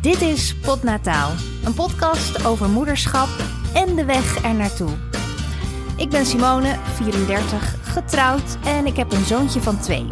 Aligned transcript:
Dit 0.00 0.20
is 0.20 0.56
Potnataal, 0.56 1.30
een 1.64 1.74
podcast 1.74 2.46
over 2.46 2.68
moederschap 2.68 3.28
en 3.74 3.94
de 3.94 4.04
weg 4.04 4.44
er 4.44 4.54
naartoe. 4.54 4.90
Ik 5.96 6.10
ben 6.10 6.26
Simone, 6.26 6.76
34, 6.94 7.76
getrouwd 7.82 8.58
en 8.64 8.86
ik 8.86 8.96
heb 8.96 9.12
een 9.12 9.24
zoontje 9.24 9.60
van 9.60 9.80
twee. 9.80 10.06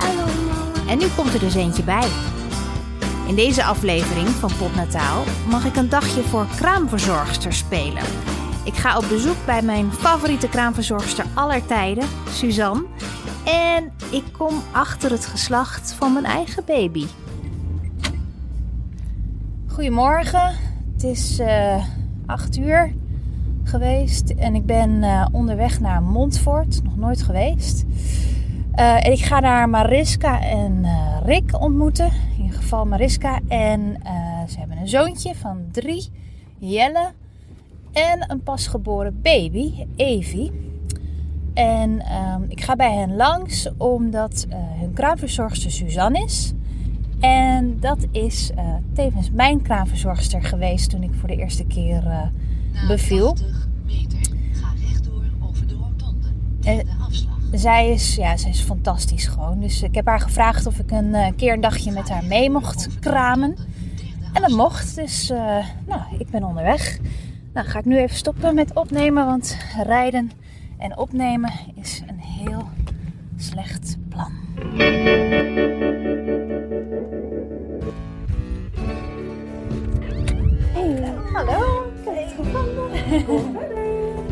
En 0.89 0.99
nu 0.99 1.07
komt 1.17 1.35
er 1.35 1.41
dus 1.41 1.55
eentje 1.55 1.83
bij. 1.83 2.09
In 3.27 3.35
deze 3.35 3.65
aflevering 3.65 4.29
van 4.29 4.51
Potnataal 4.59 5.25
mag 5.49 5.65
ik 5.65 5.77
een 5.77 5.89
dagje 5.89 6.23
voor 6.23 6.47
kraamverzorgster 6.57 7.53
spelen. 7.53 8.03
Ik 8.65 8.75
ga 8.75 8.97
op 8.97 9.05
bezoek 9.09 9.45
bij 9.45 9.63
mijn 9.63 9.93
favoriete 9.93 10.49
kraamverzorgster 10.49 11.25
aller 11.35 11.67
tijden, 11.67 12.09
Suzanne. 12.31 12.85
En 13.45 13.93
ik 14.11 14.25
kom 14.33 14.63
achter 14.73 15.11
het 15.11 15.27
geslacht 15.27 15.93
van 15.93 16.13
mijn 16.13 16.25
eigen 16.25 16.65
baby. 16.65 17.07
Goedemorgen, 19.77 20.55
het 20.93 21.03
is 21.03 21.39
eh 21.39 21.85
8 22.27 22.59
uur 22.59 22.95
geweest 23.65 24.31
en 24.31 24.55
ik 24.55 24.67
ben 24.67 25.03
eh, 25.03 25.27
onderweg 25.33 25.81
naar 25.81 26.03
Montfort, 26.03 26.83
nog 26.83 26.97
nooit 26.97 27.23
geweest. 27.23 27.85
Eh, 28.73 29.07
en 29.07 29.13
ik 29.13 29.19
ga 29.19 29.41
daar 29.41 29.69
Mariska 29.69 30.41
en 30.41 30.85
eh, 30.85 31.17
Rick 31.25 31.61
ontmoeten, 31.61 32.11
in 32.37 32.43
ieder 32.43 32.57
geval 32.57 32.87
Mariska. 32.87 33.41
En 33.49 33.97
eh, 34.03 34.13
ze 34.49 34.59
hebben 34.59 34.77
een 34.79 34.89
zoontje 34.89 35.35
van 35.35 35.65
drie, 35.73 36.09
Jelle, 36.59 37.13
en 37.93 38.31
een 38.31 38.43
pasgeboren 38.43 39.21
baby, 39.23 39.87
Evie. 39.97 40.53
En 41.55 42.01
ehm, 42.01 42.43
ik 42.49 42.61
ga 42.61 42.77
bij 42.77 42.93
hen 42.93 43.17
langs 43.17 43.69
omdat 43.77 44.47
eh, 44.49 44.59
hun 44.59 44.93
kraamverzorgster 44.93 45.71
Suzanne 45.71 46.23
is. 46.25 46.55
En 47.21 47.81
dat 47.81 48.07
is 48.11 48.51
eh, 48.57 48.75
tevens 48.93 49.31
mijn 49.31 49.63
kraamverzorgster 49.63 50.43
geweest 50.43 50.91
toen 50.91 51.03
ik 51.03 51.11
voor 51.15 51.29
de 51.29 51.37
eerste 51.37 51.65
keer 51.67 52.03
Na 52.03 52.31
beviel. 52.89 53.33
80 53.35 53.69
meter 53.85 54.19
ga 54.53 54.73
rechtdoor 54.89 55.23
over 55.49 55.67
de 55.67 55.75
rotonde 55.75 56.27
Eh, 56.63 56.79
en 56.79 56.85
de 56.87 56.93
afslag. 57.07 57.39
Zij 57.53 57.91
is, 57.91 58.15
ja, 58.15 58.37
zij 58.37 58.51
is 58.51 58.61
fantastisch 58.61 59.27
gewoon. 59.27 59.61
Dus 59.61 59.83
ik 59.83 59.95
heb 59.95 60.07
haar 60.07 60.21
gevraagd 60.21 60.67
of 60.67 60.79
ik 60.79 60.91
een 60.91 61.35
keer 61.37 61.53
een 61.53 61.61
dagje 61.61 61.93
met 61.93 62.09
haar 62.09 62.25
mee 62.25 62.51
mocht 62.51 62.89
kramen. 63.01 63.57
En 64.33 64.43
dat 64.43 64.51
mocht, 64.51 64.95
dus 64.95 65.29
nou, 65.87 66.01
ik 66.19 66.31
ben 66.31 66.45
onderweg. 66.45 66.99
Nou, 67.53 67.67
ga 67.69 67.79
ik 67.79 67.85
nu 67.85 67.99
even 67.99 68.17
stoppen 68.17 68.55
met 68.55 68.75
opnemen, 68.75 69.27
want 69.27 69.57
rijden 69.83 70.31
en 70.79 70.99
opnemen 70.99 71.53
is 71.75 72.03
een 72.07 72.21
heel 72.21 72.69
slecht 73.37 73.97
plan. 74.09 74.33
Hallo. 81.37 81.85
Ik 82.01 82.05
heb 82.05 82.17
het 82.17 82.33
gevonden. 82.37 82.91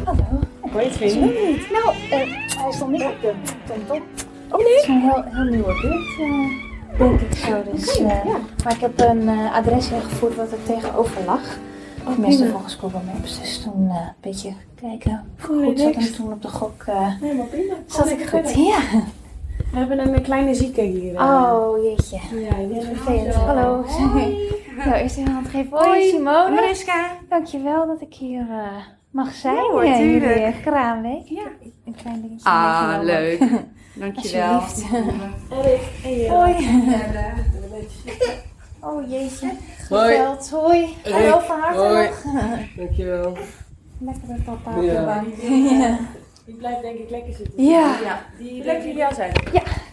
Hallo. 0.05 0.25
Hoe 0.61 0.81
heet 0.81 0.95
je 0.95 1.05
Niet. 1.05 1.71
Nou, 1.71 1.95
eh, 2.11 2.61
hij 2.63 2.73
stond 2.73 2.91
niet 2.91 3.03
op 3.03 3.21
de 3.21 3.33
TomTom. 3.67 4.03
Oh 4.51 4.59
Het 4.59 4.67
nee? 4.67 4.77
is 4.77 4.87
een 4.87 5.01
heel, 5.01 5.25
heel 5.25 5.45
nieuwe 5.45 5.81
buurt, 5.81 6.19
eh, 6.21 6.99
denk 6.99 7.21
ik 7.21 7.35
zo. 7.35 7.63
Dus, 7.73 7.99
eh, 7.99 8.25
ja. 8.25 8.39
Maar 8.65 8.73
ik 8.73 8.81
heb 8.81 9.01
een 9.01 9.29
adres 9.29 9.91
ingevoerd 9.91 10.37
wat 10.37 10.53
er 10.53 10.63
tegenover 10.63 11.25
lag. 11.27 11.59
Oh, 12.07 12.21
prima. 12.21 12.51
volgens 12.51 12.75
Google 12.75 13.01
Maps. 13.13 13.41
Dus 13.41 13.63
toen 13.63 13.91
een 13.91 14.13
beetje 14.21 14.53
kijken. 14.81 15.25
Goed 15.41 15.81
zat 15.81 15.95
en 15.95 16.13
toen 16.15 16.33
op 16.33 16.43
de 16.43 16.49
gok 16.49 16.83
eh, 16.87 17.09
Helemaal 17.21 17.47
prima. 17.47 17.75
zat 17.87 18.11
ik 18.11 18.29
goed. 18.29 18.55
Ja. 18.55 18.79
We 19.73 19.81
hebben 19.81 19.99
een 19.99 20.23
kleine 20.23 20.55
zieke 20.55 20.81
hier. 20.81 21.21
Oh, 21.21 21.85
jeetje. 21.85 22.17
Ja, 22.17 22.57
is 22.57 22.77
is 22.77 22.85
vervelend. 22.85 23.35
Hallo. 23.35 23.85
Nou, 24.85 24.97
eerst 24.97 25.17
even 25.17 25.29
een 25.29 25.35
hand 25.35 25.49
geven. 25.49 25.71
Hoi, 25.79 25.87
Hoi, 25.89 26.09
Simone. 26.09 26.51
Mariska. 26.55 27.07
Dankjewel 27.29 27.87
dat 27.87 28.01
ik 28.01 28.15
hier 28.15 28.47
eh, 28.51 28.77
mag 29.11 29.33
zijn. 29.33 29.55
Ja 29.55 29.61
hoor, 29.61 29.87
jullie, 29.87 30.21
tuurlijk. 30.21 30.41
eh, 30.41 30.63
kraamweek. 30.63 31.27
Ja. 31.29 31.43
Een 31.87 31.95
klein 31.95 32.21
dingetje. 32.23 32.49
Ah, 32.49 32.81
meegenomen. 32.99 33.05
leuk. 33.07 33.39
Dankjewel. 34.03 34.53
Alsjeblieft. 34.53 35.35
Erik 35.51 35.81
en 36.05 36.11
je. 36.19 36.29
Hoi. 36.31 36.53
Ja, 36.91 37.33
Oh 38.81 39.11
jeetje. 39.11 39.51
Hoi. 39.89 40.17
Geveld. 40.17 40.51
Hoi. 40.51 40.95
Hallo 41.11 41.39
van 41.39 41.61
harte 41.61 41.79
Hoi. 41.79 42.09
Dankjewel. 42.77 43.37
Lekker 43.99 44.29
met 44.29 44.45
papa 44.45 44.77
op 44.77 44.83
Ja. 44.83 45.01
de 45.01 45.05
bank. 45.07 45.35
Ja. 45.71 45.99
Die 46.45 46.55
blijft 46.55 46.83
denk 46.83 46.99
ik 46.99 47.11
lekker 47.11 47.33
zitten. 47.33 47.65
Ja. 47.65 48.21
Die 48.39 48.65
lekker 48.65 48.89
ideaal 48.91 49.15
zijn. 49.15 49.33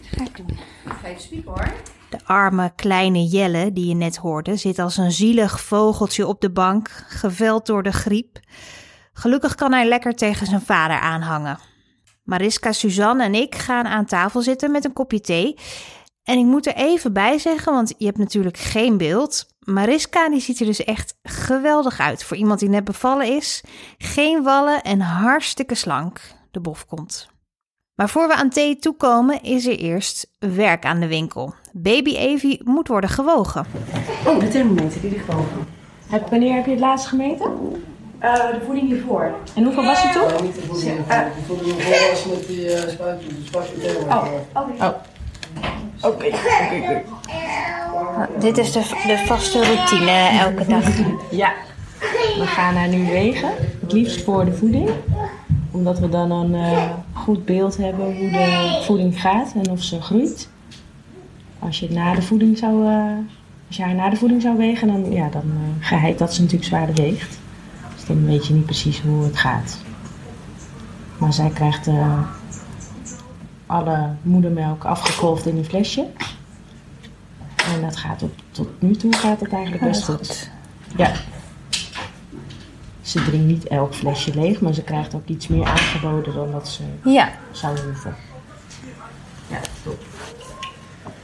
Ga 0.02 0.22
ik 0.24 0.36
doen. 0.36 0.58
Ga 0.84 1.08
even 1.08 1.20
spieken 1.22 1.50
hoor. 1.50 1.72
De 2.12 2.18
arme 2.24 2.72
kleine 2.76 3.24
Jelle, 3.24 3.72
die 3.72 3.86
je 3.86 3.94
net 3.94 4.16
hoorde, 4.16 4.56
zit 4.56 4.78
als 4.78 4.96
een 4.96 5.12
zielig 5.12 5.60
vogeltje 5.60 6.26
op 6.26 6.40
de 6.40 6.50
bank, 6.50 6.88
geveld 7.08 7.66
door 7.66 7.82
de 7.82 7.92
griep. 7.92 8.38
Gelukkig 9.12 9.54
kan 9.54 9.72
hij 9.72 9.88
lekker 9.88 10.14
tegen 10.14 10.46
zijn 10.46 10.60
vader 10.60 10.98
aanhangen. 10.98 11.58
Mariska, 12.24 12.72
Suzanne 12.72 13.24
en 13.24 13.34
ik 13.34 13.54
gaan 13.54 13.86
aan 13.86 14.04
tafel 14.04 14.42
zitten 14.42 14.70
met 14.70 14.84
een 14.84 14.92
kopje 14.92 15.20
thee. 15.20 15.58
En 16.22 16.38
ik 16.38 16.44
moet 16.44 16.66
er 16.66 16.74
even 16.74 17.12
bij 17.12 17.38
zeggen, 17.38 17.72
want 17.72 17.94
je 17.98 18.04
hebt 18.04 18.18
natuurlijk 18.18 18.56
geen 18.56 18.96
beeld. 18.96 19.46
Mariska 19.58 20.28
die 20.28 20.40
ziet 20.40 20.60
er 20.60 20.66
dus 20.66 20.84
echt 20.84 21.14
geweldig 21.22 22.00
uit 22.00 22.24
voor 22.24 22.36
iemand 22.36 22.60
die 22.60 22.68
net 22.68 22.84
bevallen 22.84 23.36
is. 23.36 23.64
Geen 23.98 24.42
wallen 24.42 24.82
en 24.82 25.00
hartstikke 25.00 25.74
slank. 25.74 26.20
De 26.50 26.60
bof 26.60 26.86
komt. 26.86 27.31
Maar 28.02 28.10
voor 28.10 28.28
we 28.28 28.34
aan 28.34 28.48
thee 28.48 28.78
toekomen, 28.78 29.42
is 29.42 29.66
er 29.66 29.78
eerst 29.78 30.30
werk 30.38 30.84
aan 30.84 31.00
de 31.00 31.06
winkel. 31.06 31.54
Baby 31.72 32.16
Evie 32.16 32.60
moet 32.64 32.88
worden 32.88 33.10
gewogen. 33.10 33.66
Oh, 34.26 34.40
de 34.40 34.48
thermometer 34.48 35.00
die 35.00 35.10
ligt 35.10 35.26
boven. 35.26 35.66
Heb, 36.06 36.30
wanneer 36.30 36.54
heb 36.54 36.64
je 36.64 36.70
het 36.70 36.80
laatst 36.80 37.06
gemeten? 37.06 37.50
de 38.20 38.60
voeding 38.64 38.86
hiervoor. 38.88 39.34
En 39.54 39.64
hoeveel 39.64 39.84
was 39.84 40.02
het 40.02 40.12
toen? 40.12 40.44
niet 40.44 40.54
de 40.54 40.60
voeding. 40.60 41.06
De 41.06 41.30
voeding 41.46 41.76
was 41.76 42.24
met 42.24 42.46
die 42.46 42.64
uh, 42.64 42.88
spuit, 42.88 43.20
de 43.20 43.34
spuit 43.44 43.68
Oh. 44.08 44.24
Oké, 46.00 46.26
oké, 46.26 46.26
oké. 46.82 47.02
Dit 48.38 48.58
is 48.58 48.72
de, 48.72 48.80
de 49.06 49.22
vaste 49.26 49.64
routine 49.64 50.38
elke 50.40 50.66
dag. 50.66 50.84
Ja, 51.30 51.52
we 52.38 52.46
gaan 52.46 52.74
haar 52.74 52.88
nu 52.88 53.06
wegen. 53.06 53.50
Het 53.80 53.92
liefst 53.92 54.22
voor 54.22 54.44
de 54.44 54.52
voeding. 54.52 54.90
Omdat 55.72 55.98
we 55.98 56.08
dan 56.08 56.30
een 56.30 56.54
eh, 56.54 56.90
goed 57.12 57.44
beeld 57.44 57.76
hebben 57.76 58.16
hoe 58.16 58.30
de 58.30 58.80
voeding 58.84 59.20
gaat 59.20 59.52
en 59.54 59.70
of 59.70 59.82
ze 59.82 60.00
groeit. 60.02 60.48
Als 61.58 61.80
je, 61.80 61.90
na 61.90 62.14
de 62.14 62.22
voeding 62.22 62.58
zou, 62.58 62.86
eh, 62.86 63.16
als 63.66 63.76
je 63.76 63.82
haar 63.82 63.94
na 63.94 64.10
de 64.10 64.16
voeding 64.16 64.42
zou 64.42 64.56
wegen, 64.56 64.88
dan, 64.88 65.12
ja, 65.12 65.28
dan 65.28 65.42
eh 65.42 65.86
geheid 65.86 66.18
dat 66.18 66.34
ze 66.34 66.40
natuurlijk 66.40 66.68
zwaarder 66.68 66.94
weegt. 66.94 67.38
Dus 67.94 68.04
dan 68.04 68.26
weet 68.26 68.46
je 68.46 68.54
niet 68.54 68.66
precies 68.66 69.00
hoe 69.00 69.24
het 69.24 69.36
gaat. 69.36 69.78
Maar 71.18 71.32
zij 71.32 71.48
krijgt 71.48 71.88
alle 73.66 74.08
moedermelk 74.22 74.84
afgekolfd 74.84 75.46
in 75.46 75.56
een 75.56 75.64
flesje. 75.64 76.06
En 77.74 77.80
dat 77.80 77.96
gaat 77.96 78.22
op, 78.22 78.32
tot 78.50 78.68
nu 78.78 78.96
toe 78.96 79.12
gaat 79.12 79.40
het 79.40 79.52
eigenlijk 79.52 79.84
best 79.84 80.04
goed. 80.04 80.50
Ja. 80.96 81.12
Ze 83.12 83.24
drinkt 83.24 83.46
niet 83.46 83.66
elk 83.66 83.94
flesje 83.94 84.34
leeg, 84.34 84.60
maar 84.60 84.74
ze 84.74 84.82
krijgt 84.82 85.14
ook 85.14 85.26
iets 85.26 85.48
meer 85.48 85.64
aangeboden 85.64 86.34
dan 86.34 86.50
dat 86.50 86.68
ze 86.68 86.82
Ja, 87.04 87.32
zou 87.50 87.80
hoeven. 87.80 88.16
Ja, 89.50 89.60
top. 89.82 89.98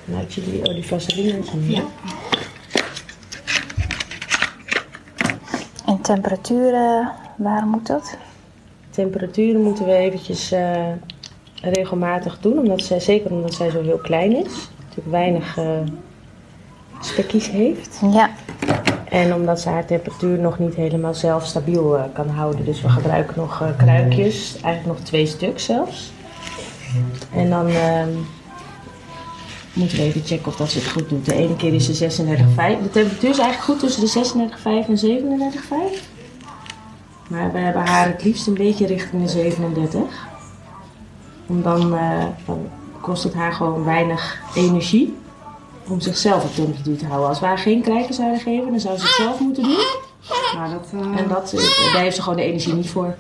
Nou, 0.05 0.23
ik 0.23 0.31
zie 0.31 0.45
die, 0.45 0.67
oh, 0.67 0.75
die 0.75 0.87
vaseline 0.87 1.39
niet. 1.55 1.77
Ja. 1.77 1.83
en 5.87 6.01
temperaturen, 6.01 7.13
waar 7.37 7.67
moet 7.67 7.87
dat? 7.87 8.17
Temperaturen 8.91 9.63
moeten 9.63 9.85
we 9.85 9.93
eventjes 9.93 10.53
eh, 10.53 10.93
regelmatig 11.63 12.39
doen, 12.41 12.59
omdat 12.59 12.83
zij, 12.83 13.01
zeker 13.01 13.31
omdat 13.31 13.55
zij 13.55 13.71
zo 13.71 13.83
heel 13.83 13.99
klein 13.99 14.37
is. 14.37 14.69
Natuurlijk 14.79 15.11
weinig 15.11 15.57
eh, 15.57 15.81
spekjes 17.01 17.51
heeft. 17.51 18.01
Ja, 18.13 18.31
En 19.11 19.35
omdat 19.35 19.61
ze 19.61 19.69
haar 19.69 19.85
temperatuur 19.85 20.39
nog 20.39 20.59
niet 20.59 20.75
helemaal 20.75 21.15
zelf 21.15 21.47
stabiel 21.47 21.99
eh, 21.99 22.05
kan 22.13 22.29
houden. 22.29 22.65
Dus 22.65 22.83
we 22.83 22.89
gebruiken 22.89 23.35
nog 23.37 23.61
eh, 23.63 23.69
kruikjes, 23.77 24.61
eigenlijk 24.63 24.99
nog 24.99 25.07
twee 25.07 25.27
stuks 25.27 25.65
zelfs. 25.65 26.13
En 27.35 27.51
dan 27.51 27.69
ehm, 27.69 28.09
moeten 29.73 29.99
we 29.99 30.03
even 30.03 30.23
checken 30.25 30.47
of 30.47 30.57
dat 30.57 30.71
ze 30.71 30.79
het 30.79 30.89
goed 30.89 31.09
doet. 31.09 31.25
De 31.25 31.35
ene 31.35 31.57
keer 31.57 31.75
is 31.75 31.91
ze 31.91 32.25
36,5. 32.25 32.83
De 32.83 32.91
temperatuur 32.91 33.31
is 33.31 33.39
eigenlijk 33.39 33.61
goed 33.61 33.79
tussen 33.79 34.01
de 34.01 34.49
36,5 34.53 34.89
en 34.89 34.99
37,5. 35.99 36.17
Maar 37.29 37.53
we 37.53 37.59
hebben 37.59 37.87
haar 37.87 38.07
het 38.07 38.25
liefst 38.25 38.47
een 38.47 38.55
beetje 38.55 38.87
richting 38.87 39.23
de 39.23 39.29
37. 39.29 40.01
Om 41.47 41.63
dan, 41.63 41.97
eh, 41.97 42.25
dan 42.47 42.69
kost 43.01 43.23
het 43.23 43.35
haar 43.35 43.53
gewoon 43.53 43.85
weinig 43.85 44.41
energie 44.55 45.17
om 45.91 46.01
zichzelf 46.01 46.45
op 46.45 46.55
temperatuur 46.55 46.97
te 46.99 47.07
houden. 47.07 47.29
Als 47.29 47.41
we 47.41 47.47
haar 47.47 47.59
geen 47.59 47.83
krijgen 47.83 48.15
zouden 48.15 48.41
geven, 48.41 48.71
dan 48.71 48.81
zou 48.81 48.97
ze 48.99 49.05
het 49.05 49.15
zelf 49.15 49.41
moeten 49.41 49.63
doen. 49.63 49.77
Maar 50.57 50.71
dat... 50.71 50.89
eh, 50.93 51.21
En 51.21 51.29
dat, 51.29 51.53
eh, 51.53 51.93
daar 51.93 52.03
heeft 52.03 52.17
ze 52.17 52.23
gewoon 52.23 52.37
de 52.39 52.45
energie 52.45 52.75
niet 52.75 52.91
voor. 52.91 53.17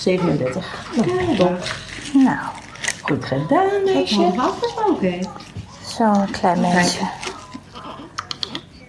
37. 0.00 0.86
Nou, 0.96 1.36
top. 1.36 1.74
nou, 2.14 2.36
Goed 3.02 3.24
gedaan, 3.24 3.66
meisje. 3.84 4.32
Afgesproken. 4.36 5.20
zo'n 5.96 6.30
klein 6.30 6.60
mensje. 6.60 7.06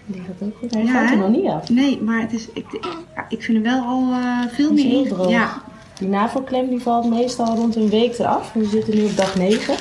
Die 0.05 0.21
gaat 0.21 0.47
ook 0.47 0.55
goed. 0.59 0.73
Hij 0.73 0.83
Ja, 0.83 0.91
valt 0.91 1.03
er 1.03 1.09
hè? 1.09 1.15
nog 1.15 1.29
niet 1.29 1.47
af. 1.47 1.69
Nee, 1.69 2.01
maar 2.01 2.21
het 2.21 2.33
is, 2.33 2.47
ik, 2.53 2.65
ik 3.29 3.41
vind 3.43 3.47
hem 3.53 3.63
wel 3.63 3.83
al 3.83 4.11
eh, 4.11 4.53
veel 4.53 4.69
is 4.71 4.83
meer 4.83 4.91
heel 4.91 5.05
droog. 5.15 5.29
Ja, 5.29 5.61
Die 5.99 6.07
navelklem 6.07 6.69
die 6.69 6.81
valt 6.81 7.09
meestal 7.09 7.55
rond 7.55 7.75
een 7.75 7.89
week 7.89 8.17
eraf. 8.19 8.53
We 8.53 8.65
zitten 8.65 8.95
nu 8.95 9.03
op 9.05 9.17
dag 9.17 9.35
9. 9.35 9.75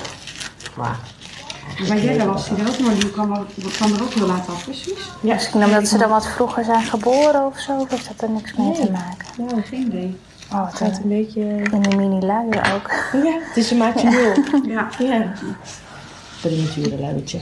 Maar 0.76 0.98
bij 1.88 2.00
Jelle 2.02 2.26
was 2.26 2.48
hij 2.48 2.58
er 2.58 2.68
ook, 2.68 2.78
maar 2.78 2.94
die 2.94 3.10
kwam, 3.10 3.32
er- 3.32 3.70
kwam 3.72 3.92
er 3.94 4.02
ook 4.02 4.12
heel 4.12 4.26
laat 4.26 4.48
af, 4.48 4.64
precies. 4.64 5.10
ja, 5.22 5.34
Misschien 5.34 5.64
omdat 5.64 5.88
ze 5.88 5.98
dan 5.98 6.08
wat 6.10 6.26
vroeger 6.26 6.64
zijn 6.64 6.82
geboren 6.82 7.46
of 7.46 7.58
zo, 7.58 7.78
of 7.78 7.90
heeft 7.90 8.08
dat 8.08 8.20
er 8.22 8.30
niks 8.30 8.54
mee 8.54 8.72
te 8.72 8.90
maken? 8.90 9.26
nou, 9.46 9.62
Geen 9.62 9.86
idee. 9.86 10.16
Oh, 10.52 10.66
het 10.66 10.74
gaat 10.74 10.98
een 11.02 11.08
beetje... 11.08 11.40
in 11.72 11.80
die 11.82 11.96
mini 11.96 12.20
luier 12.26 12.74
ook. 12.74 12.90
Ja, 13.24 13.38
het 13.46 13.56
is 13.56 13.70
een 13.70 13.76
maatje 13.76 14.10
nul. 14.10 14.32
Ja. 14.74 14.88
Ja. 14.98 15.32
Premature 16.40 16.98
luidje. 17.00 17.40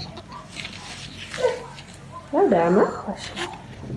Nou, 2.33 2.49
dame. 2.51 2.89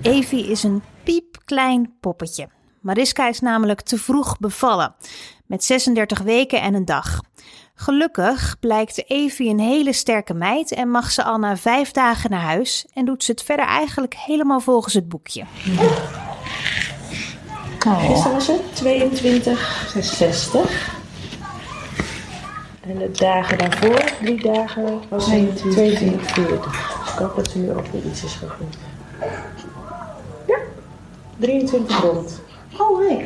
Evie 0.02 0.48
is 0.52 0.64
een 0.64 0.82
piepklein 1.04 1.94
poppetje. 2.00 2.48
Mariska 2.80 3.28
is 3.28 3.40
namelijk 3.40 3.82
te 3.82 3.98
vroeg 3.98 4.38
bevallen, 4.40 4.96
met 5.46 5.64
36 5.64 6.20
weken 6.22 6.62
en 6.62 6.74
een 6.74 6.86
dag. 6.86 7.22
Gelukkig 7.80 8.56
blijkt 8.60 9.10
Evie 9.10 9.50
een 9.50 9.60
hele 9.60 9.94
sterke 9.94 10.34
meid 10.34 10.72
en 10.72 10.90
mag 10.90 11.12
ze 11.12 11.24
al 11.24 11.38
na 11.38 11.58
vijf 11.58 11.92
dagen 11.92 12.30
naar 12.30 12.42
huis 12.42 12.86
en 12.94 13.06
doet 13.06 13.24
ze 13.24 13.32
het 13.32 13.44
verder 13.44 13.66
eigenlijk 13.66 14.16
helemaal 14.16 14.60
volgens 14.60 14.94
het 14.94 15.10
boekje. 15.10 15.44
Gisteren 17.80 18.34
was 18.34 18.48
het 18.48 18.76
22, 18.76 19.94
60. 20.02 20.96
En 22.82 22.98
de 22.98 23.12
dagen 23.12 23.58
daarvoor, 23.58 24.12
drie 24.22 24.42
dagen, 24.42 25.02
was 25.10 25.26
het 25.26 25.58
22, 25.58 26.32
40. 26.32 27.00
Dus 27.04 27.14
ik 27.14 27.20
hoop 27.20 27.36
dat 27.36 27.50
ze 27.50 27.58
nu 27.58 27.72
ook 27.72 27.88
weer 27.88 28.06
iets 28.06 28.24
is 28.24 28.34
gegroeid. 28.34 28.78
Ja, 30.48 30.58
23 31.38 32.02
rond. 32.02 32.42
Oh, 32.78 33.00
leuk. 33.00 33.26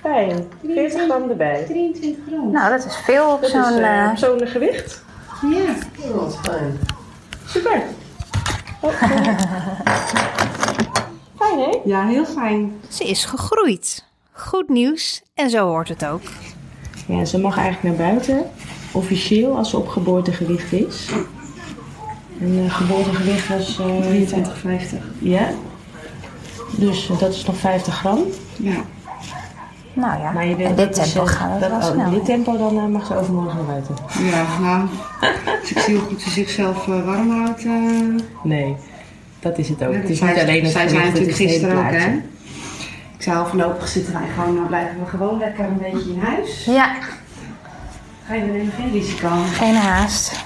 Fijn, 0.00 0.48
40 0.74 1.02
gram 1.04 1.30
erbij. 1.30 1.64
23 1.66 2.24
gram. 2.26 2.50
Nou, 2.50 2.70
dat 2.70 2.84
is 2.84 2.96
veel 2.96 3.32
op 3.32 3.40
Dat 3.40 3.50
zo'n... 3.50 3.60
is 3.60 3.78
eh, 3.78 4.04
eh, 4.04 4.16
zo'n 4.16 4.46
gewicht. 4.46 5.04
Ja. 5.50 5.74
Oh, 6.08 6.14
wat 6.14 6.38
fijn. 6.42 6.78
Super. 7.46 7.82
Oh, 8.80 8.90
Fijn, 11.38 11.58
hè? 11.58 11.78
ja, 11.84 12.06
heel 12.06 12.24
fijn. 12.24 12.80
Ze 12.88 13.04
is 13.04 13.24
gegroeid. 13.24 14.04
Goed 14.32 14.68
nieuws 14.68 15.22
en 15.34 15.50
zo 15.50 15.66
hoort 15.66 15.88
het 15.88 16.04
ook. 16.06 16.20
Ja, 17.06 17.24
ze 17.24 17.38
mag 17.38 17.56
eigenlijk 17.58 17.98
naar 17.98 18.08
buiten. 18.08 18.50
Officieel, 18.92 19.56
als 19.56 19.70
ze 19.70 19.76
op 19.76 19.88
geboortegewicht 19.88 20.72
is. 20.72 21.08
En 22.40 22.48
uh, 22.52 22.74
geboortegewicht 22.74 23.48
was... 23.48 23.78
eh 23.78 24.96
23,50. 24.96 24.96
Ja. 25.18 25.50
Dus 26.76 27.10
dat 27.18 27.32
is 27.34 27.44
nog 27.44 27.56
50 27.56 27.94
gram. 27.94 28.18
Ja. 28.56 28.84
Nou 30.00 30.20
ja, 30.20 30.32
Maar 30.32 30.46
je 30.46 30.56
dit 30.56 30.66
tempo 30.94 31.24
gaat 31.26 31.50
het 31.50 31.60
dat- 31.60 31.70
wel 31.70 31.78
oh, 31.78 31.84
snel. 31.92 32.06
In 32.06 32.12
dit 32.12 32.24
tempo 32.24 32.56
dan 32.56 32.78
eh, 32.78 32.84
mag 32.86 33.06
ze 33.06 33.16
overmorgen 33.16 33.56
naar 33.56 33.66
buiten. 33.66 33.94
Ja, 34.18 34.44
nou. 34.60 34.88
Als 35.60 35.70
ik 35.70 35.78
zie 35.78 35.94
hoe 35.96 36.04
goed 36.04 36.20
ze 36.22 36.30
zichzelf 36.30 36.88
eh, 36.88 37.04
warm 37.04 37.30
houdt. 37.30 37.64
eh, 37.64 37.72
Nee, 38.42 38.76
dat 39.40 39.58
is 39.58 39.68
het 39.68 39.84
ook. 39.84 39.92
Ja, 39.92 39.98
het 39.98 40.08
is 40.10 40.18
zij- 40.18 40.32
niet 40.32 40.42
alleen 40.42 40.62
het 40.62 40.72
Zij 40.72 40.88
zijn 40.88 41.00
het 41.02 41.10
natuurlijk 41.10 41.36
gisteren 41.36 41.76
ook, 41.86 41.90
hè? 41.92 42.20
Ik 43.18 43.26
al 43.34 43.46
voorlopig 43.46 43.88
zitten 43.88 44.12
wij 44.12 44.22
gewoon, 44.34 44.54
nou 44.54 44.66
blijven 44.66 44.98
we 44.98 45.06
gewoon 45.06 45.38
lekker 45.38 45.64
een 45.64 45.78
beetje 45.78 46.10
in 46.12 46.18
huis. 46.20 46.64
Ja, 46.64 46.94
Ga 48.26 48.34
je 48.34 48.42
nemen 48.42 48.72
geen 48.72 48.90
risico. 48.92 49.28
geen 49.52 49.74
haast. 49.74 50.44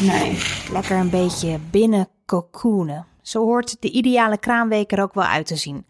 Nee. 0.00 0.38
Lekker 0.72 0.96
een 0.96 1.10
beetje 1.10 1.58
binnen 1.70 2.08
cocoonen. 2.26 3.06
Zo 3.22 3.44
hoort 3.44 3.76
de 3.80 3.90
ideale 3.90 4.38
kraamweek 4.38 4.92
er 4.92 5.02
ook 5.02 5.14
wel 5.14 5.24
uit 5.24 5.46
te 5.46 5.56
zien. 5.56 5.86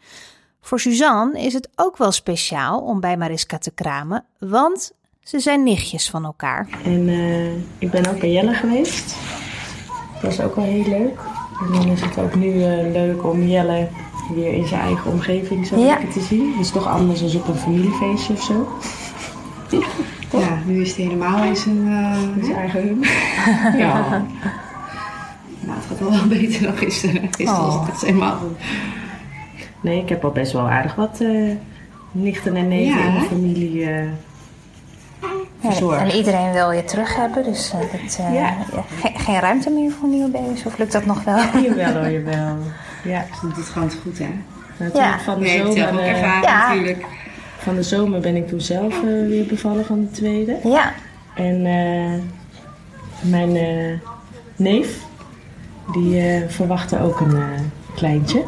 Voor 0.66 0.80
Suzanne 0.80 1.40
is 1.40 1.52
het 1.52 1.68
ook 1.76 1.96
wel 1.96 2.12
speciaal 2.12 2.80
om 2.80 3.00
bij 3.00 3.16
Mariska 3.16 3.58
te 3.58 3.70
kramen, 3.70 4.24
want 4.38 4.92
ze 5.22 5.40
zijn 5.40 5.62
nichtjes 5.62 6.10
van 6.10 6.24
elkaar. 6.24 6.68
En 6.84 7.08
eh, 7.08 7.52
ik 7.78 7.90
ben 7.90 8.06
ook 8.06 8.20
bij 8.20 8.32
Jelle 8.32 8.54
geweest. 8.54 9.16
Dat 10.12 10.22
was 10.22 10.40
ook 10.40 10.56
wel 10.56 10.64
heel 10.64 10.84
leuk. 10.88 11.18
En 11.66 11.72
dan 11.72 11.88
is 11.88 12.00
het 12.00 12.18
ook 12.18 12.34
nu 12.34 12.62
eh, 12.62 12.92
leuk 12.92 13.24
om 13.24 13.42
Jelle 13.42 13.88
weer 14.34 14.52
in 14.54 14.66
zijn 14.66 14.80
eigen 14.80 15.10
omgeving 15.12 15.66
zo 15.66 15.76
Ja. 15.78 15.98
te 16.12 16.20
zien. 16.20 16.50
Het 16.50 16.60
is 16.60 16.70
toch 16.70 16.86
anders 16.86 17.20
dan 17.32 17.40
op 17.40 17.48
een 17.48 17.54
familiefeestje 17.58 18.32
of 18.32 18.42
zo. 18.42 18.68
Ja, 20.30 20.58
nu 20.64 20.80
is 20.80 20.88
het 20.88 20.96
helemaal 20.96 21.44
in 21.44 21.56
zijn... 21.56 21.86
eh, 21.86 22.22
In 22.36 22.44
zijn 22.44 22.56
eigen 22.56 23.00
Ja. 23.84 24.08
nou, 25.60 25.78
het 25.78 25.84
gaat 25.88 25.98
wel 25.98 26.10
wel 26.10 26.26
beter 26.38 26.62
dan 26.62 26.76
gisteren. 26.76 27.22
Gisteren 27.22 27.66
was 27.66 27.86
het 27.86 28.00
helemaal 28.00 28.36
goed. 28.36 28.56
Nee, 29.86 30.00
ik 30.02 30.08
heb 30.08 30.24
al 30.24 30.30
best 30.30 30.52
wel 30.52 30.68
aardig 30.70 30.94
wat 30.94 31.20
eh, 31.20 31.50
nichten 32.12 32.56
en 32.56 32.68
neven 32.68 32.98
Ja, 32.98 33.04
in 33.06 33.12
mijn 33.12 33.22
hè? 33.22 33.28
familie 33.28 33.84
eh, 33.90 34.04
Ja, 35.60 35.98
en 35.98 36.10
iedereen 36.10 36.52
wil 36.52 36.70
je 36.70 36.84
terug 36.84 37.16
hebben, 37.16 37.44
dus 37.44 37.70
dat, 37.70 38.14
Ja. 38.16 38.32
ja, 38.32 38.54
ge- 39.00 39.12
geen 39.18 39.40
ruimte 39.40 39.70
meer 39.70 39.90
voor 39.90 40.08
nieuwe 40.08 40.28
baby's, 40.30 40.64
of 40.64 40.78
lukt 40.78 40.92
dat 40.92 41.06
nog 41.06 41.24
wel? 41.24 41.36
Jawel 41.66 41.92
hoor, 41.94 42.10
jawel. 42.10 42.56
Ja, 43.04 43.24
Ze 43.40 43.46
doet 43.46 43.56
het 43.56 43.66
gewoon 43.66 43.88
te 43.88 43.96
goed, 44.02 44.18
hè? 44.18 44.28
natuurlijk 44.76 45.04
Ja. 45.14 45.18
van 45.18 45.38
de 45.40 45.46
zelf 45.48 45.74
zomer... 45.76 45.92
ook 45.92 45.98
eh, 46.00 46.08
ervaren 46.10 46.42
Ja. 46.42 46.68
natuurlijk. 46.68 47.04
van 47.58 47.74
de 47.74 47.82
zomer 47.82 48.20
ben 48.20 48.36
ik 48.36 48.48
toen 48.48 48.60
zelf 48.60 49.00
weer 49.00 49.46
bevallen 49.46 49.84
van 49.84 50.00
de 50.00 50.10
tweede. 50.10 50.56
Ja, 50.64 50.92
En 51.34 51.66
eh, 51.66 52.12
mijn 53.30 53.56
eh, 53.56 53.98
neef, 54.56 54.98
die 55.92 56.20
eh, 56.20 56.48
verwachtte 56.48 57.00
ook 57.00 57.20
een 57.20 57.36
eh, 57.36 57.42
kleintje. 57.94 58.42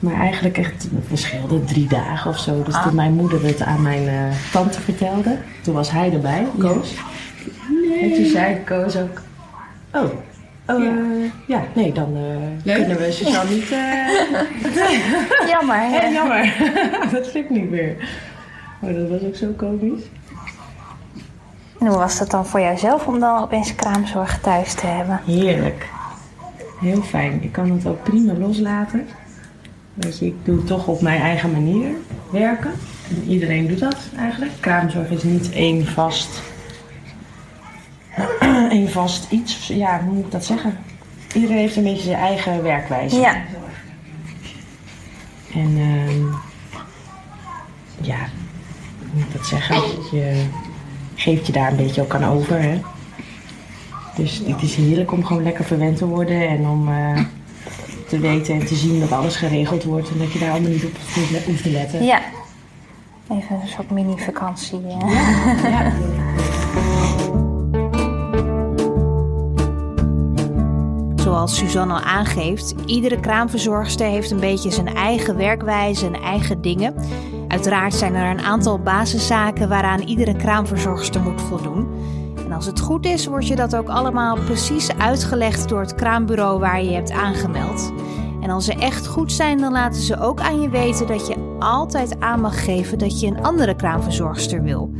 Maar 0.00 0.14
eigenlijk 0.14 0.58
echt, 0.58 0.88
verschilde 1.06 1.64
drie 1.64 1.86
dagen 1.86 2.30
of 2.30 2.38
zo. 2.38 2.62
Dus 2.62 2.82
toen 2.82 2.94
mijn 2.94 3.12
moeder 3.12 3.44
het 3.44 3.62
aan 3.62 3.82
mijn 3.82 4.08
eh, 4.08 4.36
tante 4.52 4.80
vertelde, 4.80 5.36
toen 5.62 5.74
was 5.74 5.90
hij 5.90 6.12
erbij, 6.12 6.46
Koos. 6.58 6.94
En 8.02 8.12
toen 8.14 8.24
zei 8.24 8.58
Koos 8.64 8.96
ook, 8.96 9.20
oh, 9.94 10.02
oh 10.66 10.82
Ja. 10.84 10.92
ja 11.46 11.62
nee, 11.74 11.92
dan 11.92 12.16
eh, 12.64 12.74
kunnen 12.74 12.96
we 12.98 13.12
Suzanne 13.12 13.50
niet... 13.50 13.70
eh, 13.70 15.48
jammer. 15.52 15.76
Hè? 15.76 16.06
jammer. 16.06 16.56
dat 17.12 17.34
lukt 17.34 17.50
niet 17.50 17.70
meer. 17.70 17.96
Oh, 18.80 18.94
dat 18.94 19.08
was 19.08 19.22
ook 19.22 19.36
zo 19.36 19.46
komisch. 19.56 20.02
En 21.80 21.86
hoe 21.86 21.98
was 21.98 22.18
dat 22.18 22.30
dan 22.30 22.46
voor 22.46 22.60
jouzelf 22.60 23.06
om 23.06 23.20
dan 23.20 23.42
opeens 23.42 23.74
kraamzorg 23.74 24.38
thuis 24.40 24.74
te 24.74 24.86
hebben? 24.86 25.20
Heerlijk. 25.26 25.88
Heel 26.80 27.02
fijn. 27.02 27.42
Ik 27.42 27.52
kan 27.52 27.70
het 27.70 27.86
ook 27.86 28.02
prima 28.02 28.32
loslaten. 28.32 29.06
Je, 30.00 30.26
ik 30.26 30.34
doe 30.44 30.64
toch 30.64 30.86
op 30.86 31.00
mijn 31.00 31.20
eigen 31.20 31.50
manier 31.50 31.90
werken. 32.30 32.72
En 33.08 33.22
iedereen 33.28 33.66
doet 33.66 33.78
dat 33.78 33.96
eigenlijk. 34.16 34.52
Kraamzorg 34.60 35.10
is 35.10 35.22
niet 35.22 35.52
één 35.52 35.86
vast, 35.86 36.42
één 38.70 38.90
vast 38.90 39.30
iets. 39.30 39.66
Ja, 39.66 40.00
hoe 40.04 40.14
moet 40.14 40.24
ik 40.24 40.30
dat 40.30 40.44
zeggen? 40.44 40.78
Iedereen 41.34 41.56
heeft 41.56 41.76
een 41.76 41.82
beetje 41.82 42.02
zijn 42.02 42.18
eigen 42.18 42.62
werkwijze. 42.62 43.16
Ja, 43.16 43.34
En 45.54 45.76
ehm, 45.76 46.24
ja, 48.00 48.18
hoe 48.98 49.08
moet 49.12 49.24
ik 49.24 49.32
dat 49.32 49.46
zeggen? 49.46 49.82
Je 50.12 50.44
geeft 51.14 51.46
je 51.46 51.52
daar 51.52 51.70
een 51.70 51.76
beetje 51.76 52.02
ook 52.02 52.14
aan 52.14 52.24
over. 52.24 52.60
Hè? 52.62 52.80
Dus 54.16 54.42
het 54.44 54.62
is 54.62 54.74
heerlijk 54.74 55.12
om 55.12 55.24
gewoon 55.24 55.42
lekker 55.42 55.64
verwend 55.64 55.96
te 55.96 56.06
worden 56.06 56.48
en 56.48 56.68
om 56.68 56.88
eh, 56.88 57.20
te 58.10 58.18
weten 58.18 58.54
en 58.54 58.66
te 58.66 58.74
zien 58.74 59.00
dat 59.00 59.12
alles 59.12 59.36
geregeld 59.36 59.84
wordt 59.84 60.10
en 60.10 60.18
dat 60.18 60.32
je 60.32 60.38
daar 60.38 60.50
allemaal 60.50 60.70
niet 60.70 60.84
op 60.84 60.90
hoeft 61.46 61.62
te 61.62 61.70
letten. 61.70 62.04
ja. 62.04 62.20
Even 63.30 63.60
een 63.62 63.68
soort 63.68 63.90
mini-vakantie. 63.90 64.80
eh. 64.86 65.70
Ja. 65.70 65.92
Zoals 71.16 71.56
Suzanne 71.56 71.92
al 71.94 72.00
aangeeft, 72.00 72.74
iedere 72.86 73.20
kraamverzorgster 73.20 74.06
heeft 74.06 74.30
een 74.30 74.40
beetje 74.40 74.70
zijn 74.70 74.94
eigen 74.94 75.36
werkwijze 75.36 76.06
en 76.06 76.14
eigen 76.22 76.60
dingen. 76.62 76.94
Uiteraard 77.48 77.94
zijn 77.94 78.14
er 78.14 78.30
een 78.30 78.40
aantal 78.40 78.78
basiszaken 78.78 79.68
waaraan 79.68 80.00
iedere 80.00 80.36
kraamverzorgster 80.36 81.20
moet 81.22 81.42
voldoen. 81.42 81.88
En 82.50 82.56
als 82.56 82.66
het 82.66 82.80
goed 82.80 83.06
is, 83.06 83.26
wordt 83.26 83.46
je 83.46 83.56
dat 83.56 83.76
ook 83.76 83.88
allemaal 83.88 84.36
precies 84.36 84.96
uitgelegd 84.96 85.68
door 85.68 85.80
het 85.80 85.94
kraambureau 85.94 86.58
waar 86.58 86.84
je 86.84 86.90
hebt 86.90 87.10
aangemeld. 87.10 87.92
En 88.40 88.50
als 88.50 88.64
ze 88.64 88.74
echt 88.74 89.06
goed 89.06 89.32
zijn, 89.32 89.58
dan 89.58 89.72
laten 89.72 90.02
ze 90.02 90.20
ook 90.20 90.40
aan 90.40 90.60
je 90.60 90.68
weten 90.68 91.06
dat 91.06 91.26
je 91.26 91.56
altijd 91.58 92.20
aan 92.20 92.40
mag 92.40 92.64
geven 92.64 92.98
dat 92.98 93.20
je 93.20 93.26
een 93.26 93.42
andere 93.42 93.76
kraamverzorgster 93.76 94.62
wil. 94.62 94.90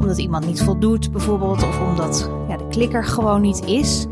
Omdat 0.00 0.18
iemand 0.18 0.46
niet 0.46 0.62
voldoet 0.62 1.12
bijvoorbeeld, 1.12 1.62
of 1.62 1.80
omdat 1.88 2.30
ja, 2.48 2.56
de 2.56 2.68
klikker 2.68 3.04
gewoon 3.04 3.40
niet 3.40 3.64
is. 3.64 4.06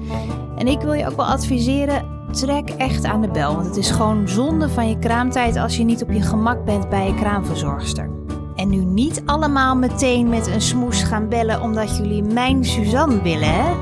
En 0.56 0.66
ik 0.66 0.80
wil 0.80 0.92
je 0.92 1.06
ook 1.06 1.16
wel 1.16 1.26
adviseren, 1.26 2.04
trek 2.30 2.70
echt 2.70 3.04
aan 3.04 3.20
de 3.20 3.30
bel. 3.30 3.54
Want 3.54 3.66
het 3.66 3.76
is 3.76 3.90
gewoon 3.90 4.28
zonde 4.28 4.68
van 4.68 4.88
je 4.88 4.98
kraamtijd 4.98 5.56
als 5.56 5.76
je 5.76 5.84
niet 5.84 6.02
op 6.02 6.12
je 6.12 6.22
gemak 6.22 6.64
bent 6.64 6.88
bij 6.88 7.06
je 7.06 7.14
kraamverzorgster. 7.14 8.21
En 8.62 8.68
nu 8.68 8.84
niet 8.84 9.22
allemaal 9.26 9.76
meteen 9.76 10.28
met 10.28 10.46
een 10.46 10.60
smoes 10.60 11.02
gaan 11.02 11.28
bellen 11.28 11.60
omdat 11.60 11.96
jullie 11.96 12.22
mijn 12.22 12.64
Suzanne 12.64 13.22
willen, 13.22 13.54
hè? 13.54 13.74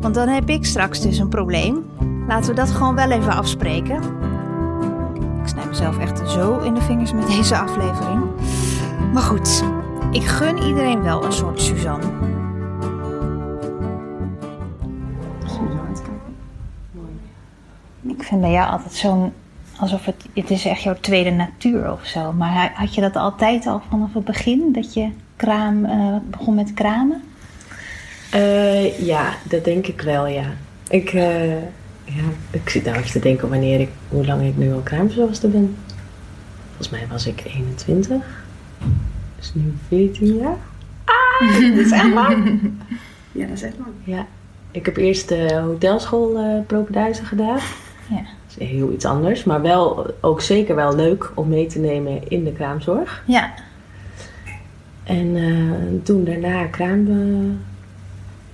Want 0.00 0.14
dan 0.14 0.28
heb 0.28 0.48
ik 0.48 0.64
straks 0.64 1.00
dus 1.00 1.18
een 1.18 1.28
probleem. 1.28 1.84
Laten 2.28 2.50
we 2.50 2.56
dat 2.56 2.70
gewoon 2.70 2.94
wel 2.94 3.10
even 3.10 3.32
afspreken. 3.32 3.96
Ik 5.42 5.48
snij 5.48 5.66
mezelf 5.66 5.98
echt 5.98 6.30
zo 6.30 6.58
in 6.58 6.74
de 6.74 6.80
vingers 6.80 7.12
met 7.12 7.26
deze 7.26 7.56
aflevering. 7.56 8.24
Maar 9.12 9.22
goed, 9.22 9.64
ik 10.10 10.22
gun 10.22 10.58
iedereen 10.62 11.02
wel 11.02 11.24
een 11.24 11.32
soort 11.32 11.60
Suzanne. 11.60 12.06
Ik 18.02 18.22
vind 18.22 18.40
bij 18.40 18.50
jou 18.50 18.70
altijd 18.70 18.92
zo'n. 18.92 19.32
Alsof 19.78 20.04
het. 20.04 20.24
Het 20.34 20.50
is 20.50 20.64
echt 20.64 20.82
jouw 20.82 20.96
tweede 21.00 21.30
natuur 21.30 21.92
of 21.92 22.04
zo. 22.04 22.32
Maar 22.32 22.72
had 22.74 22.94
je 22.94 23.00
dat 23.00 23.16
altijd 23.16 23.66
al 23.66 23.82
vanaf 23.90 24.14
het 24.14 24.24
begin? 24.24 24.72
Dat 24.72 24.94
je 24.94 25.08
kraam, 25.36 25.84
eh, 25.84 26.16
begon 26.30 26.54
met 26.54 26.74
kramen? 26.74 27.22
Eh, 28.30 28.98
ja, 28.98 29.34
dat 29.48 29.64
denk 29.64 29.86
ik 29.86 30.00
wel, 30.00 30.26
ja. 30.26 30.44
Ik, 30.88 31.12
eh, 31.12 31.62
ja, 32.04 32.24
ik 32.50 32.68
zit 32.68 32.84
nou 32.84 32.96
even 32.96 33.10
te 33.10 33.18
denken 33.18 33.48
wanneer 33.48 33.80
ik, 33.80 33.90
hoe 34.08 34.26
lang 34.26 34.46
ik 34.46 34.56
nu 34.56 34.72
al 34.72 34.80
kraamverzorgster 34.80 35.50
ben. 35.50 35.76
Volgens 36.66 36.88
mij 36.88 37.06
was 37.10 37.26
ik 37.26 37.42
21. 37.44 38.44
Dus 39.36 39.54
nu 39.54 39.74
14 39.88 40.36
jaar. 40.36 40.56
Ah, 41.04 41.60
dat 41.76 41.84
is 41.84 41.90
echt 41.90 42.12
lang. 42.12 42.60
Ja, 43.32 43.46
dat 43.46 43.56
is 43.56 43.62
echt 43.62 43.78
lang. 43.78 43.92
Ja, 44.04 44.26
ik 44.70 44.86
heb 44.86 44.96
eerst 44.96 45.28
de 45.28 45.60
hotelschool 45.64 46.38
eh 46.38 46.66
Propenduizen 46.66 47.26
gedaan. 47.26 47.58
Ja. 48.08 48.22
Is 48.58 48.68
heel 48.68 48.92
iets 48.92 49.04
anders, 49.04 49.44
maar 49.44 49.62
wel 49.62 50.06
ook 50.20 50.40
zeker 50.40 50.74
wel 50.74 50.94
leuk 50.94 51.30
om 51.34 51.48
mee 51.48 51.66
te 51.66 51.78
nemen 51.78 52.28
in 52.28 52.44
de 52.44 52.52
kraamzorg. 52.52 53.22
Ja, 53.26 53.54
En 55.04 55.36
eh, 55.36 56.02
toen 56.02 56.24
daarna 56.24 56.64
kraam, 56.66 57.06
eh, 57.08 57.56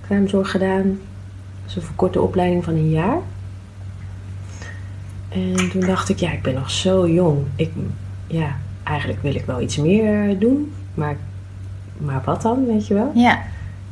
kraamzorg 0.07 0.51
gedaan. 0.51 0.99
Is 1.67 1.75
een 1.75 1.81
verkorte 1.81 2.21
opleiding 2.21 2.63
van 2.63 2.73
een 2.73 2.89
jaar. 2.89 3.17
En 5.29 5.69
toen 5.69 5.81
dacht 5.81 6.09
ik, 6.09 6.17
ja, 6.19 6.31
ik 6.31 6.41
ben 6.41 6.53
nog 6.53 6.71
zo 6.71 7.07
jong. 7.09 7.37
Ik, 7.55 7.71
ja, 8.27 8.55
eigenlijk 8.83 9.21
wil 9.21 9.35
ik 9.35 9.45
wel 9.45 9.61
iets 9.61 9.77
meer 9.77 10.29
eh, 10.29 10.39
doen. 10.39 10.73
Maar, 10.93 11.15
maar 11.97 12.21
wat 12.25 12.41
dan, 12.41 12.65
weet 12.65 12.87
je 12.87 12.93
wel? 12.93 13.11
ja, 13.15 13.41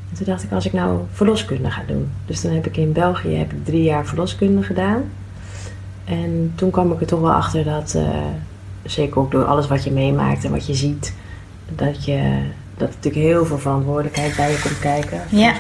En 0.10 0.16
toen 0.18 0.26
dacht 0.26 0.44
ik, 0.44 0.52
als 0.52 0.66
ik 0.66 0.74
nou 0.74 1.00
verloskunde 1.12 1.72
ga 1.72 1.82
doen. 1.88 2.10
Dus 2.26 2.42
dan 2.42 2.52
heb 2.52 2.66
ik 2.66 2.78
in 2.78 2.92
België 2.92 3.36
heb 3.36 3.52
ik 3.52 3.66
drie 3.66 3.84
jaar 3.84 4.06
verloskunde 4.06 4.64
gedaan. 4.64 5.04
En 6.10 6.52
toen 6.56 6.70
kwam 6.72 6.92
ik 6.92 7.02
er 7.02 7.08
toch 7.08 7.20
wel 7.22 7.32
achter 7.34 7.64
dat, 7.64 7.94
eh, 7.96 8.10
zeker 8.84 9.20
ook 9.20 9.32
door 9.32 9.46
alles 9.46 9.68
wat 9.68 9.84
je 9.84 9.92
meemaakt 9.92 10.44
en 10.44 10.52
wat 10.52 10.66
je 10.68 10.74
ziet, 10.74 11.14
dat, 11.76 12.06
je, 12.06 12.42
dat 12.78 12.88
er 12.90 12.96
natuurlijk 12.96 13.26
heel 13.26 13.46
veel 13.46 13.58
verantwoordelijkheid 13.58 14.36
bij 14.36 14.52
je 14.52 14.60
komt 14.62 14.80
kijken 14.80 15.22
als 15.22 15.32
Ja. 15.32 15.54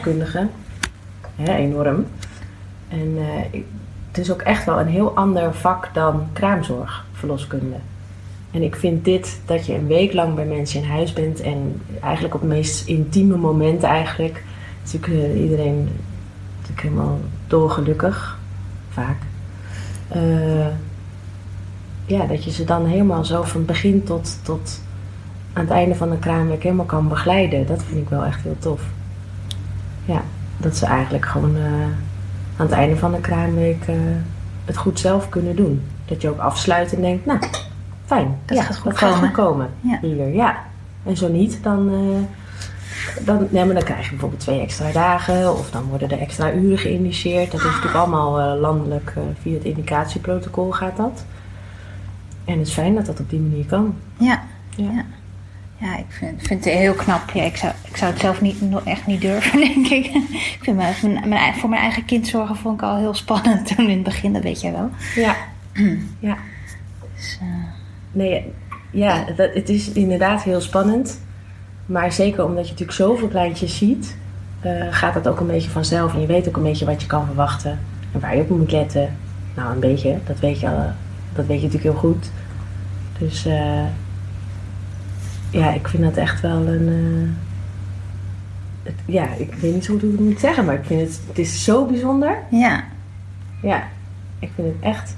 Hè, 1.35 1.53
enorm. 1.55 2.05
En 2.87 3.17
eh, 3.17 3.43
ik- 3.59 3.65
het 4.07 4.17
is 4.17 4.31
ook 4.31 4.41
echt 4.41 4.65
wel 4.65 4.79
een 4.79 4.87
heel 4.87 5.15
ander 5.15 5.53
vak 5.53 5.89
dan 5.93 6.27
kraamzorg, 6.33 7.05
verloskunde. 7.13 7.75
En 8.51 8.61
ik 8.63 8.75
vind 8.75 9.05
dit, 9.05 9.39
dat 9.45 9.65
je 9.65 9.73
een 9.75 9.87
week 9.87 10.13
lang 10.13 10.35
bij 10.35 10.45
mensen 10.45 10.81
in 10.83 10.89
huis 10.89 11.13
bent 11.13 11.41
en 11.41 11.81
eigenlijk 12.01 12.33
op 12.35 12.41
het 12.41 12.49
meest 12.49 12.87
intieme 12.87 13.37
moment 13.37 13.83
eigenlijk. 13.83 14.43
Natuurlijk 14.83 15.13
eh, 15.23 15.41
iedereen 15.41 15.89
natuurlijk 16.57 16.81
helemaal 16.81 17.19
dolgelukkig, 17.47 18.39
vaak. 18.89 19.17
Eh, 20.09 20.67
ja, 22.05 22.25
dat 22.25 22.43
je 22.43 22.51
ze 22.51 22.63
dan 22.63 22.85
helemaal 22.85 23.25
zo 23.25 23.43
van 23.43 23.65
begin 23.65 24.03
tot, 24.03 24.39
tot 24.43 24.81
aan 25.53 25.63
het 25.63 25.71
einde 25.73 25.95
van 25.95 26.09
de 26.09 26.17
kraamweek 26.17 26.63
helemaal 26.63 26.85
kan 26.85 27.07
begeleiden. 27.07 27.65
Dat 27.65 27.83
vind 27.83 27.99
ik 27.99 28.09
wel 28.09 28.25
echt 28.25 28.41
heel 28.43 28.57
tof. 28.59 28.81
Ja, 30.05 30.21
dat 30.57 30.77
ze 30.77 30.85
eigenlijk 30.85 31.25
gewoon 31.25 31.55
eh, 31.55 31.63
aan 32.57 32.65
het 32.65 32.71
einde 32.71 32.97
van 32.97 33.11
de 33.11 33.19
kraamweek 33.19 33.83
eh, 33.87 33.95
het 34.65 34.77
goed 34.77 34.99
zelf 34.99 35.29
kunnen 35.29 35.55
doen. 35.55 35.83
Dat 36.05 36.21
je 36.21 36.29
ook 36.29 36.39
afsluit 36.39 36.93
en 36.93 37.01
denkt, 37.01 37.25
nou, 37.25 37.39
fijn. 38.05 38.37
Dat 38.45 38.57
ja, 38.57 38.63
gaat 38.63 38.77
goed 38.77 38.91
dat 38.91 38.99
gaat 38.99 39.11
komen. 39.11 39.27
goed 39.27 39.37
komen. 39.37 39.69
Ja. 39.81 39.99
Hier, 40.01 40.33
ja. 40.33 40.57
En 41.03 41.17
zo 41.17 41.27
niet, 41.27 41.59
dan, 41.63 41.91
dan, 43.21 43.47
nee, 43.49 43.65
maar 43.65 43.73
dan 43.73 43.83
krijg 43.83 44.03
je 44.03 44.09
bijvoorbeeld 44.09 44.41
twee 44.41 44.61
extra 44.61 44.91
dagen. 44.91 45.53
Of 45.57 45.69
dan 45.71 45.83
worden 45.83 46.09
er 46.11 46.19
extra 46.19 46.51
uren 46.53 46.77
geïndiceerd. 46.77 47.51
Dat 47.51 47.59
is 47.59 47.65
natuurlijk 47.65 47.95
allemaal 47.95 48.39
eh, 48.39 48.59
landelijk 48.59 49.13
eh, 49.15 49.23
via 49.41 49.53
het 49.53 49.63
indicatieprotocol 49.63 50.71
gaat 50.71 50.97
dat. 50.97 51.25
En 52.45 52.57
het 52.57 52.67
is 52.67 52.73
fijn 52.73 52.95
dat 52.95 53.05
dat 53.05 53.19
op 53.19 53.29
die 53.29 53.39
manier 53.39 53.65
kan. 53.65 53.95
ja. 54.17 54.41
Ja. 54.75 54.91
Ja. 54.91 55.05
Ja, 55.81 55.97
ik 55.97 56.05
vind, 56.09 56.41
vind 56.41 56.65
het 56.65 56.73
heel 56.73 56.93
knap. 56.93 57.29
Ja, 57.33 57.43
ik, 57.43 57.55
zou, 57.55 57.73
ik 57.89 57.97
zou 57.97 58.11
het 58.11 58.19
zelf 58.21 58.41
niet, 58.41 58.55
echt 58.85 59.05
niet 59.07 59.21
durven, 59.21 59.59
denk 59.73 59.87
ik. 59.87 60.05
ik 60.15 60.57
vind 60.61 60.77
mijn, 60.77 60.93
mijn, 61.01 61.29
mijn- 61.29 61.55
voor 61.55 61.69
mijn 61.69 61.81
eigen 61.81 62.05
kind 62.05 62.27
zorgen 62.27 62.55
vond 62.55 62.81
ik 62.81 62.87
al 62.87 62.97
heel 62.97 63.13
spannend 63.13 63.75
toen 63.75 63.85
in 63.89 63.95
het 63.95 64.03
begin, 64.03 64.33
dat 64.33 64.43
weet 64.43 64.61
jij 64.61 64.71
wel. 64.71 64.89
Ja. 65.15 65.35
ja. 66.29 66.37
Dus, 67.15 67.37
eh, 67.41 67.47
Nee, 68.11 68.53
ja, 68.91 69.23
dat, 69.35 69.53
het 69.53 69.69
is 69.69 69.91
inderdaad 69.91 70.43
heel 70.43 70.61
spannend. 70.61 71.21
Maar 71.89 72.11
zeker 72.11 72.45
omdat 72.45 72.63
je 72.65 72.71
natuurlijk 72.71 72.97
zoveel 72.97 73.27
kleintjes 73.27 73.77
ziet, 73.77 74.17
eh, 74.59 74.71
gaat 74.89 75.13
dat 75.13 75.27
ook 75.27 75.39
een 75.39 75.47
beetje 75.47 75.69
vanzelf. 75.69 76.13
En 76.13 76.21
je 76.21 76.27
weet 76.27 76.47
ook 76.47 76.57
een 76.57 76.63
beetje 76.63 76.85
wat 76.85 77.01
je 77.01 77.07
kan 77.07 77.25
verwachten. 77.25 77.79
En 78.13 78.19
waar 78.19 78.35
je 78.35 78.41
op 78.41 78.49
moet 78.49 78.71
letten. 78.71 79.15
Nou, 79.55 79.73
een 79.73 79.79
beetje, 79.79 80.17
dat 80.25 80.39
weet 80.39 80.59
je, 80.59 80.69
al, 80.69 80.85
dat 81.33 81.45
weet 81.45 81.61
je 81.61 81.65
natuurlijk 81.67 81.93
heel 81.93 82.09
goed. 82.11 82.31
Dus 83.19 83.45
eh, 83.45 83.83
ja, 85.49 85.73
ik 85.73 85.87
vind 85.87 86.03
dat 86.03 86.17
echt 86.17 86.41
wel 86.41 86.67
een... 86.67 86.87
eh, 86.87 87.29
het- 88.83 89.01
ja, 89.05 89.27
ik 89.37 89.53
weet 89.53 89.73
niet 89.73 89.85
zo 89.85 89.93
goed 89.93 90.01
hoe 90.01 90.11
ik 90.11 90.17
het 90.17 90.27
moet 90.27 90.39
zeggen, 90.39 90.65
maar 90.65 90.75
ik 90.75 90.85
vind 90.85 91.01
het, 91.01 91.21
het 91.27 91.37
is 91.39 91.63
zo 91.63 91.85
bijzonder. 91.85 92.37
ja, 92.51 92.83
Ja, 93.61 93.83
ik 94.39 94.49
vind 94.55 94.67
het 94.67 94.77
echt 94.79 95.15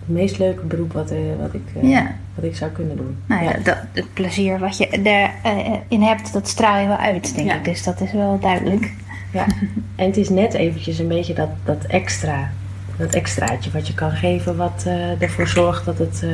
het 0.00 0.08
meest 0.14 0.38
leuke 0.38 0.64
beroep 0.64 0.92
wat, 0.92 1.10
eh, 1.10 1.18
wat, 1.40 1.54
ik, 1.54 1.62
Ja. 1.82 2.14
Wat 2.34 2.44
ik 2.44 2.56
zou 2.56 2.70
kunnen 2.70 2.96
doen. 2.96 3.16
nou 3.26 3.44
ja, 3.44 3.52
dat, 3.64 3.76
het 3.92 4.12
plezier 4.14 4.58
wat 4.58 4.76
je 4.76 4.88
erin 4.88 6.02
hebt, 6.02 6.32
dat 6.32 6.48
straal 6.48 6.78
je 6.80 6.86
wel 6.86 6.96
uit, 6.96 7.34
denk 7.34 7.48
Ja. 7.48 7.54
ik. 7.56 7.64
Dus 7.64 7.82
dat 7.82 8.00
is 8.00 8.12
wel 8.12 8.38
duidelijk. 8.40 8.92
Ja. 9.32 9.46
En 9.96 10.06
het 10.06 10.16
is 10.16 10.28
net 10.28 10.54
eventjes 10.54 10.98
een 10.98 11.08
beetje 11.08 11.34
dat, 11.34 11.48
dat 11.64 11.84
extra, 11.84 12.50
dat 12.96 13.14
extraatje 13.14 13.70
wat 13.70 13.86
je 13.86 13.94
kan 13.94 14.10
geven, 14.10 14.56
wat 14.56 14.82
eh, 14.86 15.22
ervoor 15.22 15.48
zorgt 15.48 15.84
dat, 15.84 15.98
het, 15.98 16.22
eh, 16.22 16.30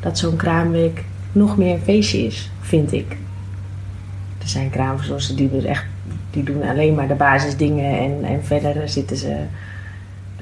dat 0.00 0.18
zo'n 0.18 0.36
kraamweek 0.36 1.04
nog 1.32 1.56
meer 1.56 1.74
een 1.74 1.80
feestje 1.80 2.18
is, 2.26 2.50
vind 2.60 2.92
ik. 2.92 3.16
Er 4.42 4.48
zijn 4.48 4.70
kraamverzorgers 4.70 5.34
die 5.36 5.50
dus 5.50 5.64
echt, 5.64 5.84
die 6.30 6.42
doen 6.42 6.62
alleen 6.62 6.94
maar 6.94 7.08
de 7.08 7.14
basisdingen 7.14 7.98
en, 7.98 8.24
en 8.24 8.44
verder 8.44 8.88
zitten 8.88 9.16
ze. 9.16 9.36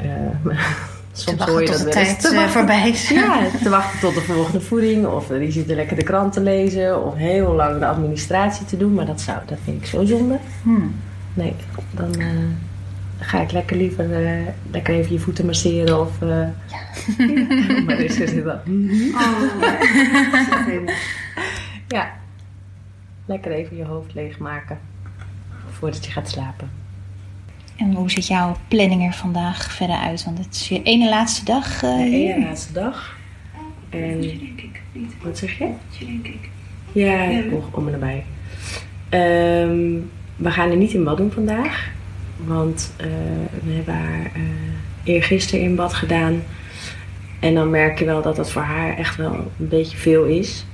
soms 1.18 1.44
hoor 1.44 1.60
je 1.60 1.66
dat 1.66 1.78
de 1.78 1.84
wel 1.84 1.92
tijd 1.92 2.20
te 2.20 2.28
eh, 2.28 2.34
wachten 2.34 2.52
voorbij 2.52 2.88
is. 2.88 3.08
Ja, 3.08 3.46
te 3.62 3.68
wachten 3.68 4.00
tot 4.00 4.14
de 4.14 4.20
volgende 4.20 4.60
voeding. 4.60 5.06
Of 5.06 5.30
eh, 5.30 5.38
die 5.38 5.52
zitten 5.52 5.76
lekker 5.76 5.96
de 5.96 6.02
krant 6.02 6.32
te 6.32 6.40
lezen. 6.40 7.04
Of 7.04 7.14
heel 7.14 7.52
lang 7.52 7.78
de 7.78 7.87
administratie 7.87 8.66
te 8.66 8.76
doen. 8.76 8.94
Maar 8.94 9.06
dat, 9.06 9.20
zou, 9.20 9.38
dat 9.46 9.58
vind 9.64 9.82
ik 9.82 9.87
zo 9.87 10.04
zonde. 10.04 10.38
Hmm. 10.62 10.94
Nee, 11.34 11.54
dan 11.90 12.14
eh, 12.14 12.26
ga 13.18 13.40
ik 13.40 13.52
lekker 13.52 13.76
liever 13.76 14.08
lekker 14.70 14.94
even 14.94 15.12
je 15.12 15.18
voeten 15.18 15.46
masseren. 15.46 16.00
Of, 16.00 16.10
ja. 16.20 16.52
maar 17.87 17.98
is 17.98 18.20
er 18.20 18.44
dan. 18.44 18.90
Ja, 21.88 22.10
lekker 23.26 23.52
even 23.52 23.76
je 23.76 23.84
hoofd 23.84 24.14
leegmaken. 24.14 24.78
Voordat 25.70 26.04
je 26.04 26.10
gaat 26.10 26.28
slapen. 26.28 26.70
En 27.78 27.94
hoe 27.94 28.11
ziet 28.11 28.26
jouw 28.26 28.56
planning 28.68 29.06
er 29.06 29.12
vandaag 29.12 29.73
verder 29.73 29.97
uit? 29.97 30.25
Want 30.25 30.38
het 30.38 30.54
is 30.54 30.68
je 30.68 30.82
ene 30.82 31.08
laatste 31.08 31.44
dag 31.44 31.82
eh, 31.82 31.97
De 31.97 32.02
hier. 32.04 32.35
ene 32.35 32.44
laatste 32.47 32.73
dag. 32.73 33.16
En 33.90 34.20
denk 34.20 34.61
ik 34.61 34.80
niet. 34.92 35.12
wat 35.23 35.38
zeg 35.38 35.58
je? 35.58 35.68
denk 35.99 36.26
ik. 36.26 36.49
Ja, 36.92 37.23
Ja. 37.23 37.42
om, 37.73 37.87
en 37.87 37.92
nabij. 37.92 38.25
Ehm, 39.08 40.00
we 40.37 40.50
gaan 40.50 40.70
er 40.70 40.76
niet 40.76 40.92
in 40.92 41.04
bad 41.04 41.16
doen 41.16 41.30
vandaag. 41.32 41.88
Want 42.47 42.92
eh, 42.97 43.06
we 43.64 43.73
hebben 43.73 43.94
haar 43.94 44.25
eh 44.35 44.40
eergisteren 45.04 45.64
in 45.64 45.75
bad 45.75 45.94
gedaan. 45.94 46.42
En 47.40 47.54
dan 47.54 47.70
merk 47.70 47.99
je 47.99 48.04
wel 48.04 48.23
dat 48.23 48.37
dat 48.37 48.50
voor 48.50 48.62
haar 48.62 48.97
echt 48.97 49.16
wel 49.16 49.32
een 49.35 49.68
beetje 49.68 49.97
veel 49.97 50.25
is. 50.25 50.64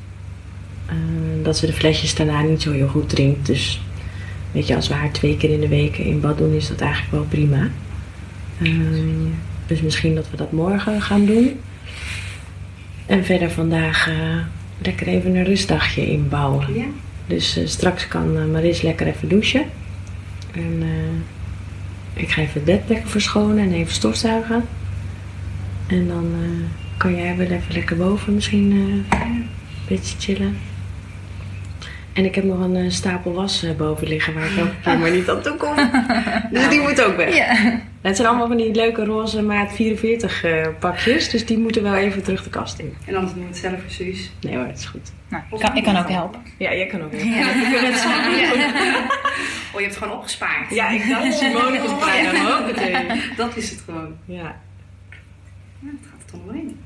Dat 1.42 1.56
ze 1.58 1.66
de 1.66 1.72
flesjes 1.72 2.14
daarna 2.14 2.42
niet 2.42 2.62
zo 2.62 2.72
heel 2.72 2.88
goed 2.88 3.08
drinkt. 3.08 3.46
Dus 3.46 3.80
weet 4.54 4.66
je, 4.66 4.74
als 4.74 4.88
we 4.88 4.94
haar 4.94 5.12
twee 5.12 5.36
keer 5.36 5.50
in 5.50 5.60
de 5.60 5.68
week 5.68 5.98
in 5.98 6.20
bad 6.20 6.38
doen, 6.38 6.54
is 6.54 6.68
dat 6.68 6.80
eigenlijk 6.80 7.12
wel 7.12 7.24
prima. 7.24 7.68
Ehm, 8.62 9.28
dus 9.66 9.80
misschien 9.80 10.14
dat 10.14 10.30
we 10.30 10.36
dat 10.36 10.52
morgen 10.52 11.02
gaan 11.02 11.26
doen. 11.26 11.60
En 13.06 13.24
verder 13.24 13.50
vandaag 13.50 14.08
eh, 14.08 14.16
lekker 14.78 15.06
even 15.06 15.34
een 15.34 15.44
rustdagje 15.44 16.06
inbouwen. 16.06 16.74
Ja? 16.74 16.84
Dus 17.26 17.56
eh, 17.56 17.66
straks 17.66 18.08
kan 18.08 18.36
eh, 18.36 18.44
Maris 18.44 18.82
lekker 18.82 19.06
even 19.06 19.28
douchen. 19.28 19.64
En 20.52 20.82
ik 22.14 22.30
ga 22.30 22.40
even 22.40 22.52
het 22.54 22.64
bed 22.64 22.82
lekker 22.86 23.10
verschonen 23.10 23.58
en 23.58 23.72
even 23.72 23.92
stofzuigen. 23.92 24.64
En 25.86 26.08
dan 26.08 26.34
kan 26.96 27.14
jij 27.16 27.36
wel 27.36 27.46
even 27.46 27.74
lekker 27.74 27.96
boven 27.96 28.34
misschien 28.34 28.70
een 28.70 29.48
beetje 29.88 30.18
chillen. 30.18 30.56
En 32.14 32.24
ik 32.24 32.34
heb 32.34 32.44
nog 32.44 32.60
een 32.60 32.76
eh, 32.76 32.90
stapel 32.90 33.32
was 33.32 33.62
eh, 33.62 33.76
boven 33.76 34.08
liggen 34.08 34.34
waar 34.34 34.50
ik 34.50 34.56
elke 34.56 34.74
keer 34.82 34.98
maar 35.00 35.10
niet 35.10 35.30
aan 35.30 35.42
toe 35.42 35.56
kom. 35.56 35.74
Dus 36.52 36.68
die 36.68 36.80
moet 36.80 37.02
ook 37.02 37.16
weg. 37.16 37.36
Ja. 37.36 37.80
Het 38.00 38.16
zijn 38.16 38.28
allemaal 38.28 38.46
van 38.46 38.56
die 38.56 38.74
leuke 38.74 39.04
roze 39.04 39.42
maat 39.42 39.72
44 39.72 40.44
eh, 40.44 40.66
pakjes. 40.78 41.30
Dus 41.30 41.46
die 41.46 41.58
moeten 41.58 41.82
wel 41.82 41.94
even 41.94 42.22
terug 42.22 42.42
de 42.42 42.50
kast 42.50 42.78
in. 42.78 42.96
En 43.06 43.14
anders 43.14 43.32
doen 43.32 43.42
we 43.42 43.48
het 43.48 43.58
zelf 43.58 43.80
precies. 43.80 44.32
Nee 44.40 44.56
hoor, 44.56 44.66
dat 44.66 44.78
is 44.78 44.84
goed. 44.84 45.12
Nou, 45.28 45.42
ik, 45.52 45.58
kan, 45.60 45.76
ik 45.76 45.82
kan 45.82 45.96
ook 45.96 46.08
helpen. 46.08 46.40
Ja, 46.58 46.74
jij 46.74 46.86
kan 46.86 47.02
ook. 47.02 47.12
Ja. 47.12 47.18
Het 47.20 47.54
doen. 47.54 49.04
Oh, 49.72 49.80
je 49.80 49.86
hebt 49.86 49.94
het 49.94 49.96
gewoon 49.96 50.12
opgespaard. 50.18 50.74
Ja, 50.74 50.88
ik 50.88 51.08
dacht 51.08 51.34
Simone 51.38 51.78
komt 51.78 52.00
bijna 52.00 52.56
hoppatee. 52.56 52.96
Dat 53.36 53.56
is 53.56 53.70
het 53.70 53.80
gewoon. 53.84 54.16
Ja. 54.24 54.60
Ja, 55.78 55.90
dat 55.90 56.10
gaat 56.10 56.20
er 56.26 56.30
toch 56.30 56.40
wel 56.44 56.54
in. 56.54 56.78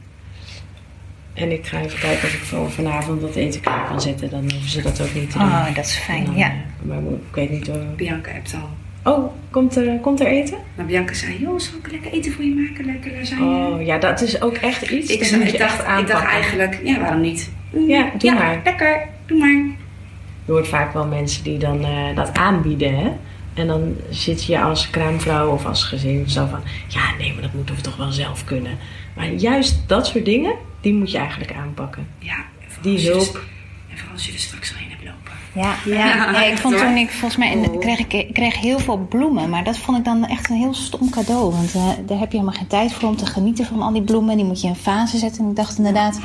En 1.38 1.52
ik 1.52 1.66
ga 1.66 1.80
even 1.80 1.98
kijken 1.98 2.28
of 2.28 2.34
ik 2.34 2.40
voor 2.40 2.70
vanavond 2.70 3.20
wat 3.20 3.34
eten 3.34 3.60
klaar 3.60 3.88
kan 3.88 4.00
zetten. 4.00 4.30
Dan 4.30 4.40
hoeven 4.40 4.68
ze 4.70 4.82
dat 4.82 5.00
ook 5.02 5.14
niet 5.14 5.30
te 5.30 5.38
doen. 5.38 5.46
Oh, 5.46 5.74
dat 5.74 5.84
is 5.84 5.96
fijn. 5.96 6.24
dan, 6.24 6.36
Ja. 6.36 6.52
Maar 6.82 6.98
ik 6.98 7.34
weet 7.34 7.50
niet 7.50 7.66
hoor. 7.66 7.82
Bianca 7.96 8.30
hebt 8.30 8.54
al. 8.54 8.68
Oh, 9.12 9.32
komt 9.50 9.76
er, 9.76 9.98
komt 10.00 10.20
er 10.20 10.26
eten? 10.26 10.56
Maar 10.74 10.86
Bianca 10.86 11.14
zei, 11.14 11.38
joh, 11.40 11.58
zal 11.58 11.74
ik 11.82 11.90
lekker 11.90 12.12
eten 12.12 12.32
voor 12.32 12.44
je 12.44 12.54
maken? 12.54 12.84
Lekker 12.84 13.12
lasagne. 13.18 13.44
Oh 13.44 13.82
ja, 13.86 13.98
dat 13.98 14.20
is 14.20 14.42
ook 14.42 14.54
echt 14.56 14.82
iets. 14.90 15.10
ik, 15.10 15.24
zei- 15.24 15.42
ik, 15.42 15.58
dacht, 15.58 15.80
ik 16.00 16.08
eigenlijk, 16.08 16.80
ja, 16.84 17.00
waarom 17.00 17.20
niet? 17.20 17.50
Mm, 17.72 17.88
Ja, 17.88 18.10
doe 18.18 18.30
ja, 18.30 18.34
maar. 18.38 18.60
lekker. 18.64 19.06
Doe 19.26 19.38
maar. 19.38 19.64
Je 20.44 20.52
hoort 20.52 20.68
vaak 20.68 20.92
wel 20.92 21.06
mensen 21.06 21.44
die 21.44 21.58
dan 21.58 21.84
eh, 21.84 22.16
dat 22.16 22.34
aanbieden, 22.38 22.94
hè? 22.98 23.10
En 23.54 23.66
dan 23.66 23.94
zit 24.10 24.44
je 24.44 24.60
als 24.60 24.90
kraamvrouw 24.90 25.50
of 25.52 25.66
als 25.66 25.84
gezin 25.84 26.28
zo 26.30 26.46
van... 26.50 26.60
Ja, 26.88 27.00
nee, 27.18 27.32
maar 27.32 27.42
dat 27.42 27.52
moeten 27.52 27.74
we 27.74 27.80
toch 27.80 27.96
wel 27.96 28.10
zelf 28.12 28.44
kunnen. 28.44 28.72
Maar 29.16 29.32
juist 29.32 29.82
dat 29.86 30.06
soort 30.06 30.24
dingen, 30.24 30.54
die 30.80 30.94
moet 30.94 31.10
je 31.10 31.18
eigenlijk 31.18 31.52
aanpakken. 31.54 32.06
Ja, 32.18 32.36
Die 32.82 33.02
je 33.02 33.10
hulp. 33.10 33.34
er- 33.34 33.40
En 33.90 33.96
vooral 33.98 34.12
als 34.14 34.26
je 34.26 34.32
er 34.32 34.38
straks 34.38 34.72
al 34.74 34.80
in 34.80 34.90
hebt 34.90 35.04
lopen. 35.04 35.16
Ja, 35.52 35.74
ja. 35.84 36.30
Ja, 36.32 36.44
ik 36.44 36.58
vond 36.58 36.78
toen 36.78 36.96
ik 36.96 37.10
volgens 37.10 37.36
mij 37.36 37.50
in 37.52 37.70
Oh. 37.70 37.80
kreeg 37.80 37.98
ik, 37.98 38.12
ik 38.12 38.34
kreeg 38.34 38.60
heel 38.60 38.78
veel 38.78 38.98
bloemen, 38.98 39.48
maar 39.50 39.64
dat 39.64 39.78
vond 39.78 39.98
ik 39.98 40.04
dan 40.04 40.26
echt 40.26 40.50
een 40.50 40.56
heel 40.56 40.74
stom 40.74 41.10
cadeau, 41.10 41.52
want 41.52 41.74
eh, 41.74 41.82
daar 42.06 42.18
heb 42.18 42.32
je 42.32 42.38
helemaal 42.38 42.58
geen 42.58 42.66
tijd 42.66 42.92
voor 42.92 43.08
om 43.08 43.16
te 43.16 43.26
genieten 43.26 43.64
van 43.66 43.82
al 43.82 43.92
die 43.92 44.02
bloemen. 44.02 44.36
Die 44.36 44.44
moet 44.44 44.60
je 44.60 44.68
in 44.68 44.74
vazen 44.76 45.18
zetten. 45.18 45.44
En 45.44 45.50
ik 45.50 45.56
dacht 45.56 45.76
inderdaad, 45.78 46.20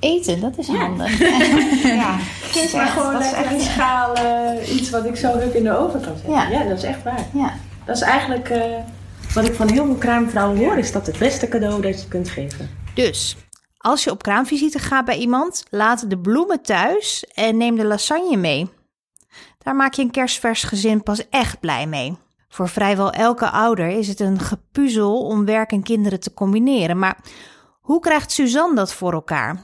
eten, 0.00 0.40
dat 0.40 0.58
is 0.58 0.68
handig. 0.68 1.18
ja, 1.82 2.16
Geef 2.42 2.72
maar 2.74 2.86
gewoon 2.86 3.12
is 3.22 3.30
lekker 3.30 3.44
echt- 3.44 3.52
een 3.52 3.60
schaal, 3.60 4.14
eh, 4.14 4.76
iets 4.76 4.90
wat 4.90 5.04
ik 5.06 5.16
zo 5.16 5.38
hup 5.38 5.54
in 5.54 5.62
de 5.64 5.78
oven 5.78 6.00
kan 6.00 6.12
zetten. 6.16 6.32
Ja. 6.32 6.48
Ja, 6.48 6.62
dat 6.68 6.78
is 6.78 6.84
echt 6.84 7.02
waar. 7.02 7.26
Ja. 7.32 7.52
Dat 7.84 7.96
is 7.96 8.02
eigenlijk 8.02 8.48
eh, 8.48 8.60
wat 9.34 9.44
ik 9.48 9.54
van 9.54 9.70
heel 9.72 9.84
veel 9.84 9.94
kraamvrouwen 9.94 10.58
hoor, 10.58 10.78
is 10.78 10.92
dat 10.92 11.06
het 11.06 11.18
beste 11.18 11.48
cadeau 11.48 11.82
dat 11.82 12.00
je 12.02 12.08
kunt 12.08 12.28
geven. 12.28 12.70
Dus, 12.94 13.36
als 13.86 14.04
je 14.04 14.10
op 14.10 14.22
kraamvisite 14.22 14.78
gaat 14.78 15.04
bij 15.04 15.16
iemand, 15.16 15.64
laat 15.70 16.10
de 16.10 16.18
bloemen 16.18 16.62
thuis 16.62 17.24
en 17.34 17.56
neem 17.56 17.76
de 17.76 17.84
lasagne 17.84 18.36
mee. 18.36 18.70
Daar 19.58 19.76
maak 19.76 19.94
je 19.94 20.02
een 20.02 20.10
kerstvers 20.10 20.62
gezin 20.62 21.02
pas 21.02 21.28
echt 21.28 21.60
blij 21.60 21.86
mee. 21.86 22.16
Voor 22.48 22.68
vrijwel 22.68 23.12
elke 23.12 23.50
ouder 23.50 23.88
is 23.88 24.08
het 24.08 24.20
een 24.20 24.40
gepuzzel 24.40 25.22
om 25.22 25.44
werk 25.44 25.72
en 25.72 25.82
kinderen 25.82 26.20
te 26.20 26.34
combineren. 26.34 26.98
Maar 26.98 27.18
hoe 27.80 28.00
krijgt 28.00 28.32
Suzanne 28.32 28.74
dat 28.74 28.92
voor 28.92 29.12
elkaar? 29.12 29.62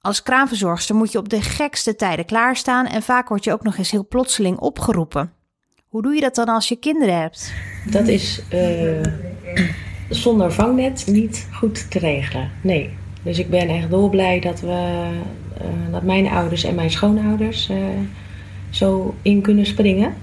Als 0.00 0.22
kraamverzorgster 0.22 0.94
moet 0.94 1.12
je 1.12 1.18
op 1.18 1.28
de 1.28 1.42
gekste 1.42 1.96
tijden 1.96 2.24
klaarstaan 2.24 2.86
en 2.86 3.02
vaak 3.02 3.28
word 3.28 3.44
je 3.44 3.52
ook 3.52 3.62
nog 3.62 3.76
eens 3.76 3.90
heel 3.90 4.06
plotseling 4.08 4.58
opgeroepen. 4.58 5.32
Hoe 5.88 6.02
doe 6.02 6.14
je 6.14 6.20
dat 6.20 6.34
dan 6.34 6.48
als 6.48 6.68
je 6.68 6.76
kinderen 6.76 7.20
hebt? 7.20 7.52
Dat 7.90 8.08
is 8.08 8.42
eh, 8.50 9.02
zonder 10.24 10.52
vangnet 10.52 11.06
niet 11.06 11.48
goed 11.52 11.90
te 11.90 11.98
regelen. 11.98 12.50
Nee. 12.62 13.04
Dus 13.26 13.38
ik 13.38 13.50
ben 13.50 13.68
echt 13.68 13.90
dolblij 13.90 14.40
dat, 14.40 14.60
we, 14.60 15.06
eh, 15.58 15.66
dat 15.92 16.02
mijn 16.02 16.28
ouders 16.28 16.64
en 16.64 16.74
mijn 16.74 16.90
schoonouders 16.90 17.68
eh, 17.68 17.76
zo 18.70 19.14
in 19.22 19.40
kunnen 19.40 19.66
springen. 19.66 20.14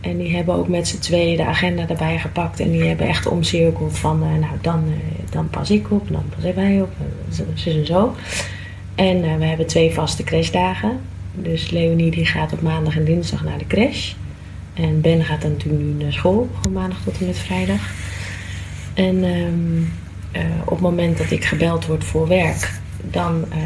En 0.00 0.16
die 0.18 0.36
hebben 0.36 0.54
ook 0.54 0.68
met 0.68 0.88
z'n 0.88 0.98
tweeën 0.98 1.36
de 1.36 1.44
agenda 1.44 1.88
erbij 1.88 2.18
gepakt. 2.18 2.60
En 2.60 2.70
die 2.70 2.82
hebben 2.84 3.06
echt 3.08 3.26
omcirkeld 3.26 3.98
van, 3.98 4.22
eh, 4.22 4.28
nou 4.40 4.52
dan, 4.60 4.84
dan 5.30 5.48
pas 5.50 5.70
ik 5.70 5.90
op, 5.90 6.08
dan 6.10 6.24
pas 6.36 6.52
wij 6.54 6.80
op. 6.80 6.92
zo- 7.32 7.70
en 7.70 7.86
zo. 7.86 8.14
En 8.94 9.38
we 9.38 9.44
hebben 9.44 9.66
twee 9.66 9.92
vaste 9.92 10.22
crashdagen. 10.22 11.00
Dus 11.34 11.70
Leonie 11.70 12.10
die 12.10 12.26
gaat 12.26 12.52
op 12.52 12.62
maandag 12.62 12.96
en 12.96 13.04
dinsdag 13.04 13.44
naar 13.44 13.58
de 13.58 13.66
crash. 13.66 14.12
En 14.74 15.00
Ben 15.00 15.24
gaat 15.24 15.42
dan 15.42 15.50
natuurlijk 15.50 15.84
nu 15.84 16.02
naar 16.02 16.12
school, 16.12 16.48
van 16.62 16.72
maandag 16.72 17.02
tot 17.04 17.18
en 17.20 17.26
met 17.26 17.38
vrijdag. 17.38 17.92
En 18.94 19.24
ehm, 19.24 19.32
eh, 19.32 20.03
op 20.64 20.70
het 20.70 20.80
moment 20.80 21.18
dat 21.18 21.30
ik 21.30 21.44
gebeld 21.44 21.86
word 21.86 22.04
voor 22.04 22.28
werk, 22.28 22.70
dan 23.00 23.44
eh, 23.50 23.58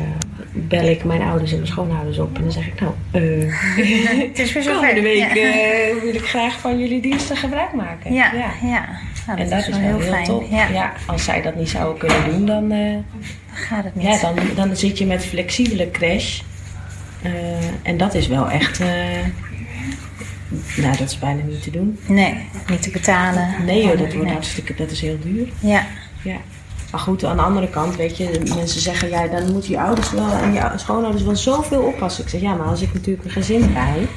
bel 0.53 0.85
ik 0.89 1.05
mijn 1.05 1.23
ouders 1.23 1.51
en 1.51 1.57
mijn 1.57 1.69
schoonouders 1.71 2.19
op. 2.19 2.37
En 2.37 2.43
dan 2.43 2.53
zeg 2.53 2.67
ik, 2.67 2.81
nou, 2.81 2.93
eh 3.11 3.55
Het 4.29 4.39
is 4.39 4.53
weer 4.53 4.65
komende 4.65 5.01
week 5.01 5.23
eh, 5.37 6.03
wil 6.03 6.15
ik 6.15 6.25
graag 6.27 6.61
van 6.61 6.79
jullie 6.79 7.01
diensten 7.01 7.37
gebruik 7.37 7.73
maken. 7.73 8.13
Ja, 8.13 8.33
ja. 8.63 8.85
Nou, 9.27 9.41
En 9.41 9.49
dat 9.49 9.59
is 9.59 9.69
wel 9.69 9.79
heel, 9.79 10.23
top. 10.25 10.51
Ja, 10.51 10.69
Ja. 10.69 10.93
als 11.07 11.25
zij 11.25 11.43
dat 11.43 11.55
niet 11.55 11.69
zouden 11.69 11.99
kunnen 11.99 12.31
doen, 12.31 12.47
dan, 12.47 12.71
eh, 12.73 12.93
dan 12.93 13.05
gaat 13.51 13.85
het 13.85 13.95
niet. 13.95 14.05
ja, 14.07 14.19
dan, 14.21 14.35
dan 14.55 14.77
zit 14.77 14.99
je 14.99 15.07
met 15.07 15.25
flexibele 15.25 15.91
crash. 15.91 16.41
Eh, 17.23 17.33
en 17.83 17.97
dat 17.97 18.15
is 18.15 18.27
wel 18.27 18.51
echt, 18.51 18.81
eh, 18.81 18.87
nou 20.77 20.97
dat 20.97 21.09
is 21.11 21.19
bijna 21.19 21.43
niet 21.43 21.63
te 21.63 21.71
doen. 21.71 21.99
Nee, 22.07 22.35
niet 22.71 22.83
te 22.83 22.91
betalen. 22.91 23.49
Nee 23.65 23.87
dat 23.87 23.97
wordt 23.99 24.15
Nee. 24.15 24.33
hartstikke, 24.33 24.75
dat 24.75 24.91
is 24.91 25.01
heel 25.01 25.19
duur. 25.23 25.47
Ja, 25.61 25.87
Ja. 26.23 26.37
Maar 26.91 27.01
goed, 27.01 27.25
aan 27.25 27.37
de 27.37 27.43
andere 27.43 27.69
kant, 27.71 27.97
weet 27.97 28.17
je, 28.17 28.41
mensen 28.55 28.81
zeggen, 28.81 29.09
ja, 29.09 29.27
dan 29.27 29.53
moeten 29.53 29.71
je 29.71 29.81
ouders 29.81 30.11
wel 30.11 30.33
en 30.33 30.53
je 30.53 30.71
schoonouders 30.77 31.25
wel 31.25 31.37
zoveel 31.37 31.83
oppassen. 31.83 32.25
Ik 32.25 32.31
zeg, 32.31 32.41
ja, 32.41 32.55
maar 32.55 32.67
als 32.67 32.83
ik 32.83 32.93
natuurlijk 32.93 33.25
een 33.25 33.31
gezin 33.31 33.71
draai, 33.73 34.09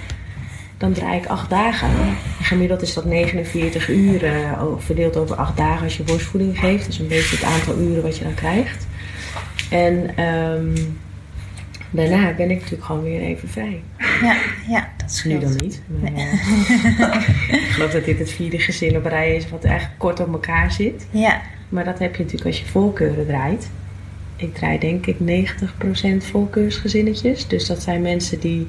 dan 0.77 0.93
draai 0.93 1.17
ik 1.17 1.25
acht 1.25 1.49
dagen. 1.49 1.88
En 1.89 2.15
gemiddeld 2.41 2.81
is 2.81 2.93
dat 2.93 3.05
49 3.05 3.89
uur, 3.89 4.25
eh, 4.25 4.62
verdeeld 4.77 5.17
over 5.17 5.36
acht 5.36 5.57
dagen 5.57 5.84
als 5.84 5.97
je 5.97 6.03
borstvoeding 6.03 6.60
geeft. 6.60 6.84
Dat 6.84 6.93
is 6.93 6.99
een 6.99 7.07
beetje 7.07 7.36
het 7.36 7.45
aantal 7.45 7.77
uren 7.77 8.03
wat 8.03 8.17
je 8.17 8.23
dan 8.23 8.34
krijgt. 8.34 8.88
En 9.69 10.15
ehm, 10.15 10.77
daarna 11.89 12.34
ben 12.34 12.51
ik 12.51 12.57
natuurlijk 12.57 12.86
gewoon 12.86 13.03
weer 13.03 13.21
even 13.21 13.49
vrij. 13.49 13.81
ja, 14.21 14.36
ja, 14.67 14.89
dat 14.97 15.07
Nu 15.07 15.13
scheelt. 15.13 15.41
dan 15.41 15.55
niet. 15.57 15.81
Maar, 16.01 16.13
eh, 16.13 17.53
ik 17.65 17.69
geloof 17.69 17.91
dat 17.91 18.05
dit 18.05 18.19
het 18.19 18.31
vierde 18.31 18.60
gezin 18.60 18.95
op 18.97 19.05
rij 19.05 19.36
is 19.36 19.49
wat 19.49 19.63
eigenlijk 19.63 19.99
kort 19.99 20.19
op 20.19 20.31
elkaar 20.34 20.71
zit. 20.71 21.07
Ja, 21.10 21.41
Maar 21.71 21.84
dat 21.86 21.99
heb 21.99 22.15
je 22.15 22.23
natuurlijk 22.23 22.49
als 22.49 22.60
je 22.60 22.65
voorkeuren 22.65 23.25
draait. 23.27 23.69
Ik 24.36 24.55
draai 24.55 24.79
denk 24.79 25.05
ik 25.05 25.17
90% 25.19 26.17
voorkeursgezinnetjes. 26.17 27.47
Dus 27.47 27.67
dat 27.67 27.81
zijn 27.81 28.01
mensen 28.01 28.39
die, 28.39 28.67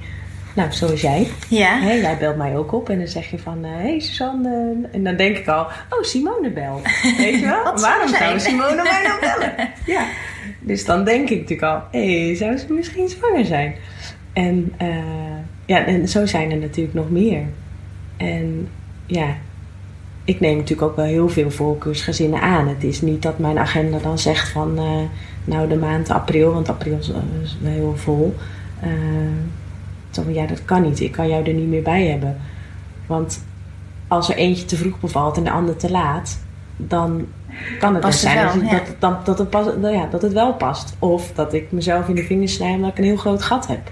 nou 0.54 0.72
zoals 0.72 1.00
jij. 1.00 1.28
ja. 1.48 1.80
Hè, 1.80 1.92
jij 1.92 2.18
belt 2.18 2.36
mij 2.36 2.56
ook 2.56 2.72
op 2.72 2.88
en 2.88 2.98
dan 2.98 3.06
zeg 3.06 3.30
je 3.30 3.38
van, 3.38 3.64
hé 3.64 3.70
hey, 3.70 4.00
Suzanne. 4.00 4.74
En 4.92 5.04
dan 5.04 5.16
denk 5.16 5.36
ik 5.36 5.48
al, 5.48 5.64
oh 5.64 6.02
Simone 6.02 6.50
belt. 6.50 6.82
Weet 7.18 7.40
je 7.40 7.46
wel? 7.46 7.80
Waarom 7.80 8.08
zou? 8.08 8.40
Simone 8.40 8.82
mij 8.82 9.02
nou 9.02 9.20
bellen? 9.20 9.68
ja. 9.96 10.06
Dus 10.60 10.84
dan 10.84 11.04
denk 11.04 11.30
ik 11.30 11.40
natuurlijk 11.40 11.72
al, 11.72 11.82
hé, 11.90 12.26
hey, 12.26 12.34
zou 12.36 12.56
ze 12.56 12.72
misschien 12.72 13.08
zwanger 13.08 13.44
zijn? 13.44 13.74
En, 14.32 14.72
eh, 14.76 14.88
ja, 15.66 15.84
en 15.84 16.08
zo 16.08 16.26
zijn 16.26 16.50
er 16.50 16.56
natuurlijk 16.56 16.94
nog 16.94 17.10
meer. 17.10 17.42
En 18.16 18.68
ja, 19.06 19.36
ik 20.24 20.40
neem 20.40 20.56
natuurlijk 20.56 20.90
ook 20.90 20.96
wel 20.96 21.04
heel 21.04 21.28
veel 21.28 21.50
voorkeursgezinnen 21.50 22.40
aan. 22.40 22.68
Het 22.68 22.84
is 22.84 23.00
niet 23.00 23.22
dat 23.22 23.38
mijn 23.38 23.58
agenda 23.58 23.98
dan 23.98 24.18
zegt 24.18 24.48
van, 24.48 24.78
eh, 24.78 24.84
nou 25.44 25.68
de 25.68 25.76
maand 25.76 26.10
april, 26.10 26.52
want 26.52 26.68
april 26.68 26.98
is, 26.98 27.10
eh, 27.10 27.16
is 27.42 27.58
wel 27.60 27.72
heel 27.72 27.96
vol. 27.96 28.34
Van, 30.10 30.34
ja, 30.34 30.46
dat 30.46 30.64
kan 30.64 30.82
niet. 30.82 31.00
Ik 31.00 31.12
kan 31.12 31.28
jou 31.28 31.44
er 31.44 31.54
niet 31.54 31.68
meer 31.68 31.82
bij 31.82 32.06
hebben. 32.06 32.36
Want 33.06 33.44
als 34.08 34.28
er 34.28 34.36
eentje 34.36 34.64
te 34.64 34.76
vroeg 34.76 35.00
bevalt 35.00 35.36
en 35.36 35.44
de 35.44 35.50
ander 35.50 35.76
te 35.76 35.90
laat, 35.90 36.38
dan 36.76 37.26
kan 37.78 37.94
het 37.94 38.04
best 38.04 38.22
het 38.22 38.30
zijn 38.32 38.46
wel, 38.46 38.54
dat, 38.54 38.70
ja. 38.70 38.76
dat, 38.76 38.94
dat, 38.98 39.26
dat, 39.26 39.38
het 39.38 39.50
pas, 39.50 39.66
nou 39.80 39.94
ja, 39.94 40.06
dat 40.06 40.22
het 40.22 40.32
wel 40.32 40.54
past. 40.54 40.94
Of 40.98 41.32
dat 41.34 41.52
ik 41.52 41.72
mezelf 41.72 42.08
in 42.08 42.14
de 42.14 42.22
vingers 42.24 42.54
snij 42.54 42.74
omdat 42.74 42.90
ik 42.90 42.98
een 42.98 43.04
heel 43.04 43.16
groot 43.16 43.42
gat 43.42 43.66
heb. 43.66 43.90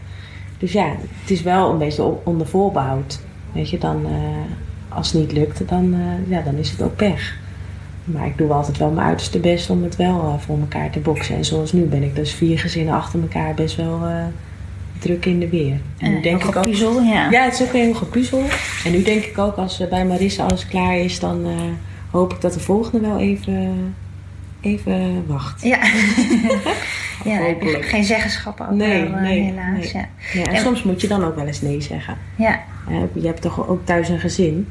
Dus 0.59 0.73
ja, 0.73 0.87
het 1.21 1.31
is 1.31 1.43
wel 1.43 1.71
een 1.71 1.79
beetje 1.79 2.03
on- 2.03 2.19
onder 2.25 2.47
voorbehoud. 2.47 3.21
Weet 3.53 3.71
je, 3.71 3.79
dan, 3.79 4.07
als 4.95 5.13
het 5.13 5.21
niet 5.21 5.33
lukt, 5.33 5.69
dan, 5.69 5.95
eh, 5.95 6.31
ja, 6.31 6.43
dan 6.43 6.55
is 6.55 6.71
het 6.71 6.83
ook 6.83 6.97
pech. 6.97 7.37
Maar 8.05 8.27
ik 8.27 8.39
doe 8.39 8.53
altijd 8.53 8.79
wel 8.79 8.91
mijn 8.91 9.07
uiterste 9.07 9.39
best 9.39 9.71
om 9.71 9.83
het 9.83 9.97
wel 9.97 10.21
eh, 10.21 10.35
voor 10.47 10.59
elkaar 10.59 10.91
te 10.91 10.99
boksen. 10.99 11.37
En 11.37 11.45
zoals 11.45 11.73
nu 11.73 11.83
ben 11.83 12.03
ik 12.03 12.15
dus 12.15 12.33
vier 12.35 12.59
gezinnen 12.59 12.95
achter 12.95 13.21
elkaar 13.21 13.55
best 13.55 13.77
wel 13.77 14.01
eh, 14.07 14.15
druk 14.99 15.27
in 15.27 15.39
de 15.41 15.49
weer. 15.49 15.81
En 15.99 16.11
nu 16.11 16.17
En 16.17 16.23
denk 16.23 16.45
ik 16.45 16.57
ook, 16.57 16.63
puzzel, 16.63 17.01
ja. 17.03 17.31
ja, 17.31 17.45
het 17.45 17.53
is 17.53 17.63
ook 17.63 17.73
een 17.73 17.81
heel 17.81 17.95
gepuzzel. 17.95 18.43
En 18.85 18.93
nu 18.93 19.03
denk 19.03 19.25
ik 19.25 19.39
ook, 19.39 19.57
als 19.57 19.89
bij 19.91 20.05
Marissa 20.07 20.43
alles 20.45 20.67
klaar 20.67 20.97
is, 20.99 21.21
dan 21.21 21.47
hoop 22.11 22.33
ik 22.33 22.41
dat 22.41 22.53
de 22.53 22.61
volgende 22.61 23.09
wel 23.09 23.19
even, 23.19 23.95
even 24.61 25.25
wacht. 25.27 25.63
Ja. 25.63 25.79
ja, 27.31 27.39
Hopelijk. 27.39 27.85
geen 27.85 28.05
zeggenschap 28.05 28.61
over, 28.61 28.75
Nee, 28.75 29.09
nee, 29.09 29.43
helaas. 29.43 29.79
nee. 29.79 29.91
Ja. 29.93 30.09
Ja, 30.41 30.47
en 30.47 30.55
En- 30.55 30.61
soms 30.63 30.83
moet 30.83 31.01
je 31.01 31.09
dan 31.09 31.25
ook 31.25 31.35
wel 31.37 31.47
eens 31.47 31.61
nee 31.61 31.81
zeggen. 31.81 32.17
Ja. 32.37 32.61
Je 33.13 33.27
hebt 33.27 33.43
toch 33.43 33.69
ook 33.69 33.87
thuis 33.87 34.09
een 34.09 34.21
gezin. 34.21 34.69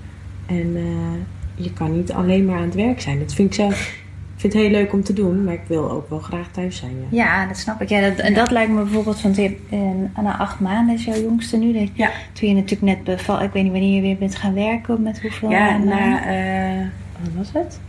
En 0.50 0.76
eh, 0.76 1.64
je 1.64 1.74
kan 1.74 1.96
niet 1.96 2.12
alleen 2.12 2.46
maar 2.46 2.56
aan 2.58 2.62
het 2.64 2.76
werk 2.76 3.02
zijn. 3.02 3.20
Dat 3.20 3.34
vind 3.34 3.48
ik 3.48 3.54
zelf 3.54 3.98
vind 4.36 4.54
het 4.54 4.62
heel 4.62 4.72
leuk 4.72 4.94
om 4.94 5.04
te 5.04 5.14
doen, 5.14 5.44
maar 5.44 5.54
ik 5.54 5.62
wil 5.68 5.92
ook 5.92 6.10
wel 6.10 6.20
graag 6.20 6.48
thuis 6.52 6.78
zijn. 6.78 6.92
Ja. 7.10 7.24
Ja, 7.24 7.48
dat 7.48 7.58
snap 7.58 7.82
ik. 7.82 7.90
Ja, 7.90 8.02
dat, 8.10 8.18
en 8.20 8.34
dat 8.34 8.52
lijkt 8.52 8.72
me 8.72 8.82
bijvoorbeeld 8.84 9.20
van. 9.20 9.36
En 9.70 10.12
na 10.24 10.38
acht 10.38 10.60
maanden 10.60 10.96
is 10.96 11.06
jouw 11.06 11.22
jongste 11.22 11.58
nu. 11.58 11.74
Dat, 11.74 11.88
Ja. 11.94 12.10
Toen 12.34 12.50
je 12.50 12.56
natuurlijk 12.56 12.82
net 12.82 13.04
beval. 13.04 13.42
Ik 13.42 13.52
weet 13.52 13.64
niet 13.64 13.72
wanneer 13.72 13.96
je 13.96 14.02
weer 14.02 14.18
bent 14.18 14.36
gaan 14.36 14.54
werken. 14.54 15.02
Met 15.02 15.22
hoeveel 15.22 15.50
Ja, 15.50 15.70
maanden? 15.70 15.90
na, 15.90 16.26
eh, 16.26 16.86
wat 17.22 17.32
was 17.36 17.64
het? 17.64 17.80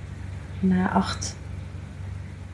Na 0.60 0.90
acht, 0.90 1.36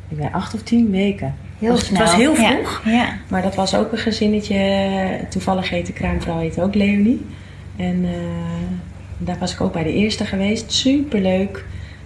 ik 0.08 0.16
weet, 0.16 0.32
acht 0.32 0.54
of 0.54 0.62
tien 0.62 0.90
weken. 0.90 1.34
Heel 1.58 1.70
was- 1.70 1.78
het 1.78 1.88
snel. 1.88 2.00
was 2.04 2.14
heel 2.14 2.34
vroeg. 2.34 2.82
Ja. 2.84 3.08
Maar 3.28 3.42
dat 3.42 3.54
was 3.54 3.74
ook 3.74 3.92
een 3.92 3.98
gezinnetje. 3.98 5.20
Toevallig 5.30 5.70
heet 5.70 5.86
de 5.86 5.92
kraamvrouw 5.92 6.38
heet 6.38 6.60
ook 6.60 6.74
Leonie. 6.74 7.26
En 7.76 8.04
eh, 8.04 8.10
daar 9.18 9.38
was 9.38 9.52
ik 9.52 9.61
ook 9.61 9.72
bij 9.72 9.83
de 9.83 9.92
eerste 9.92 10.24
geweest. 10.24 10.72
Super 10.72 11.20
leuk. 11.20 11.64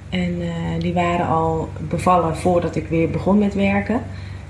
En 0.08 0.40
eh, 0.40 0.80
die 0.80 0.92
waren 0.92 1.26
al 1.26 1.68
bevallen 1.78 2.36
voordat 2.36 2.76
ik 2.76 2.88
weer 2.88 3.10
begon 3.10 3.38
met 3.38 3.54
werken. 3.54 4.02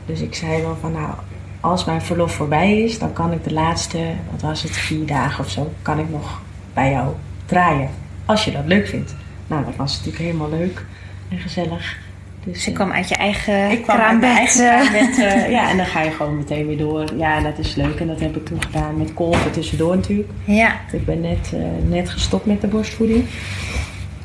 Dus 0.07 0.21
ik 0.21 0.35
zei 0.35 0.63
wel 0.63 0.77
van 0.81 0.93
nou, 0.93 1.15
als 1.61 1.85
mijn 1.85 2.03
verlof 2.03 2.35
voorbij 2.35 2.83
is, 2.83 2.99
dan 2.99 3.13
kan 3.13 3.33
ik 3.33 3.45
de 3.45 3.53
laatste, 3.53 3.99
wat 4.31 4.41
was 4.41 4.63
het, 4.63 4.77
vier 4.77 5.07
dagen 5.07 5.45
of 5.45 5.51
zo, 5.51 5.73
kan 5.83 5.99
ik 5.99 6.11
nog 6.11 6.41
bij 6.75 6.91
jou 6.91 7.15
draaien. 7.47 7.91
Als 8.25 8.45
je 8.45 8.51
dat 8.51 8.67
leuk 8.67 8.87
vindt. 8.87 9.15
Nou, 9.47 9.65
dat 9.65 9.77
was 9.77 9.93
natuurlijk 9.93 10.25
helemaal 10.25 10.51
leuk 10.51 10.85
en 11.29 11.39
gezellig. 11.39 11.99
Dus, 12.45 12.65
je 12.65 12.71
eh, 12.71 12.77
kwam 12.77 12.93
uit 12.93 13.09
je 13.09 13.15
eigen 13.15 13.71
ik 13.71 13.83
kwam 13.83 13.97
uit 13.97 14.21
mijn 14.21 14.35
kraambed. 14.35 14.61
eigen 14.61 14.95
eh, 14.95 15.17
kraambed, 15.17 15.45
eh, 15.45 15.51
ja, 15.57 15.71
en 15.71 15.77
dan 15.77 15.87
ga 15.87 16.03
je 16.03 16.11
gewoon 16.11 16.37
meteen 16.37 16.67
weer 16.67 16.79
door. 16.79 17.05
Ja, 17.17 17.37
en 17.37 17.43
dat 17.43 17.59
is 17.59 17.75
leuk. 17.75 18.01
En 18.01 18.07
dat 18.07 18.21
heb 18.21 18.37
ik 18.37 18.47
toen 18.47 18.63
gedaan 18.63 18.97
met 18.97 19.15
kolven 19.15 19.51
tussendoor 19.51 19.97
natuurlijk. 19.97 20.31
ja. 20.45 20.81
Ik 20.93 21.05
ben 21.05 21.21
net, 21.21 21.53
net 21.89 22.11
gestopt 22.11 22.47
met 22.47 22.61
de 22.61 22.67
borstvoeding. 22.67 23.25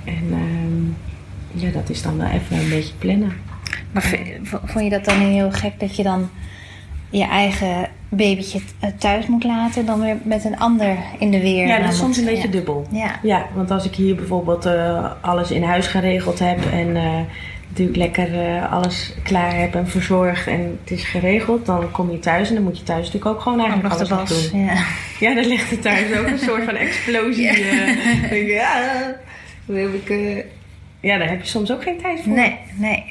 En 0.04 0.24
ehm, 0.32 1.64
ja, 1.64 1.72
dat 1.72 1.90
is 1.90 2.02
dan 2.02 2.18
wel 2.18 2.28
even 2.28 2.58
een 2.58 2.70
beetje 2.70 2.94
plannen. 2.98 3.34
Maar 3.92 4.16
vond 4.66 4.84
je 4.84 4.90
dat 4.90 5.06
dan 5.06 5.18
heel 5.18 5.52
gek 5.52 5.80
dat 5.80 5.96
je 5.96 6.04
dan 6.04 6.30
je 7.10 7.24
eigen 7.24 7.90
babytje 8.10 8.60
thuis 8.98 9.28
moet 9.28 9.44
laten 9.44 9.82
en 9.82 9.88
dan 9.88 10.00
weer 10.02 10.18
met 10.24 10.46
een 10.46 10.60
ander 10.60 10.98
in 11.20 11.32
de 11.32 11.42
weer? 11.42 11.68
Ja, 11.68 11.80
dat 11.80 11.92
is 11.92 11.98
soms 11.98 12.18
een 12.18 12.26
beetje 12.26 12.48
ja. 12.48 12.52
dubbel. 12.52 12.88
Ja. 12.92 13.20
Ja, 13.24 13.46
want 13.54 13.72
als 13.72 13.86
ik 13.86 13.96
hier 13.96 14.16
bijvoorbeeld 14.16 14.70
alles 15.22 15.52
in 15.52 15.64
huis 15.64 15.88
geregeld 15.88 16.40
heb 16.40 16.66
en 16.72 16.98
natuurlijk 17.78 17.98
lekker 17.98 18.46
eh, 18.46 18.72
alles 18.72 19.14
klaar 19.24 19.60
heb 19.60 19.76
en 19.76 19.88
verzorgd 19.88 20.48
en 20.48 20.80
het 20.84 20.92
is 20.92 21.04
geregeld, 21.04 21.66
dan 21.66 21.92
kom 21.92 22.12
je 22.12 22.20
thuis 22.20 22.50
en 22.50 22.56
dan 22.56 22.64
moet 22.64 22.78
je 22.78 22.84
thuis 22.84 23.06
natuurlijk 23.06 23.36
ook 23.36 23.42
gewoon 23.42 23.60
eigenlijk 23.60 23.94
alles 23.94 24.10
nog 24.10 24.28
doen. 24.28 24.66
Ja. 24.66 24.74
Ja, 25.20 25.34
dan 25.36 25.46
ligt 25.46 25.72
er 25.72 25.80
thuis 25.80 26.18
ook 26.18 26.28
een 26.28 26.40
soort 26.40 26.64
van 26.64 26.76
explosie. 26.76 27.48
eh. 27.48 28.48
Ja, 28.56 28.82
heb 29.66 29.94
ik, 29.94 30.10
eh, 30.10 30.36
ja, 31.00 31.18
daar 31.18 31.30
heb 31.30 31.42
je 31.42 31.48
soms 31.48 31.72
ook 31.72 31.84
geen 31.84 31.98
tijd 32.02 32.22
voor. 32.24 32.34
Nee, 32.34 32.58
nee. 32.76 33.04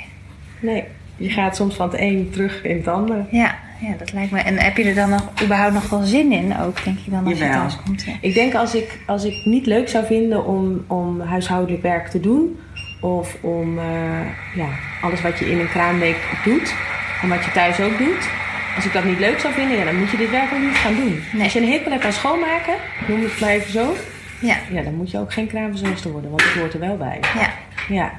Nee. 0.60 0.84
Je 1.16 1.30
gaat 1.30 1.56
soms 1.56 1.74
van 1.74 1.90
het 1.90 2.00
een 2.00 2.28
terug 2.32 2.64
in 2.64 2.76
het 2.76 2.88
ander. 2.88 3.26
Ja, 3.30 3.54
ja, 3.80 3.94
dat 3.98 4.12
lijkt 4.12 4.30
me. 4.30 4.40
En 4.40 4.58
heb 4.58 4.76
je 4.76 4.84
er 4.84 4.94
dan 4.94 5.10
nog 5.10 5.28
überhaupt 5.42 5.74
nog 5.74 5.90
wel 5.90 6.02
zin 6.02 6.32
in 6.32 6.58
ook, 6.58 6.84
denk 6.84 6.98
je 7.04 7.10
dan, 7.10 7.24
als 7.26 7.38
je 7.38 7.48
thuis 7.48 7.76
komt? 7.86 8.02
Ja. 8.02 8.12
Ik 8.20 8.34
denk 8.34 8.54
als 8.54 8.74
ik, 8.74 8.98
als 9.06 9.24
ik 9.24 9.44
niet 9.44 9.66
leuk 9.66 9.88
zou 9.88 10.06
vinden 10.06 10.44
om, 10.46 10.84
om 10.86 11.20
huishoudelijk 11.20 11.82
werk 11.82 12.08
te 12.08 12.20
doen, 12.20 12.58
of 13.04 13.36
om 13.40 13.78
eh, 13.78 13.84
ja, 14.54 14.68
alles 15.00 15.20
wat 15.22 15.38
je 15.38 15.50
in 15.50 15.58
een 15.60 15.68
kraamweek 15.68 16.16
doet, 16.44 16.74
en 17.22 17.28
wat 17.28 17.44
je 17.44 17.50
thuis 17.50 17.80
ook 17.80 17.98
doet, 17.98 18.28
als 18.76 18.84
ik 18.84 18.92
dat 18.92 19.04
niet 19.04 19.18
leuk 19.18 19.38
zou 19.38 19.54
vinden, 19.54 19.76
ja, 19.78 19.84
dan 19.84 19.96
moet 19.98 20.10
je 20.10 20.16
dit 20.16 20.30
werk 20.30 20.52
ook 20.52 20.60
niet 20.60 20.76
gaan 20.76 20.94
doen. 20.94 21.22
Nee. 21.32 21.42
Als 21.42 21.52
je 21.52 21.60
een 21.60 21.68
hekel 21.70 21.92
hebt 21.92 22.04
aan 22.04 22.12
schoonmaken, 22.12 22.74
noem 23.06 23.22
het 23.22 23.40
maar 23.40 23.50
even 23.50 23.72
zo, 23.72 23.96
Ja, 24.38 24.56
ja, 24.70 24.82
dan 24.82 24.94
moet 24.94 25.10
je 25.10 25.18
ook 25.18 25.32
geen 25.32 25.46
kraamverzorgster 25.48 26.10
worden, 26.10 26.30
want 26.30 26.42
het 26.42 26.52
hoort 26.54 26.72
er 26.74 26.80
wel 26.80 26.96
bij. 26.96 27.18
ja. 27.34 27.50
Ja. 27.88 28.12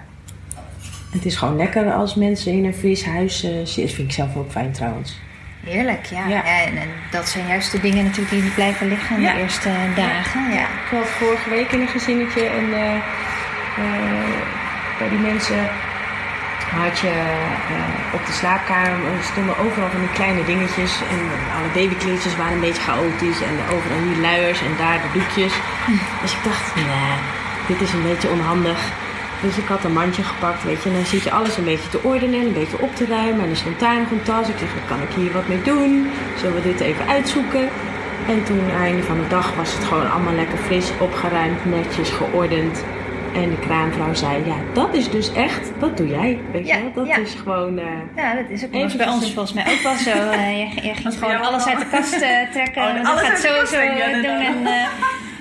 Het 1.11 1.25
is 1.25 1.35
gewoon 1.35 1.55
lekker 1.55 1.91
als 1.93 2.15
mensen 2.15 2.51
in 2.51 2.65
een 2.65 2.73
fris 2.73 3.05
huis 3.05 3.43
eh, 3.43 3.51
zitten. 3.51 3.81
Dat 3.85 3.91
vind 3.93 4.07
ik 4.07 4.13
zelf 4.13 4.35
ook 4.35 4.51
fijn 4.51 4.71
trouwens. 4.71 5.19
Heerlijk, 5.65 6.05
ja. 6.05 6.27
Ja. 6.27 6.35
ja. 6.35 6.43
en, 6.65 6.77
en 6.77 6.87
dat 7.11 7.29
zijn 7.29 7.47
juist 7.47 7.71
de 7.71 7.79
dingen 7.79 8.03
natuurlijk 8.03 8.29
die 8.29 8.51
blijven 8.51 8.87
liggen 8.87 9.15
in 9.15 9.21
Ja. 9.21 9.33
de 9.33 9.39
eerste 9.39 9.69
dagen. 9.95 10.41
Ja. 10.51 10.61
Ik 10.63 10.89
was 10.91 11.07
vorige 11.07 11.49
week 11.49 11.71
in 11.71 11.81
een 11.81 11.87
gezinnetje 11.87 12.45
en 12.45 12.73
eh, 12.73 12.95
eh, 12.95 14.53
bij 14.99 15.09
die 15.09 15.19
mensen 15.19 15.61
had 16.83 16.99
je 16.99 17.07
eh, 17.07 18.17
op 18.17 18.25
de 18.25 18.31
slaapkamer 18.31 19.11
er 19.17 19.23
stonden 19.31 19.57
overal 19.57 19.89
van 19.89 19.99
die 19.99 20.17
kleine 20.19 20.43
dingetjes 20.45 20.93
en 21.13 21.19
alle 21.57 21.71
babykleedjes 21.73 22.35
waren 22.35 22.53
een 22.53 22.67
beetje 22.67 22.87
chaotisch 22.89 23.41
en 23.49 23.55
overal 23.73 24.01
hier 24.07 24.21
luiers 24.21 24.61
en 24.61 24.73
daar 24.77 24.99
de 25.01 25.19
doekjes. 25.19 25.53
Dus 26.21 26.33
ik 26.37 26.43
dacht, 26.43 26.75
nee, 26.75 27.15
dit 27.67 27.81
is 27.81 27.93
een 27.93 28.07
beetje 28.09 28.29
onhandig. 28.29 28.79
Dus 29.41 29.57
ik 29.57 29.67
had 29.67 29.83
een 29.83 29.93
mandje 29.93 30.23
gepakt, 30.23 30.63
weet 30.63 30.83
je, 30.83 30.89
en 30.89 30.95
dan 30.95 31.05
zit 31.05 31.23
je 31.23 31.31
alles 31.31 31.57
een 31.57 31.63
beetje 31.63 31.89
te 31.89 32.03
ordenen, 32.03 32.39
een 32.39 32.53
beetje 32.53 32.81
op 32.81 32.95
te 32.95 33.05
ruimen. 33.05 33.43
En 33.43 33.49
er 33.49 33.55
stond 33.55 33.79
daar 33.79 33.99
nog 33.99 34.11
een 34.11 34.23
tas. 34.23 34.47
Ik 34.47 34.57
zeg, 34.57 34.69
kan 34.87 35.01
ik 35.01 35.15
hier 35.15 35.31
wat 35.31 35.47
mee 35.47 35.61
doen? 35.61 36.11
Zullen 36.37 36.55
we 36.55 36.61
dit 36.61 36.79
even 36.79 37.07
uitzoeken? 37.07 37.69
En 38.27 38.43
toen, 38.43 38.59
aan 38.59 38.65
het 38.65 38.81
einde 38.81 39.03
van 39.03 39.17
de 39.21 39.27
dag, 39.27 39.55
was 39.55 39.73
het 39.73 39.83
gewoon 39.83 40.11
allemaal 40.11 40.33
lekker 40.33 40.57
fris, 40.57 40.91
opgeruimd, 40.99 41.65
netjes, 41.65 42.09
geordend. 42.09 42.83
En 43.35 43.49
de 43.49 43.59
kraamvrouw 43.59 44.13
zei, 44.13 44.45
ja, 44.45 44.55
dat 44.73 44.93
is 44.93 45.09
dus 45.09 45.33
echt, 45.33 45.71
dat 45.79 45.97
doe 45.97 46.07
jij, 46.07 46.39
weet 46.51 46.67
je 46.67 46.73
wel? 46.73 46.91
Dat 46.93 47.07
ja. 47.07 47.17
is 47.17 47.33
gewoon... 47.33 47.77
eh, 47.79 47.85
Ja, 48.15 48.35
dat 48.35 48.49
is 48.49 48.63
ook 48.65 48.71
was 48.73 48.95
bij 48.95 49.07
ons 49.07 49.33
volgens 49.33 49.53
mij 49.53 49.63
ook 49.73 49.79
wel 49.83 49.95
zo. 49.95 50.11
Eh, 50.31 50.59
je, 50.59 50.87
je 50.87 50.93
ging 50.93 51.13
gewoon 51.13 51.41
alles 51.41 51.65
uit 51.65 51.79
de 51.79 51.85
kast 51.91 52.13
eh, 52.13 52.51
trekken. 52.51 52.81
Oh, 52.83 52.89
en 52.89 53.03
dat 53.03 53.19
gaat 53.19 53.39
zo, 53.39 53.65
zo 53.65 53.79
doen. 54.21 54.41
En, 54.41 54.67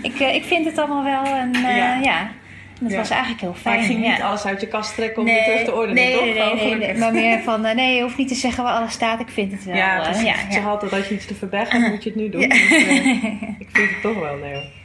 ik, 0.02 0.18
ik 0.18 0.44
vind 0.44 0.64
het 0.66 0.78
allemaal 0.78 1.04
wel. 1.04 1.24
En 1.34 1.52
Ja. 2.02 2.30
dat 2.80 2.90
Ja. 2.90 2.96
was 2.96 3.10
eigenlijk 3.10 3.40
heel 3.40 3.54
fijn. 3.54 3.76
maar 3.76 3.84
ging 3.84 4.04
ja. 4.04 4.10
niet 4.10 4.20
alles 4.22 4.44
uit 4.44 4.60
je 4.60 4.66
kast 4.68 4.94
trekken 4.94 5.18
om 5.22 5.24
weer 5.24 5.44
terug 5.44 5.64
te 5.64 5.72
ordenen, 5.74 5.94
nee, 5.94 6.12
toch? 6.14 6.24
nee, 6.54 6.54
nee, 6.54 6.74
nee. 6.76 6.94
Maar 6.98 7.12
meer 7.12 7.40
van, 7.42 7.60
nee, 7.60 7.94
je 7.96 8.02
hoeft 8.02 8.16
niet 8.16 8.28
te 8.28 8.34
zeggen 8.34 8.64
waar 8.64 8.72
alles 8.74 8.92
staat. 8.92 9.20
Ik 9.20 9.28
vind 9.28 9.52
het 9.52 9.64
wel. 9.64 9.76
Ja, 9.76 10.00
precies. 10.02 10.22
ja, 10.22 10.32
Ik 10.34 10.46
ja. 10.48 10.52
zeg 10.52 10.66
altijd, 10.66 10.92
als 10.92 11.08
je 11.08 11.14
iets 11.14 11.26
te 11.26 11.34
verbergen 11.34 11.80
hebt, 11.80 11.92
moet 11.94 12.02
je 12.04 12.10
het 12.10 12.18
nu 12.18 12.28
doen. 12.28 12.48
Dus, 12.48 12.70
ik 13.58 13.68
vind 13.72 13.90
het 13.90 14.00
toch 14.02 14.18
wel, 14.18 14.36
nee. 14.36 14.52
Grapje. 14.52 14.83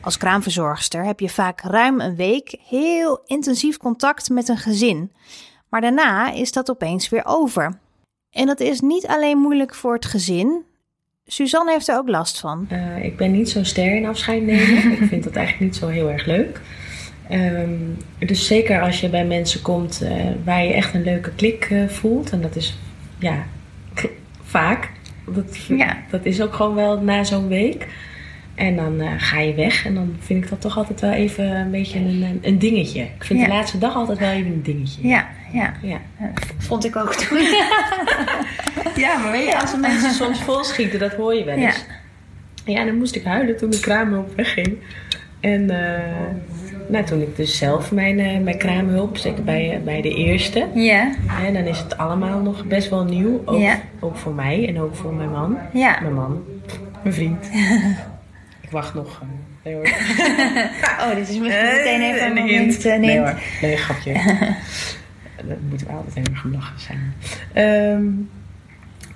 Als 0.00 0.16
kraamverzorgster 0.16 1.04
heb 1.04 1.20
je 1.20 1.28
vaak 1.28 1.60
ruim 1.60 2.00
een 2.00 2.16
week 2.16 2.58
heel 2.66 3.20
intensief 3.26 3.76
contact 3.76 4.28
met 4.28 4.48
een 4.48 4.56
gezin. 4.56 5.12
Maar 5.68 5.80
daarna 5.80 6.32
is 6.32 6.52
dat 6.52 6.70
opeens 6.70 7.08
weer 7.08 7.22
over. 7.24 7.78
En 8.30 8.46
dat 8.46 8.60
is 8.60 8.80
niet 8.80 9.06
alleen 9.06 9.38
moeilijk 9.38 9.74
voor 9.74 9.94
het 9.94 10.04
gezin. 10.04 10.62
Suzanne 11.26 11.72
heeft 11.72 11.88
er 11.88 11.96
ook 11.96 12.08
last 12.08 12.40
van. 12.40 12.66
Eh, 12.68 13.04
ik 13.04 13.16
ben 13.16 13.30
niet 13.32 13.50
zo'n 13.50 13.64
ster 13.64 13.96
in 13.96 14.06
afscheid 14.06 14.42
nemen. 14.42 14.92
ik 14.92 15.08
vind 15.08 15.24
dat 15.24 15.36
eigenlijk 15.36 15.72
niet 15.72 15.76
zo 15.80 15.88
heel 15.88 16.10
erg 16.10 16.26
leuk. 16.26 16.60
Ehm, 17.28 17.74
dus 18.18 18.46
zeker 18.46 18.82
als 18.82 19.00
je 19.00 19.08
bij 19.08 19.26
mensen 19.26 19.62
komt 19.62 20.00
eh, 20.02 20.26
waar 20.44 20.64
je 20.64 20.72
echt 20.72 20.94
een 20.94 21.02
leuke 21.02 21.30
klik 21.30 21.64
eh, 21.64 21.88
voelt. 21.88 22.30
En 22.30 22.40
dat 22.40 22.56
is 22.56 22.78
ja, 23.18 23.46
vaak. 24.42 24.90
Dat, 25.26 25.56
Ja. 25.56 25.96
dat 26.10 26.24
is 26.24 26.40
ook 26.42 26.54
gewoon 26.54 26.74
wel 26.74 27.00
na 27.00 27.24
zo'n 27.24 27.48
week. 27.48 27.88
En 28.58 28.76
dan 28.76 29.00
eh, 29.00 29.08
ga 29.16 29.40
je 29.40 29.54
weg. 29.54 29.86
En 29.86 29.94
dan 29.94 30.16
vind 30.20 30.44
ik 30.44 30.50
dat 30.50 30.60
toch 30.60 30.76
altijd 30.76 31.00
wel 31.00 31.10
even 31.12 31.44
een 31.56 31.70
beetje 31.70 31.98
een, 31.98 32.38
een, 32.42 32.58
dingetje. 32.58 33.00
Ik 33.00 33.24
vind 33.24 33.38
Ja. 33.38 33.44
de 33.46 33.52
laatste 33.52 33.78
dag 33.78 33.94
altijd 33.94 34.18
wel 34.18 34.30
even 34.30 34.52
een 34.52 34.62
dingetje. 34.62 35.08
Ja, 35.08 35.26
ja. 35.52 35.72
Ja. 35.82 35.98
Vond 36.58 36.84
ik 36.84 36.96
ook 36.96 37.14
toen. 37.22 37.38
Ja, 38.96 39.18
maar 39.18 39.32
weet 39.32 39.46
je, 39.46 39.60
als 39.60 39.70
de 39.70 39.76
mensen 39.78 40.10
soms 40.24 40.40
volschieten, 40.42 40.98
dat 40.98 41.12
hoor 41.12 41.34
je 41.34 41.44
wel 41.44 41.56
eens. 41.56 41.84
Ja. 42.64 42.84
dan 42.84 42.96
moest 42.98 43.14
ik 43.16 43.24
huilen 43.24 43.56
toen 43.56 43.70
de 43.70 43.80
kraamhulp 43.80 44.36
wegging. 44.36 44.76
En 45.40 45.70
eh, 45.70 46.02
nou, 46.88 47.04
toen 47.04 47.20
ik 47.20 47.36
dus 47.36 47.58
zelf 47.58 47.92
mijn, 47.92 48.18
eh, 48.18 48.38
mijn 48.40 48.58
kraamhulp, 48.58 49.16
zeker 49.16 49.44
bij, 49.44 49.70
eh, 49.74 49.80
bij 49.82 50.00
de 50.02 50.14
eerste, 50.14 50.66
Ja, 50.74 51.12
hè, 51.26 51.52
dan 51.52 51.62
is 51.64 51.78
het 51.78 51.98
allemaal 51.98 52.40
nog 52.40 52.64
best 52.64 52.90
wel 52.90 53.04
nieuw. 53.04 53.42
Ook, 53.44 53.58
Ja. 53.60 53.80
ook 54.00 54.16
voor 54.16 54.32
mij 54.34 54.68
en 54.68 54.80
ook 54.80 54.94
voor 54.96 55.14
mijn 55.14 55.30
man. 55.30 55.58
ja. 55.72 55.98
Mijn 56.00 56.14
man, 56.14 56.42
mijn 57.02 57.14
vriend. 57.14 57.50
ik 58.68 58.74
wacht 58.74 58.94
nog. 58.94 59.20
eh, 59.22 59.28
nee 59.64 59.74
hoor. 59.74 59.84
Oh, 61.08 61.14
dit 61.14 61.28
is 61.28 61.38
misschien 61.38 61.64
meteen 61.64 62.00
even 62.02 62.20
een 62.30 62.36
een 62.36 62.42
moment. 62.44 62.72
hint. 62.74 62.84
eh, 62.84 62.98
Nee 62.98 63.18
hoor, 63.18 63.34
nee, 63.62 63.76
grapje. 63.76 64.12
Daar 65.46 65.56
moeten 65.68 65.86
we 65.86 65.92
altijd 65.92 66.16
even 66.16 66.36
gaan 66.36 66.52
lachen 66.52 66.80
zijn. 66.80 67.14
Ehm, 67.52 68.04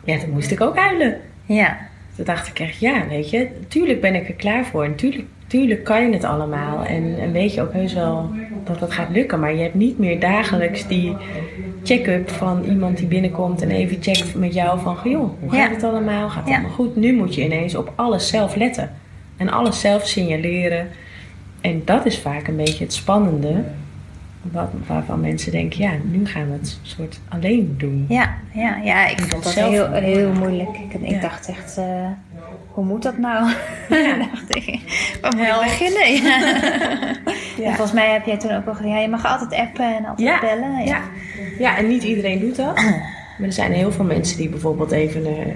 ja, 0.05 0.19
toen 0.19 0.31
moest 0.31 0.51
ik 0.51 0.61
ook 0.61 0.77
huilen. 0.77 1.21
Ja, 1.45 1.79
Toen 2.17 2.25
dacht 2.25 2.49
ik 2.49 2.59
echt, 2.59 2.79
ja, 2.81 3.07
weet 3.09 3.31
je, 3.31 3.49
tuurlijk 3.69 4.01
ben 4.01 4.15
ik 4.15 4.29
er 4.29 4.35
klaar 4.35 4.65
voor. 4.65 4.85
En 4.85 4.95
tuurlijk, 4.95 5.25
tuurlijk 5.47 5.85
kan 5.85 6.07
je 6.07 6.13
het 6.13 6.25
allemaal. 6.25 6.85
En, 6.85 7.17
en 7.21 7.33
weet 7.33 7.55
je 7.55 7.63
ook 7.63 7.73
heus 7.73 7.93
wel 7.95 8.31
dat 8.65 8.81
het 8.81 8.93
gaat 8.93 9.11
lukken. 9.11 9.41
Maar 9.41 9.55
je 9.55 9.63
hebt 9.63 9.75
niet 9.75 9.99
meer 9.99 10.21
dagelijks 10.21 10.87
die 10.87 11.17
check-up 11.85 12.31
van 12.31 12.65
iemand 12.65 12.97
die 12.99 13.07
binnenkomt 13.07 13.63
en 13.63 13.71
even 13.71 13.97
checkt 14.03 14.35
met 14.35 14.55
jou 14.55 14.81
van, 14.81 14.97
joh, 15.05 15.31
hoe 15.41 15.51
gaat 15.51 15.69
Ja. 15.69 15.75
het 15.75 15.83
allemaal? 15.83 16.29
Gaat 16.29 16.41
het 16.41 16.49
Ja. 16.49 16.55
allemaal 16.55 16.75
goed? 16.77 16.97
Nu 16.97 17.13
moet 17.15 17.35
je 17.35 17.45
ineens 17.45 17.75
op 17.75 17.93
alles 17.95 18.29
zelf 18.29 18.55
letten. 18.57 18.91
En 19.37 19.49
alles 19.51 19.81
zelf 19.81 20.07
signaleren. 20.07 20.89
En 21.61 21.83
dat 21.85 22.07
is 22.07 22.19
vaak 22.19 22.49
een 22.49 22.57
beetje 22.57 22.85
het 22.85 22.93
spannende. 22.93 23.65
Wat, 24.43 24.71
waarvan 24.87 25.21
mensen 25.21 25.53
denken, 25.53 25.81
ja, 25.81 25.91
nu 26.05 26.27
gaan 26.27 26.47
we 26.47 26.53
het 26.53 26.79
soort 26.83 27.21
alleen 27.29 27.75
doen. 27.79 28.05
ja, 28.09 28.35
ja, 28.53 28.77
ja. 28.85 29.07
Ik 29.09 29.21
vond 29.21 29.45
dat 29.45 29.55
heel, 29.55 29.85
doen. 29.91 30.03
heel 30.03 30.33
moeilijk. 30.33 30.69
Ik, 30.79 31.01
ik 31.01 31.11
Ja. 31.11 31.21
dacht 31.21 31.49
echt, 31.49 31.77
eh, 31.77 32.07
hoe 32.69 32.85
moet 32.85 33.03
dat 33.03 33.19
nou? 33.19 33.45
dacht 34.31 34.57
ik, 34.57 34.81
waar 35.21 35.37
moet 35.37 35.47
ik 35.47 35.55
beginnen? 35.63 36.23
Ja. 37.57 37.69
En 37.69 37.75
volgens 37.75 37.93
mij 37.93 38.11
heb 38.13 38.27
jij 38.27 38.37
toen 38.39 38.51
ook 38.53 38.67
al 38.67 38.75
gezegd, 38.75 38.95
ja, 38.95 39.01
je 39.01 39.09
mag 39.09 39.27
altijd 39.27 39.55
appen 39.61 39.97
en 39.97 40.05
altijd 40.07 40.29
Ja, 40.29 40.41
bellen. 40.41 40.85
Ja. 40.85 41.01
ja, 41.59 41.77
en 41.79 41.89
niet 41.89 42.03
iedereen 42.03 42.39
doet 42.41 42.57
dat. 42.57 42.75
Maar 42.75 43.47
er 43.47 43.53
zijn 43.53 43.73
heel 43.73 43.93
veel 43.93 44.05
mensen 44.05 44.37
die 44.37 44.49
bijvoorbeeld 44.49 44.91
even... 44.91 45.27
eh, 45.27 45.47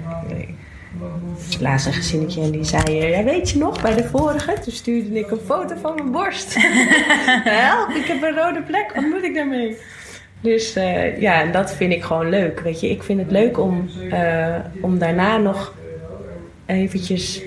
laatst 1.59 1.85
een 1.87 1.93
gezinnetje 1.93 2.41
en 2.41 2.51
die 2.51 2.63
zei... 2.63 2.83
eh, 2.83 3.09
ja, 3.17 3.23
weet 3.23 3.49
je 3.49 3.57
nog, 3.57 3.81
bij 3.81 3.95
de 3.95 4.03
vorige... 4.03 4.53
toen 4.63 4.73
stuurde 4.73 5.19
ik 5.19 5.31
een 5.31 5.39
foto 5.45 5.75
van 5.81 5.95
mijn 5.95 6.11
borst. 6.11 6.53
Help, 7.43 7.89
ik 7.89 8.05
heb 8.05 8.21
een 8.23 8.35
rode 8.35 8.61
plek. 8.61 8.91
Wat 8.95 9.03
moet 9.03 9.23
ik 9.23 9.35
daarmee? 9.35 9.77
Dus 10.41 10.75
eh, 10.75 11.21
ja, 11.21 11.41
en 11.41 11.51
dat 11.51 11.73
vind 11.75 11.93
ik 11.93 12.03
gewoon 12.03 12.29
leuk. 12.29 12.59
Weet 12.59 12.79
je, 12.79 12.89
ik 12.89 13.03
vind 13.03 13.19
het 13.19 13.31
leuk 13.31 13.59
om, 13.59 13.89
eh, 14.11 14.55
om 14.81 14.99
daarna 14.99 15.37
nog 15.37 15.75
eventjes 16.65 17.41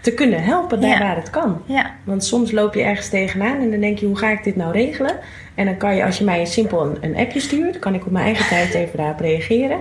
te 0.00 0.14
kunnen 0.14 0.42
helpen 0.42 0.80
daar 0.80 0.90
Ja. 0.90 0.98
waar 0.98 1.16
het 1.16 1.30
kan. 1.30 1.62
Ja, 1.66 1.94
Want 2.04 2.24
soms 2.24 2.50
loop 2.52 2.74
je 2.74 2.82
ergens 2.82 3.08
tegenaan 3.08 3.60
en 3.60 3.70
dan 3.70 3.80
denk 3.80 3.98
je, 3.98 4.06
hoe 4.06 4.18
ga 4.18 4.30
ik 4.30 4.44
dit 4.44 4.56
nou 4.56 4.72
regelen? 4.72 5.16
En 5.54 5.64
dan 5.64 5.76
kan 5.76 5.96
je, 5.96 6.04
als 6.04 6.18
je 6.18 6.24
mij 6.24 6.44
simpel 6.44 6.82
een, 6.84 6.96
een 7.00 7.16
appje 7.16 7.40
stuurt, 7.40 7.78
kan 7.78 7.94
ik 7.94 8.06
op 8.06 8.10
mijn 8.12 8.24
eigen 8.24 8.48
tijd 8.48 8.74
even 8.74 8.96
daarop 8.98 9.20
reageren. 9.20 9.80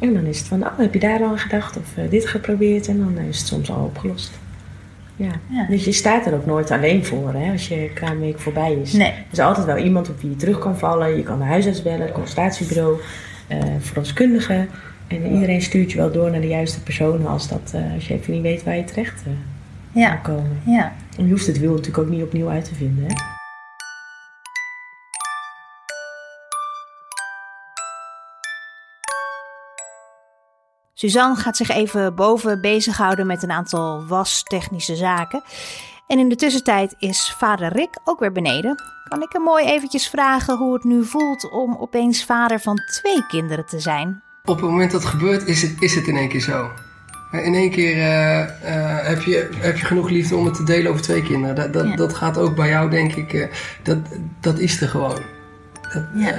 En 0.00 0.14
dan 0.14 0.24
is 0.24 0.38
het 0.38 0.46
van, 0.46 0.64
oh, 0.64 0.78
heb 0.78 0.92
je 0.92 1.00
daar 1.00 1.20
al 1.20 1.28
aan 1.28 1.38
gedacht 1.38 1.76
of 1.76 1.96
eh, 1.96 2.10
dit 2.10 2.26
geprobeerd? 2.26 2.88
En 2.88 2.98
dan 2.98 3.18
is 3.18 3.38
het 3.38 3.46
soms 3.46 3.70
al 3.70 3.84
opgelost. 3.84 4.38
Ja. 5.16 5.30
Ja. 5.46 5.66
Dus 5.68 5.84
je 5.84 5.92
staat 5.92 6.26
er 6.26 6.34
ook 6.34 6.46
nooit 6.46 6.70
alleen 6.70 7.04
voor 7.04 7.32
hè, 7.32 7.52
als 7.52 7.68
je 7.68 7.90
kraamweek 7.94 8.38
voorbij 8.38 8.72
is. 8.72 8.92
Nee. 8.92 9.10
Er 9.10 9.24
is 9.30 9.38
altijd 9.38 9.66
wel 9.66 9.76
iemand 9.76 10.08
op 10.08 10.20
wie 10.20 10.30
je 10.30 10.36
terug 10.36 10.58
kan 10.58 10.78
vallen. 10.78 11.16
Je 11.16 11.22
kan 11.22 11.38
de 11.38 11.44
huisarts 11.44 11.82
bellen, 11.82 12.00
het 12.00 12.12
consultatiebureau, 12.12 13.00
eh 13.46 13.58
verloskundige. 13.78 14.66
En 15.06 15.32
iedereen 15.32 15.62
stuurt 15.62 15.92
je 15.92 15.98
wel 15.98 16.12
door 16.12 16.30
naar 16.30 16.40
de 16.40 16.48
juiste 16.48 16.82
personen 16.82 17.26
als, 17.26 17.48
dat, 17.48 17.72
eh, 17.74 17.94
als 17.94 18.08
je 18.08 18.14
even 18.14 18.32
niet 18.32 18.42
weet 18.42 18.64
waar 18.64 18.76
je 18.76 18.84
terecht 18.84 19.22
eh 19.26 19.32
ja, 19.92 20.14
kan 20.14 20.34
komen. 20.34 20.60
ja. 20.66 20.92
En 21.18 21.24
je 21.24 21.30
hoeft 21.30 21.46
het 21.46 21.58
wiel 21.58 21.70
natuurlijk 21.70 21.98
ook 21.98 22.10
niet 22.10 22.22
opnieuw 22.22 22.48
uit 22.48 22.64
te 22.64 22.74
vinden. 22.74 23.04
Hè? 23.04 23.39
Suzanne 31.00 31.36
gaat 31.36 31.56
zich 31.56 31.68
even 31.70 32.14
boven 32.14 32.60
bezighouden 32.60 33.26
met 33.26 33.42
een 33.42 33.50
aantal 33.50 34.06
wastechnische 34.06 34.96
zaken. 34.96 35.42
En 36.06 36.18
in 36.18 36.28
de 36.28 36.36
tussentijd 36.36 36.94
is 36.98 37.34
vader 37.38 37.72
Rick 37.72 37.98
ook 38.04 38.20
weer 38.20 38.32
beneden. 38.32 38.82
Kan 39.08 39.22
ik 39.22 39.32
hem 39.32 39.42
mooi 39.42 39.64
eventjes 39.64 40.08
vragen 40.08 40.56
hoe 40.56 40.72
het 40.74 40.84
nu 40.84 41.04
voelt 41.04 41.50
om 41.50 41.76
opeens 41.78 42.24
vader 42.24 42.60
van 42.60 42.76
twee 42.92 43.26
kinderen 43.26 43.66
te 43.66 43.80
zijn? 43.80 44.22
Op 44.44 44.56
het 44.60 44.64
moment 44.64 44.90
dat 44.90 45.02
het 45.02 45.10
gebeurt, 45.10 45.46
is 45.46 45.62
het, 45.62 45.82
is 45.82 45.94
het 45.94 46.06
in 46.06 46.16
één 46.16 46.28
keer 46.28 46.40
zo. 46.40 46.70
Eh, 47.32 47.46
In 47.46 47.54
één 47.54 47.70
keer 47.70 47.96
eh, 47.96 48.40
eh, 48.42 49.06
heb, 49.06 49.22
je, 49.22 49.48
heb 49.56 49.76
je 49.76 49.84
genoeg 49.84 50.08
liefde 50.08 50.36
om 50.36 50.44
het 50.44 50.54
te 50.54 50.64
delen 50.64 50.90
over 50.90 51.02
twee 51.02 51.22
kinderen. 51.22 51.54
Dat, 51.56 51.72
dat, 51.72 51.86
Ja. 51.88 51.96
dat 51.96 52.14
gaat 52.14 52.38
ook 52.38 52.54
bij 52.54 52.68
jou, 52.68 52.90
denk 52.90 53.14
ik. 53.14 53.32
eh, 53.32 53.46
dat, 53.82 53.98
dat 54.40 54.58
is 54.58 54.80
er 54.80 54.88
gewoon. 54.88 55.18
Dat, 55.92 56.02
Ja. 56.14 56.36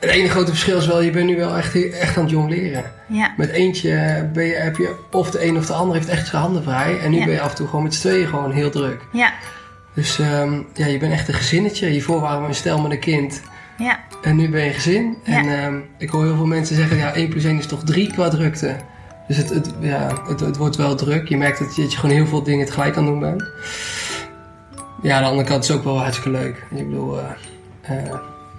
Het 0.00 0.10
enige 0.10 0.30
grote 0.30 0.50
verschil 0.50 0.76
is 0.78 0.86
wel, 0.86 1.00
je 1.02 1.10
bent 1.10 1.26
nu 1.26 1.36
wel 1.36 1.56
echt, 1.56 1.90
echt 1.92 2.16
aan 2.16 2.22
het 2.22 2.32
jongleren. 2.32 2.84
Ja, 3.06 3.34
Met 3.36 3.48
eentje 3.50 4.28
ben 4.32 4.44
je, 4.44 4.54
heb 4.54 4.76
je 4.76 4.94
of 5.10 5.30
de 5.30 5.44
een 5.46 5.56
of 5.56 5.66
de 5.66 5.72
ander 5.72 5.96
heeft 5.96 6.08
echt 6.08 6.26
zijn 6.26 6.42
handen 6.42 6.62
vrij. 6.62 6.98
En 7.00 7.10
nu 7.10 7.18
Ja. 7.18 7.24
ben 7.24 7.34
je 7.34 7.40
af 7.40 7.50
en 7.50 7.56
toe 7.56 7.66
gewoon 7.66 7.82
met 7.82 7.94
z'n 7.94 8.00
tweeën 8.08 8.26
gewoon 8.26 8.52
heel 8.52 8.70
druk. 8.70 9.00
ja, 9.12 9.32
Dus 9.94 10.18
ehm, 10.18 10.60
ja, 10.74 10.86
je 10.86 10.98
bent 10.98 11.12
echt 11.12 11.28
een 11.28 11.34
gezinnetje. 11.34 11.86
Hiervoor 11.86 12.20
waren 12.20 12.42
we 12.42 12.48
een 12.48 12.54
stel 12.54 12.80
met 12.80 12.90
een 12.90 12.98
kind. 12.98 13.42
ja, 13.78 14.00
En 14.22 14.36
nu 14.36 14.48
ben 14.48 14.60
je 14.60 14.66
een 14.68 14.74
gezin. 14.74 15.16
Ja. 15.24 15.36
En 15.38 15.62
ehm, 15.62 15.74
ik 15.98 16.10
hoor 16.10 16.24
heel 16.24 16.36
veel 16.36 16.46
mensen 16.46 16.76
zeggen, 16.76 16.96
ja, 16.96 17.14
1 17.14 17.28
plus 17.28 17.44
1 17.44 17.58
is 17.58 17.66
toch 17.66 17.84
3 17.84 18.12
qua 18.12 18.28
drukte. 18.28 18.76
Dus 19.28 19.36
het, 19.36 19.48
het, 19.48 19.70
ja, 19.80 20.12
het, 20.28 20.40
het 20.40 20.56
wordt 20.56 20.76
wel 20.76 20.94
druk. 20.94 21.28
Je 21.28 21.36
merkt 21.36 21.58
dat 21.58 21.76
je, 21.76 21.82
dat 21.82 21.92
je 21.92 21.98
gewoon 21.98 22.14
heel 22.14 22.26
veel 22.26 22.42
dingen 22.42 22.66
tegelijk 22.66 22.96
aan 22.96 23.02
het 23.04 23.12
doen 23.12 23.20
bent. 23.20 23.44
Ja, 25.02 25.16
aan 25.16 25.22
de 25.22 25.28
andere 25.28 25.48
kant 25.48 25.62
is 25.62 25.68
het 25.68 25.78
ook 25.78 25.84
wel 25.84 25.98
hartstikke 25.98 26.30
leuk. 26.38 26.56
Ik 26.70 26.88
bedoel, 26.88 27.18
eh, 27.20 27.24
eh, 27.82 28.14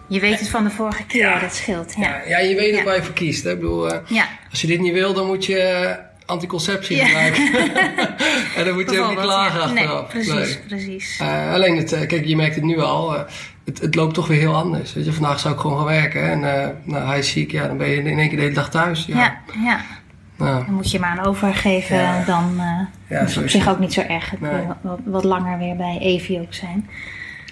je 0.10 0.19
weet 0.19 0.39
het 0.39 0.50
van 0.50 0.63
de 0.63 0.69
vorige 0.69 1.04
keer, 1.06 1.22
Ja. 1.30 1.39
dat 1.39 1.56
scheelt. 1.56 1.93
ja. 1.98 2.08
Ja, 2.08 2.22
ja, 2.28 2.38
je 2.39 2.56
weet 2.56 2.76
Ja. 2.76 2.84
waar 2.84 2.95
je 2.95 3.04
voor 3.04 3.13
kiest. 3.13 3.43
Hè? 3.43 3.52
Ik 3.52 3.60
bedoel, 3.60 3.93
eh, 3.93 4.22
als 4.50 4.62
je 4.62 4.67
dit 4.67 4.80
niet 4.80 4.93
wil, 4.93 5.13
dan 5.13 5.26
moet 5.26 5.45
je 5.45 5.58
eh, 5.60 5.95
anticonceptie 6.26 6.98
gebruiken. 7.06 7.52
en 8.58 8.65
dan 8.65 8.74
moet 8.74 8.91
je 8.91 9.00
ook 9.02 9.10
niet 9.10 9.19
klagen 9.19 9.62
achteraf. 9.62 10.13
Nee, 10.13 10.24
precies, 10.24 10.34
Nee. 10.56 10.58
precies. 10.67 11.19
Eh, 11.19 11.54
alleen, 11.54 11.78
het, 11.78 11.89
kijk, 12.08 12.26
je 12.26 12.36
merkt 12.36 12.56
het 12.56 12.63
nu 12.63 12.80
al. 12.80 13.12
het, 13.65 13.80
het 13.82 13.95
loopt 13.95 14.13
toch 14.13 14.28
weer 14.28 14.39
heel 14.39 14.56
anders. 14.56 14.93
Weet 14.93 15.06
je, 15.06 15.13
vandaag 15.13 15.39
zou 15.39 15.54
ik 15.54 15.60
gewoon 15.60 15.78
gaan 15.78 15.86
werken. 15.86 16.22
En 16.32 16.39
nou, 16.84 17.08
hij 17.08 17.19
is 17.19 17.32
ziek. 17.32 17.52
Ja, 17.52 17.67
dan 17.67 17.78
ben 17.78 17.89
je 17.89 17.95
in 17.95 18.19
één 18.19 18.28
keer 18.28 18.38
de 18.38 18.43
hele 18.43 18.56
dag 18.56 18.69
thuis. 18.69 19.06
Ja. 19.06 19.38
Ja. 19.63 19.82
Nou, 20.38 20.65
Dan 20.65 20.74
moet 20.74 20.91
je 20.91 20.98
hem 21.00 21.06
aan 21.17 21.26
overgeven, 21.26 22.24
dan 22.26 22.62
Ja, 23.10 23.19
is 23.19 23.38
op 23.38 23.50
zich 23.50 23.67
ook 23.69 23.80
niet 23.80 23.93
zo 23.93 24.02
erg. 24.02 24.30
Het 24.30 24.41
Nee. 24.41 24.62
wat, 24.82 25.00
wat 25.06 25.24
langer 25.24 25.58
weer 25.58 25.76
bij 25.76 25.98
Evie 26.02 26.39
ook 26.41 26.54
zijn. 26.54 26.89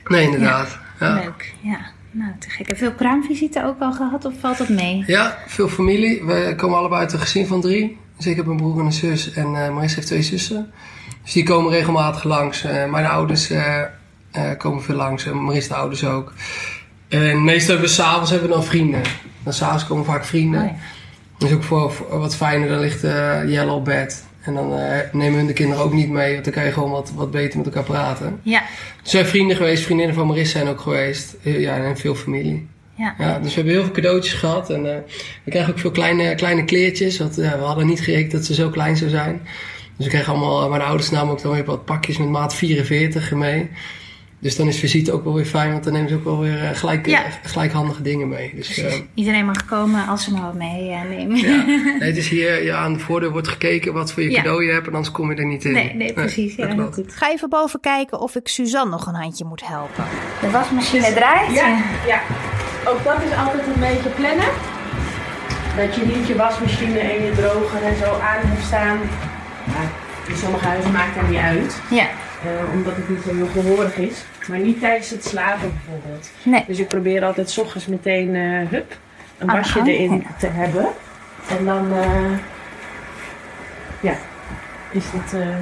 nee, 0.06 0.24
inderdaad. 0.24 0.78
Ja. 1.00 1.14
Leuk, 1.14 1.54
ja. 1.62 1.78
Nou, 2.18 2.32
te 2.40 2.50
gek. 2.50 2.58
Heb 2.58 2.68
je 2.68 2.76
veel 2.76 2.94
kraamvisite 2.94 3.66
ook 3.66 3.80
al 3.80 3.94
gehad 3.94 4.26
of 4.26 4.34
valt 4.40 4.58
dat 4.58 4.70
mee? 4.70 5.04
Ja, 5.08 5.38
veel 5.48 5.68
familie. 5.68 6.24
We 6.24 6.54
komen 6.58 6.78
allebei 6.78 7.02
uit 7.02 7.14
een 7.14 7.20
gezin 7.20 7.48
van 7.48 7.62
drie. 7.62 7.98
Dus 8.16 8.28
ik 8.28 8.36
heb 8.36 8.46
een 8.46 8.58
broer 8.58 8.80
en 8.80 8.86
een 8.86 8.94
zus 8.94 9.34
en 9.34 9.46
eh 9.46 9.74
Maris 9.74 9.96
heeft 9.96 10.08
twee 10.08 10.22
zussen. 10.22 10.72
Dus 11.24 11.34
die 11.34 11.44
komen 11.44 11.72
regelmatig 11.72 12.24
langs. 12.24 12.64
Eh, 12.64 12.86
mijn 12.86 13.06
ouders 13.06 13.50
eh, 13.50 13.84
komen 14.58 14.84
veel 14.84 14.96
langs 14.96 15.26
en 15.26 15.44
Maris 15.44 15.68
de 15.68 15.76
ouders 15.76 16.04
ook. 16.04 16.34
En 17.08 17.44
meestal 17.44 17.70
hebben 17.74 17.90
we 17.90 17.96
s'avonds 17.96 18.32
hebben 18.32 18.50
we 18.50 18.56
dan 18.56 18.64
vrienden. 18.64 19.02
Dan 19.44 19.54
s'avonds 19.54 19.88
komen 19.88 20.06
vaak 20.06 20.26
vrienden. 20.26 20.62
Oh 20.62 20.68
ja. 20.68 20.76
Dat 21.38 21.50
is 21.50 21.56
ook 21.56 21.64
voor, 21.64 21.92
voor 21.92 22.20
wat 22.20 22.36
fijner. 22.36 22.70
Dan 22.70 22.80
ligt 22.80 23.02
Jelle 23.52 23.72
op 23.72 23.86
bed. 23.86 24.27
En 24.48 24.54
dan 24.54 24.78
eh, 24.78 25.00
nemen 25.12 25.38
hun 25.38 25.48
de 25.48 25.54
kinderen 25.54 25.84
ook 25.84 25.94
niet 25.94 26.10
mee. 26.10 26.32
Want 26.34 26.44
dan 26.44 26.54
kan 26.54 26.66
je 26.66 26.72
gewoon 26.72 26.92
wat, 26.92 27.12
wat 27.16 27.32
beter 27.32 27.58
met 27.58 27.68
elkaar 27.68 27.84
praten. 27.84 28.40
Ja, 28.44 28.62
Er 29.04 29.10
zijn 29.10 29.26
vrienden 29.26 29.56
geweest. 29.58 29.84
Vriendinnen 29.84 30.16
van 30.16 30.28
Maris 30.28 30.52
zijn 30.52 30.68
ook 30.68 30.80
geweest. 30.80 31.36
Ja, 31.42 31.78
en 31.78 31.98
veel 31.98 32.16
familie. 32.16 32.68
ja. 32.96 33.16
Ja, 33.18 33.40
dus 33.40 33.50
we 33.50 33.56
hebben 33.56 33.74
heel 33.74 33.84
veel 33.84 33.94
cadeautjes 33.94 34.34
gehad. 34.34 34.70
En 34.70 34.92
eh, 34.92 34.98
we 35.44 35.52
krijgen 35.52 35.74
ook 35.74 35.80
veel 35.80 35.92
kleine, 35.92 36.36
kleine 36.36 36.64
kleertjes. 36.66 37.18
Want 37.20 37.36
ja, 37.36 37.58
we 37.58 37.64
hadden 37.64 37.88
niet 37.88 38.02
gerekend 38.02 38.32
dat 38.32 38.46
ze 38.46 38.54
zo 38.54 38.70
klein 38.70 38.98
zou 38.98 39.10
zijn. 39.10 39.42
Dus 39.98 40.06
we 40.06 40.12
kregen 40.12 40.34
allemaal, 40.34 40.70
mijn 40.70 40.82
ouders 40.82 41.10
namen 41.10 41.32
ook 41.34 41.42
dan 41.42 41.52
weer 41.52 41.66
wat 41.66 41.86
pakjes 41.86 42.18
met 42.18 42.30
maat 42.30 42.56
44 42.56 43.32
mee. 43.32 43.70
Dus 44.40 44.56
dan 44.56 44.68
is 44.68 44.80
visite 44.80 45.12
ook 45.12 45.24
wel 45.24 45.34
weer 45.34 45.46
fijn, 45.46 45.72
want 45.72 45.84
dan 45.84 45.94
nemen 45.94 46.10
ze 46.10 46.16
ook 46.16 46.24
wel 46.24 46.40
weer 46.40 46.64
eh, 46.64 46.70
gelijk, 46.78 47.06
Ja. 47.06 47.24
eh, 47.26 47.32
gelijkhandige 47.44 48.02
dingen 48.02 48.28
mee. 48.28 48.52
Dus, 48.56 48.78
eh, 48.78 48.94
Iedereen 49.14 49.46
mag 49.46 49.66
komen 49.66 50.08
als 50.08 50.24
ze 50.24 50.32
maar 50.32 50.42
wat 50.42 50.54
mee 50.54 50.90
eh, 50.92 51.02
nemen. 51.10 51.38
ja. 51.38 51.64
Nee, 52.00 52.08
het 52.10 52.18
is 52.18 52.30
hier 52.30 52.64
ja, 52.64 52.78
aan 52.78 52.94
de 52.94 53.00
voordeur 53.00 53.32
wordt 53.32 53.48
gekeken 53.48 53.94
wat 53.94 54.12
voor 54.14 54.24
je 54.24 54.30
Ja. 54.30 54.36
cadeau 54.36 54.66
je 54.66 54.72
hebt 54.72 54.88
en 54.88 54.94
anders 54.94 55.12
kom 55.14 55.32
je 55.32 55.38
er 55.38 55.46
niet 55.46 55.66
in. 55.66 55.72
Nee, 55.72 55.94
nee, 55.96 56.14
precies. 56.14 56.56
Ja, 56.56 56.58
dat 56.66 56.68
heel 56.76 56.78
klopt. 56.82 56.96
goed. 56.96 57.16
Ga 57.16 57.32
even 57.32 57.50
boven 57.50 57.80
kijken 57.80 58.20
of 58.20 58.36
ik 58.36 58.48
Suzanne 58.48 58.92
nog 58.92 59.06
een 59.08 59.16
handje 59.16 59.46
moet 59.46 59.68
helpen. 59.68 60.04
De 60.42 60.50
wasmachine 60.50 61.14
draait. 61.14 61.54
Ja, 61.54 61.82
ja. 62.08 62.22
Ook 62.88 63.04
dat 63.04 63.18
is 63.30 63.38
altijd 63.38 63.68
een 63.68 63.80
beetje 63.80 64.10
plannen. 64.10 64.50
Dat 65.78 65.96
je 65.96 66.02
niet 66.06 66.28
je 66.28 66.36
wasmachine 66.36 67.00
en 67.00 67.24
je 67.24 67.32
droger 67.32 67.84
en 67.84 67.98
zo 67.98 68.12
aan 68.14 68.42
hebt 68.48 68.66
staan. 68.66 68.98
Maar 69.66 69.90
in 70.28 70.36
sommige 70.38 70.66
huizen 70.66 70.92
maakt 70.92 71.16
dat 71.16 71.30
niet 71.30 71.40
uit. 71.40 71.82
Ja. 71.90 72.08
Eh, 72.44 72.74
omdat 72.74 72.96
het 72.96 73.10
niet 73.10 73.22
zo 73.24 73.36
heel 73.36 73.48
gehoorig 73.48 73.98
is. 73.98 74.26
Maar 74.48 74.60
niet 74.60 74.80
tijdens 74.80 75.10
het 75.10 75.26
slapen 75.26 75.72
bijvoorbeeld. 75.74 76.30
Nee. 76.44 76.64
Dus 76.68 76.80
ik 76.80 76.88
probeer 76.88 77.24
altijd 77.24 77.50
's 77.50 77.58
ochtends 77.58 77.88
meteen 77.88 78.36
eh, 78.36 78.70
hup, 78.70 78.98
een 79.38 79.48
wasje 79.48 79.82
erin 79.86 80.14
ja. 80.14 80.36
te 80.38 80.48
hebben. 80.48 80.88
En 81.58 81.66
dan 81.66 81.94
eh, 81.94 82.38
ja, 84.00 84.14
is 84.92 85.04
het 85.06 85.42
eh, 85.42 85.56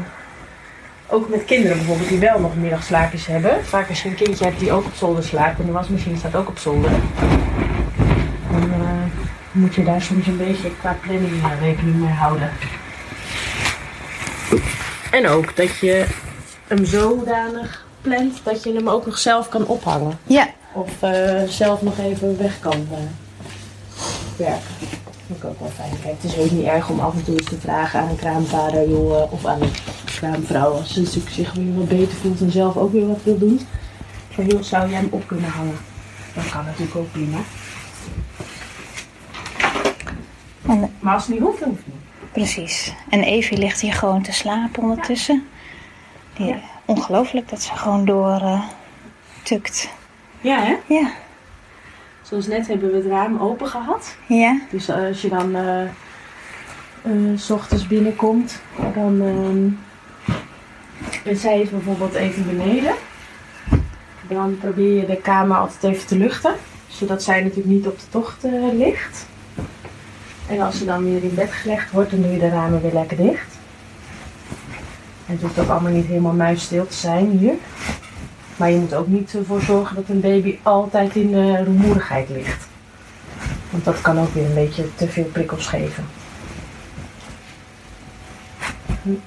ook 1.08 1.30
met 1.30 1.46
kinderen 1.46 1.78
bijvoorbeeld 1.78 2.10
die 2.10 2.20
wel 2.20 2.40
nog 2.40 2.56
middagslaapjes 2.56 3.26
hebben. 3.26 3.66
Vaak 3.66 3.90
als 3.90 4.04
je 4.04 4.10
een 4.10 4.16
kindje 4.16 4.46
hebt 4.46 4.60
die 4.60 4.72
ook 4.72 4.86
op 4.86 4.94
zolder 4.94 5.24
slaapt 5.24 5.60
en 5.60 5.66
de 5.66 5.72
wasmachine 5.72 6.18
staat 6.18 6.36
ook 6.36 6.48
op 6.48 6.58
zolder. 6.58 6.92
Dan 8.52 9.12
moet 9.52 9.76
je 9.76 9.84
daar 9.84 10.02
soms 10.02 10.28
een 10.28 10.38
beetje 10.38 10.76
qua 10.80 10.98
planning 11.02 11.42
rekening 11.60 11.96
mee 11.96 12.14
houden. 12.14 12.50
En 15.12 15.28
ook 15.28 15.56
dat 15.56 15.78
je 15.78 16.06
hem 16.68 16.86
zodanig 16.86 17.86
plant 18.02 18.40
dat 18.44 18.64
je 18.64 18.74
hem 18.74 18.90
ook 18.90 19.06
nog 19.06 19.18
zelf 19.18 19.50
kan 19.50 19.66
ophangen. 19.68 20.20
Ja. 20.24 20.48
Of 20.74 21.02
eh, 21.02 21.44
zelf 21.48 21.82
nog 21.82 21.98
even 21.98 22.38
weg 22.38 22.60
kan 22.60 22.88
eh, 22.92 22.98
werken. 24.38 24.62
Dat 24.80 25.16
vind 25.28 25.38
ik 25.40 25.46
ook 25.46 25.60
wel 25.60 25.70
fijn. 25.76 25.92
Kijk, 26.02 26.16
het 26.22 26.32
is 26.32 26.38
ook 26.38 26.52
niet 26.52 26.66
erg 26.66 26.90
om 26.90 27.00
af 27.00 27.14
en 27.14 27.24
toe 27.24 27.34
eens 27.38 27.50
te 27.50 27.60
vragen 27.60 28.00
aan 28.00 28.10
een 28.10 28.16
kraamvader 28.16 28.90
joh, 28.90 29.22
eh, 29.22 29.32
of 29.34 29.46
aan 29.46 29.62
een 29.62 29.72
kraamvrouw. 30.06 30.72
Als 30.72 30.94
ze 30.94 31.02
natuurlijk 31.02 31.36
zich 31.36 31.54
weer 31.54 31.76
wat 31.78 31.88
beter 31.88 32.18
voelt 32.18 32.42
en 32.42 32.52
zelf 32.52 32.78
ook 32.78 32.92
weer 32.92 33.08
wat 33.08 33.24
wil 33.24 33.38
doen. 33.38 33.60
Van 34.30 34.46
joh, 34.46 34.62
zou 34.62 34.90
jij 34.90 35.00
hem 35.00 35.08
op 35.12 35.28
kunnen 35.28 35.50
hangen? 35.50 35.78
Dat 36.34 36.50
kan 36.50 36.66
natuurlijk 36.66 36.96
ook 36.96 37.12
prima. 37.12 37.38
En, 40.68 40.92
Maar 41.00 41.14
als 41.14 41.24
het 41.26 41.32
niet 41.34 41.44
hoeft, 41.44 41.60
dan 41.60 41.70
hoeft 41.70 41.82
het 41.86 41.94
niet. 41.94 42.32
precies. 42.32 42.94
En 43.10 43.24
Evie 43.24 43.58
ligt 43.58 43.82
hier 43.82 43.94
gewoon 43.94 44.22
te 44.22 44.32
slapen 44.32 44.84
ondertussen. 44.84 45.48
Ja. 46.38 46.60
Ongelooflijk 46.86 47.50
dat 47.50 47.62
ze 47.62 47.76
gewoon 47.76 48.06
door 48.06 48.42
eh, 48.42 48.64
tukt. 49.44 49.90
Ja, 50.42 50.60
hè? 50.64 50.76
Ja. 50.86 51.12
Zoals 52.22 52.48
net 52.48 52.68
hebben 52.68 52.92
we 52.92 52.98
het 52.98 53.06
raam 53.06 53.40
open 53.40 53.68
gehad. 53.68 54.16
Ja. 54.28 54.60
Dus 54.70 54.90
als 54.90 55.22
je 55.22 55.30
dan 55.30 55.56
eh, 55.56 55.82
eh, 55.82 55.92
s 57.36 57.50
ochtends 57.50 57.88
binnenkomt, 57.88 58.62
dan 58.94 59.22
ehm, 59.22 59.70
en 61.30 61.38
zij 61.38 61.62
is 61.62 61.70
bijvoorbeeld 61.70 62.14
even 62.14 62.46
beneden. 62.46 62.94
Dan 64.28 64.58
probeer 64.58 64.96
je 64.96 65.06
de 65.06 65.22
kamer 65.22 65.58
altijd 65.58 65.84
even 65.94 66.08
te 66.08 66.18
luchten, 66.18 66.56
zodat 66.88 67.24
zij 67.24 67.42
natuurlijk 67.42 67.68
niet 67.68 67.88
op 67.88 68.00
de 68.00 68.10
tocht 68.10 68.44
ligt. 68.74 69.26
En 70.48 70.60
als 70.60 70.78
ze 70.78 70.86
dan 70.86 71.04
weer 71.04 71.24
in 71.24 71.36
bed 71.36 71.52
gelegd 71.52 71.92
wordt, 71.92 72.12
dan 72.12 72.22
doe 72.22 72.32
je 72.32 72.40
de 72.40 72.50
ramen 72.50 72.82
weer 72.82 72.94
lekker 72.94 73.18
dicht. 73.18 73.55
En 75.26 75.34
het 75.34 75.42
hoeft 75.42 75.60
ook 75.60 75.70
allemaal 75.70 75.92
niet 75.92 76.06
helemaal 76.06 76.34
muisstil 76.34 76.88
te 76.88 76.96
zijn 76.96 77.30
hier. 77.30 77.54
Maar 78.58 78.70
je 78.70 78.78
moet 78.78 78.94
ook 78.94 79.08
niet 79.08 79.34
ervoor 79.34 79.62
zorgen 79.62 79.96
dat 79.96 80.10
een 80.10 80.22
baby 80.22 80.58
altijd 80.64 81.16
in 81.16 81.32
de 81.32 81.64
rumoerigheid 81.64 82.30
ligt. 82.30 82.68
Want 83.70 83.86
dat 83.86 84.02
kan 84.02 84.20
ook 84.20 84.34
weer 84.34 84.46
een 84.46 84.54
beetje 84.54 84.96
te 84.96 85.08
veel 85.08 85.24
prikkels 85.24 85.68
geven. 85.68 86.06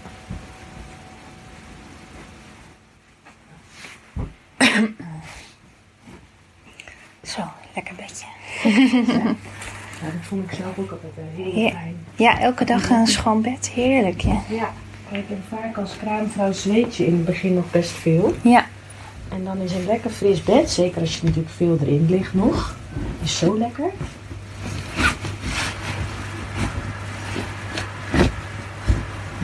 Zo, 7.22 7.42
lekker 7.74 7.94
bedje. 7.94 8.26
Ja, 10.00 10.04
dat 10.04 10.22
vond 10.22 10.50
ik 10.50 10.56
zelf 10.56 10.78
ook 10.78 10.90
altijd 10.90 11.12
eh, 11.16 11.22
heel 11.44 11.70
fijn. 11.70 11.96
Ja, 12.16 12.40
elke 12.40 12.64
dag 12.64 12.90
een 12.90 13.06
schoon 13.06 13.42
bed. 13.42 13.68
Heerlijk, 13.68 14.20
ja. 14.20 14.42
Ja, 14.48 14.72
kijk, 15.10 15.24
en 15.30 15.42
vaak 15.48 15.76
als 15.76 15.96
kraamvrouw 15.96 16.52
zweet 16.52 16.96
je 16.96 17.06
in 17.06 17.12
het 17.12 17.24
begin 17.24 17.54
nog 17.54 17.70
best 17.70 17.90
veel. 17.90 18.34
Ja, 18.42 18.64
En 19.28 19.44
dan 19.44 19.58
is 19.58 19.72
een 19.72 19.86
lekker 19.86 20.10
fris 20.10 20.42
bed, 20.42 20.70
zeker 20.70 21.00
als 21.00 21.16
je 21.16 21.24
natuurlijk 21.24 21.54
veel 21.56 21.78
erin 21.80 22.06
ligt 22.08 22.34
nog, 22.34 22.74
is 23.22 23.38
zo 23.38 23.58
lekker. 23.58 23.90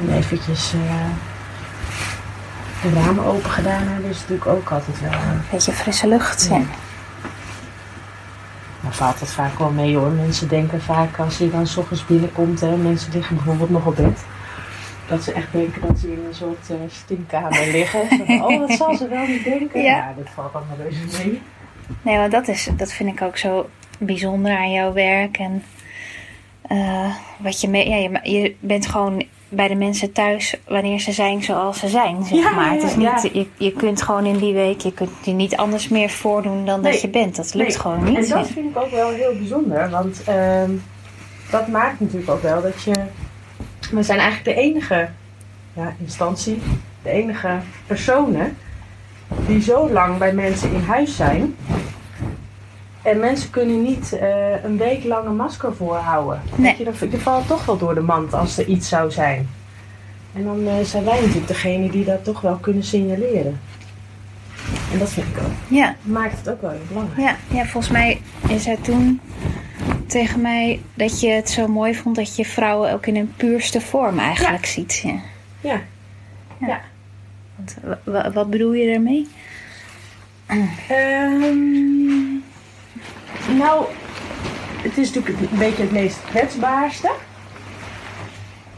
En 0.00 0.14
eventjes 0.16 0.72
eh, 0.72 1.06
de 2.82 3.00
ramen 3.00 3.24
open 3.24 3.50
gedaan 3.50 3.82
hebben 3.88 4.10
is 4.10 4.18
natuurlijk 4.20 4.46
ook 4.46 4.70
altijd 4.70 5.00
wel. 5.00 5.10
eh, 5.10 5.28
een 5.28 5.40
beetje 5.50 5.72
frisse 5.72 6.08
lucht. 6.08 6.46
Ja. 6.50 6.60
Maar 8.80 8.94
valt 8.94 9.20
het 9.20 9.30
vaak 9.30 9.58
wel 9.58 9.70
mee 9.70 9.96
hoor. 9.96 10.10
Mensen 10.10 10.48
denken 10.48 10.82
vaak 10.82 11.18
als 11.18 11.38
je 11.38 11.50
dan 11.50 11.66
s 11.66 11.76
ochtends 11.76 12.06
binnenkomt, 12.06 12.60
hè, 12.60 12.76
mensen 12.76 13.12
liggen 13.12 13.36
bijvoorbeeld 13.36 13.70
nog 13.70 13.86
op 13.86 13.96
bed. 13.96 14.24
Dat 15.08 15.22
ze 15.22 15.32
echt 15.32 15.52
denken 15.52 15.80
dat 15.86 15.98
ze 15.98 16.12
in 16.12 16.24
een 16.28 16.34
soort 16.34 16.70
eh 16.70 16.76
stinkkamer 16.90 17.66
liggen. 17.72 18.00
Van, 18.26 18.42
oh, 18.44 18.58
dat 18.58 18.70
zal 18.70 18.94
ze 18.94 19.08
wel 19.08 19.26
niet 19.26 19.44
denken. 19.44 19.82
Ja. 19.82 19.96
Ja, 19.96 20.14
dat 20.16 20.28
valt 20.34 20.54
allemaal 20.54 20.76
reuze 20.76 21.26
mee. 21.28 21.40
Nee, 22.02 22.18
want 22.18 22.32
dat, 22.32 22.48
is, 22.48 22.68
dat 22.76 22.92
vind 22.92 23.10
ik 23.10 23.22
ook 23.22 23.36
zo 23.36 23.68
bijzonder 23.98 24.56
aan 24.56 24.72
jouw 24.72 24.92
werk. 24.92 25.38
En 25.38 25.62
eh, 26.62 27.14
wat 27.38 27.60
je, 27.60 27.68
mee, 27.68 27.88
ja, 27.88 27.96
je, 27.96 28.30
je 28.32 28.54
bent 28.60 28.86
gewoon 28.86 29.24
bij 29.48 29.68
de 29.68 29.74
mensen 29.74 30.12
thuis 30.12 30.56
wanneer 30.68 31.00
ze 31.00 31.12
zijn 31.12 31.42
zoals 31.42 31.78
ze 31.78 31.88
zijn, 31.88 32.24
zeg 32.24 32.38
Ja, 32.38 32.50
maar. 32.50 32.72
Het 32.72 32.82
is 32.82 32.96
niet, 32.96 33.22
je, 33.32 33.46
je 33.56 33.72
kunt 33.72 34.02
gewoon 34.02 34.24
in 34.24 34.36
die 34.36 34.54
week, 34.54 34.80
je 34.80 34.92
kunt 34.92 35.10
je 35.22 35.32
niet 35.32 35.56
anders 35.56 35.88
meer 35.88 36.10
voordoen 36.10 36.66
dan 36.66 36.82
dat 36.82 37.00
je 37.00 37.08
bent. 37.08 37.36
Dat 37.36 37.54
lukt 37.54 37.68
Nee, 37.68 37.78
gewoon 37.78 38.04
niet. 38.04 38.16
En 38.16 38.28
dat 38.28 38.48
vind 38.48 38.70
ik 38.70 38.76
ook 38.76 38.90
wel 38.90 39.10
heel 39.10 39.34
bijzonder, 39.38 39.90
want 39.90 40.22
ehm, 40.24 40.70
dat 41.50 41.68
maakt 41.68 42.00
natuurlijk 42.00 42.30
ook 42.30 42.42
wel 42.42 42.62
dat 42.62 42.82
je. 42.82 42.92
We 43.90 44.02
zijn 44.02 44.18
eigenlijk 44.18 44.56
de 44.56 44.62
enige 44.62 45.08
ja, 45.72 45.94
instantie, 45.98 46.62
de 47.02 47.10
enige 47.10 47.58
personen 47.86 48.56
die 49.46 49.62
zo 49.62 49.90
lang 49.90 50.18
bij 50.18 50.32
mensen 50.32 50.72
in 50.72 50.82
huis 50.82 51.16
zijn. 51.16 51.56
En 53.02 53.18
mensen 53.18 53.50
kunnen 53.50 53.82
niet 53.82 54.12
eh, 54.12 54.64
een 54.64 54.76
week 54.76 55.04
lang 55.04 55.26
een 55.26 55.36
masker 55.36 55.74
voorhouden. 55.74 56.42
Nee. 56.54 56.74
Je, 56.78 57.08
je 57.10 57.18
valt 57.18 57.46
toch 57.46 57.64
wel 57.64 57.78
door 57.78 57.94
de 57.94 58.00
mand 58.00 58.34
als 58.34 58.58
er 58.58 58.66
iets 58.66 58.88
zou 58.88 59.10
zijn. 59.10 59.48
En 60.34 60.44
dan 60.44 60.66
eh, 60.66 60.84
zijn 60.84 61.04
wij 61.04 61.20
natuurlijk 61.20 61.48
degene 61.48 61.90
die 61.90 62.04
dat 62.04 62.24
toch 62.24 62.40
wel 62.40 62.56
kunnen 62.56 62.84
signaleren. 62.84 63.60
En 64.92 64.98
dat 64.98 65.08
vind 65.10 65.26
ik 65.26 65.38
ook. 65.42 65.52
Ja, 65.68 65.94
Maakt 66.02 66.38
het 66.38 66.50
ook 66.50 66.60
wel 66.60 66.70
heel 66.70 66.80
belangrijk. 66.88 67.20
ja, 67.20 67.36
ja, 67.56 67.64
volgens 67.64 67.92
mij 67.92 68.20
is 68.48 68.66
het 68.66 68.84
toen 68.84 69.20
tegen 70.14 70.40
mij 70.40 70.80
dat 70.94 71.20
je 71.20 71.28
het 71.28 71.50
zo 71.50 71.68
mooi 71.68 71.94
vond 71.94 72.16
dat 72.16 72.36
je 72.36 72.44
vrouwen 72.44 72.92
ook 72.92 73.06
in 73.06 73.16
hun 73.16 73.32
puurste 73.36 73.80
vorm 73.80 74.18
eigenlijk 74.18 74.66
ziet. 74.66 75.04
Ja. 75.60 75.80
Ja. 76.58 76.80
Want, 77.56 77.76
wa- 78.04 78.30
wat 78.32 78.50
bedoel 78.50 78.72
je 78.72 78.90
daarmee? 78.92 79.28
Ehm, 80.88 82.32
nou, 83.58 83.84
het 84.82 84.98
is 84.98 85.12
natuurlijk 85.12 85.50
een 85.52 85.58
beetje 85.58 85.82
het 85.82 85.92
meest 85.92 86.18
kwetsbaarste. 86.24 87.10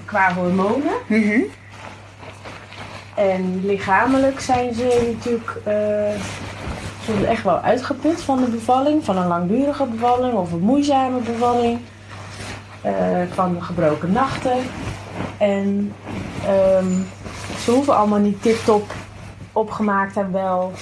Qua 0.04 0.34
hormonen. 0.34 0.94
En 3.14 3.66
lichamelijk 3.66 4.40
zijn 4.40 4.74
ze 4.74 5.10
natuurlijk 5.14 5.56
eh, 5.64 6.20
soms 7.06 7.22
echt 7.22 7.42
wel 7.42 7.58
uitgeput 7.60 8.22
van 8.22 8.40
de 8.44 8.50
bevalling. 8.50 9.04
Van 9.04 9.16
een 9.16 9.26
langdurige 9.26 9.84
bevalling 9.84 10.34
of 10.34 10.52
een 10.52 10.58
moeizame 10.60 11.18
bevalling. 11.20 11.78
eh, 12.82 12.92
van 13.32 13.62
gebroken 13.62 14.12
nachten. 14.12 14.56
En 15.38 15.92
ehm, 16.46 16.90
ze 17.64 17.70
hoeven 17.70 17.96
allemaal 17.96 18.18
niet 18.18 18.42
tip-top 18.42 18.92
opgemaakt 19.52 20.16
en 20.16 20.32
wel 20.32 20.72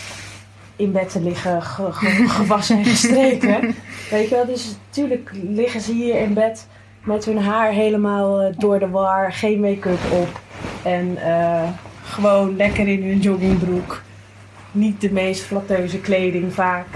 in 0.76 0.92
bed 0.92 1.10
te 1.10 1.20
liggen, 1.20 1.62
ge- 1.62 1.92
ge- 1.92 2.28
gewassen 2.28 2.76
en 2.78 2.84
gestreken. 2.84 3.60
Weet 4.10 4.28
je 4.28 4.34
wel, 4.34 4.46
dus 4.46 4.76
natuurlijk 4.86 5.30
liggen 5.32 5.80
ze 5.80 5.92
hier 5.92 6.20
in 6.20 6.34
bed 6.34 6.66
met 7.04 7.24
hun 7.24 7.38
haar 7.38 7.70
helemaal 7.70 8.40
eh, 8.40 8.54
door 8.58 8.78
de 8.78 8.88
war, 8.88 9.32
geen 9.32 9.60
make-up 9.60 10.00
op. 10.12 10.40
En 10.82 11.16
eh, 11.26 11.62
gewoon 12.04 12.56
lekker 12.56 12.88
in 12.88 13.02
hun 13.02 13.20
joggingbroek. 13.20 14.02
Niet 14.74 15.00
de 15.00 15.12
meest 15.12 15.42
flatteuze 15.42 15.98
kleding 15.98 16.52
vaak. 16.54 16.86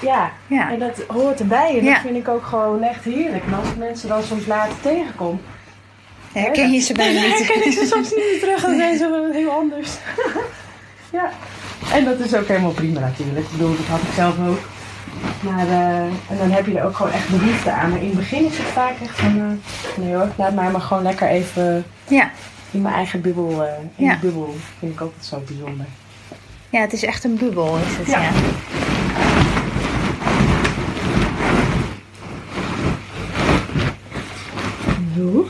Ja, 0.00 0.30
Ja. 0.46 0.70
en 0.72 0.78
dat 0.78 1.04
hoort 1.08 1.40
erbij. 1.40 1.78
En 1.78 1.84
Ja. 1.84 1.92
dat 1.92 2.00
vind 2.02 2.16
ik 2.16 2.28
ook 2.28 2.44
gewoon 2.44 2.82
echt 2.82 3.04
heerlijk. 3.04 3.44
En 3.46 3.54
als 3.54 3.68
ik 3.68 3.76
mensen 3.76 4.08
dan 4.08 4.22
soms 4.22 4.46
later 4.46 4.80
tegenkom, 4.82 5.40
Herken 6.32 6.70
je 6.72 6.80
ze 6.80 6.92
bijna 6.92 7.20
niet? 7.20 7.38
herken 7.38 7.66
ik 7.66 7.72
ze 7.72 7.86
soms 7.92 8.10
niet 8.14 8.24
meer 8.30 8.40
terug. 8.40 8.60
Dan 8.62 8.76
zijn 8.76 8.98
ze 8.98 9.10
wel 9.10 9.32
heel 9.32 9.50
anders. 9.50 9.90
ja. 11.18 11.30
En 11.92 12.04
dat 12.04 12.18
is 12.18 12.34
ook 12.34 12.46
helemaal 12.48 12.70
prima 12.70 13.00
natuurlijk. 13.00 13.46
Ik 13.46 13.50
bedoel, 13.52 13.76
dat 13.76 13.86
had 13.86 14.00
ik 14.00 14.12
zelf 14.14 14.34
ook. 14.48 14.58
Maar, 15.40 15.66
eh, 15.68 15.96
en 16.02 16.38
dan 16.38 16.50
heb 16.50 16.66
je 16.66 16.78
er 16.78 16.84
ook 16.84 16.96
gewoon 16.96 17.12
echt 17.12 17.28
behoefte 17.28 17.70
aan. 17.70 17.90
Maar 17.90 18.00
in 18.00 18.06
het 18.08 18.16
begin 18.16 18.44
is 18.44 18.58
het 18.58 18.66
vaak 18.66 18.94
echt 19.02 19.18
van, 19.20 19.38
eh, 19.38 20.04
nee 20.04 20.14
hoor, 20.14 20.28
laat 20.36 20.54
mij 20.54 20.70
maar 20.70 20.80
gewoon 20.80 21.02
lekker 21.02 21.28
even 21.28 21.84
Ja. 22.08 22.30
in 22.70 22.82
mijn 22.82 22.94
eigen 22.94 23.20
bubbel. 23.20 23.62
eh, 23.64 23.72
in 23.96 24.04
Ja. 24.04 24.18
bubbel 24.20 24.56
vind 24.78 24.92
ik 24.92 25.00
ook 25.00 25.12
het 25.16 25.26
zo 25.26 25.42
bijzonder. 25.46 25.86
Ja, 26.70 26.80
het 26.80 26.92
is 26.92 27.04
echt 27.04 27.24
een 27.24 27.36
bubbel, 27.36 27.76
is 27.76 27.96
het. 27.96 28.06
Ja. 28.06 28.20
Ja. 28.22 28.32
Zo. 35.16 35.48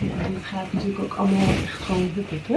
Ja, 0.00 0.24
en 0.24 0.34
het 0.34 0.44
gaat 0.44 0.72
natuurlijk 0.72 0.98
ook 0.98 1.14
allemaal 1.14 1.48
echt 1.48 1.82
gewoon 1.82 2.10
huppig, 2.14 2.46
hè? 2.46 2.56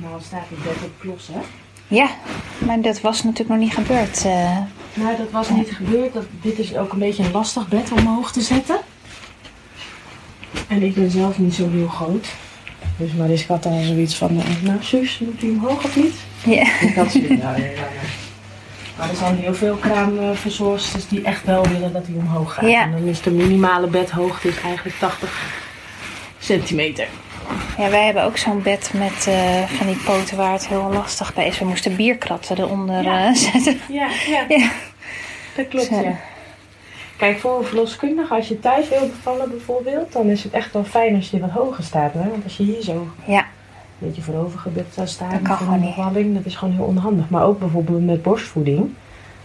Nou 0.00 0.11
staat 0.22 0.44
het 0.48 0.62
bed 0.62 0.84
op 0.84 0.90
klos, 0.98 1.28
hè? 1.32 1.38
Ja, 1.88 2.08
maar 2.58 2.80
dat 2.80 3.00
was 3.00 3.22
natuurlijk 3.22 3.48
nog 3.50 3.58
niet 3.58 3.74
gebeurd. 3.74 4.24
eh. 4.24 4.58
Nou, 4.94 5.16
dat 5.16 5.30
was 5.30 5.48
niet 5.50 5.70
gebeurd. 5.76 6.12
Dat, 6.12 6.24
dit 6.42 6.58
is 6.58 6.76
ook 6.76 6.92
een 6.92 6.98
beetje 6.98 7.24
een 7.24 7.30
lastig 7.32 7.68
bed 7.68 7.92
om 7.92 7.98
omhoog 7.98 8.32
te 8.32 8.40
zetten. 8.40 8.76
En 10.68 10.82
ik 10.82 10.94
ben 10.94 11.10
zelf 11.10 11.38
niet 11.38 11.54
zo 11.54 11.70
heel 11.70 11.88
groot. 11.88 12.26
Dus 12.96 13.12
Mariska 13.12 13.52
had 13.52 13.62
dan 13.62 13.82
zoiets 13.82 14.16
van, 14.16 14.28
eh, 14.40 14.62
nou 14.62 14.82
zus, 14.82 15.18
moet 15.18 15.40
hij 15.40 15.50
omhoog 15.50 15.84
of 15.84 15.96
niet? 15.96 16.14
ja. 16.44 16.80
Ik 16.80 16.94
had 16.94 17.10
zoiets, 17.12 17.42
nou. 17.42 17.62
Maar 18.98 19.08
er 19.10 19.16
zijn 19.16 19.36
heel 19.36 19.54
veel 19.54 19.76
kraamverzorgsters 19.76 21.08
die 21.08 21.22
echt 21.22 21.44
wel 21.44 21.62
willen 21.68 21.92
dat 21.92 22.06
hij 22.06 22.14
omhoog 22.16 22.54
gaat. 22.54 22.70
Ja. 22.70 22.82
En 22.82 22.92
dan 22.92 23.02
is 23.02 23.20
de 23.22 23.30
minimale 23.30 23.86
bedhoogte 23.86 24.48
is 24.48 24.60
eigenlijk 24.60 24.96
80 24.98 25.42
centimeter. 26.38 27.06
Ja, 27.78 27.90
wij 27.90 28.04
hebben 28.04 28.24
ook 28.24 28.36
zo'n 28.36 28.62
bed 28.62 28.90
met 28.94 29.26
eh, 29.26 29.62
van 29.62 29.86
die 29.86 29.96
poten 29.96 30.36
waar 30.36 30.52
het 30.52 30.68
heel 30.68 30.90
lastig 30.92 31.34
bij 31.34 31.46
is. 31.46 31.58
We 31.58 31.64
moesten 31.64 31.96
bierkratten 31.96 32.58
eronder 32.58 33.02
Ja. 33.02 33.26
eh, 33.26 33.34
zetten. 33.52 33.80
Ja, 33.88 34.08
ja. 34.26 34.44
Ja. 34.48 34.70
Dat 35.56 35.68
klopt, 35.68 35.86
Zo. 35.86 36.00
ja. 36.00 36.16
Kijk, 37.16 37.38
voor 37.38 37.58
een 37.58 37.64
verloskundige, 37.64 38.34
als 38.34 38.48
je 38.48 38.60
thuis 38.60 38.88
wil 38.88 39.06
bevallen 39.08 39.50
bijvoorbeeld, 39.50 40.12
dan 40.12 40.26
is 40.26 40.42
het 40.44 40.52
echt 40.52 40.72
wel 40.72 40.84
fijn 40.84 41.14
als 41.14 41.30
je 41.30 41.38
wat 41.40 41.50
hoger 41.50 41.84
staat. 41.84 42.12
Hè? 42.12 42.28
Want 42.30 42.44
als 42.44 42.56
je 42.56 42.62
hier 42.62 42.82
zo 42.82 42.92
een 42.92 43.32
Ja, 43.32 43.46
beetje 43.98 44.22
voorovergebukt 44.22 44.94
zou 44.94 45.06
staan 45.06 45.30
Dat 45.30 45.38
kan 45.42 45.56
voor 45.56 45.56
gewoon 45.56 45.74
een 45.74 45.80
niet. 45.86 45.94
bevalling, 45.96 46.34
dat 46.36 46.44
is 46.44 46.54
gewoon 46.56 46.74
heel 46.74 46.84
onhandig. 46.84 47.28
Maar 47.28 47.44
ook 47.44 47.58
bijvoorbeeld 47.58 48.04
met 48.04 48.22
borstvoeding. 48.22 48.94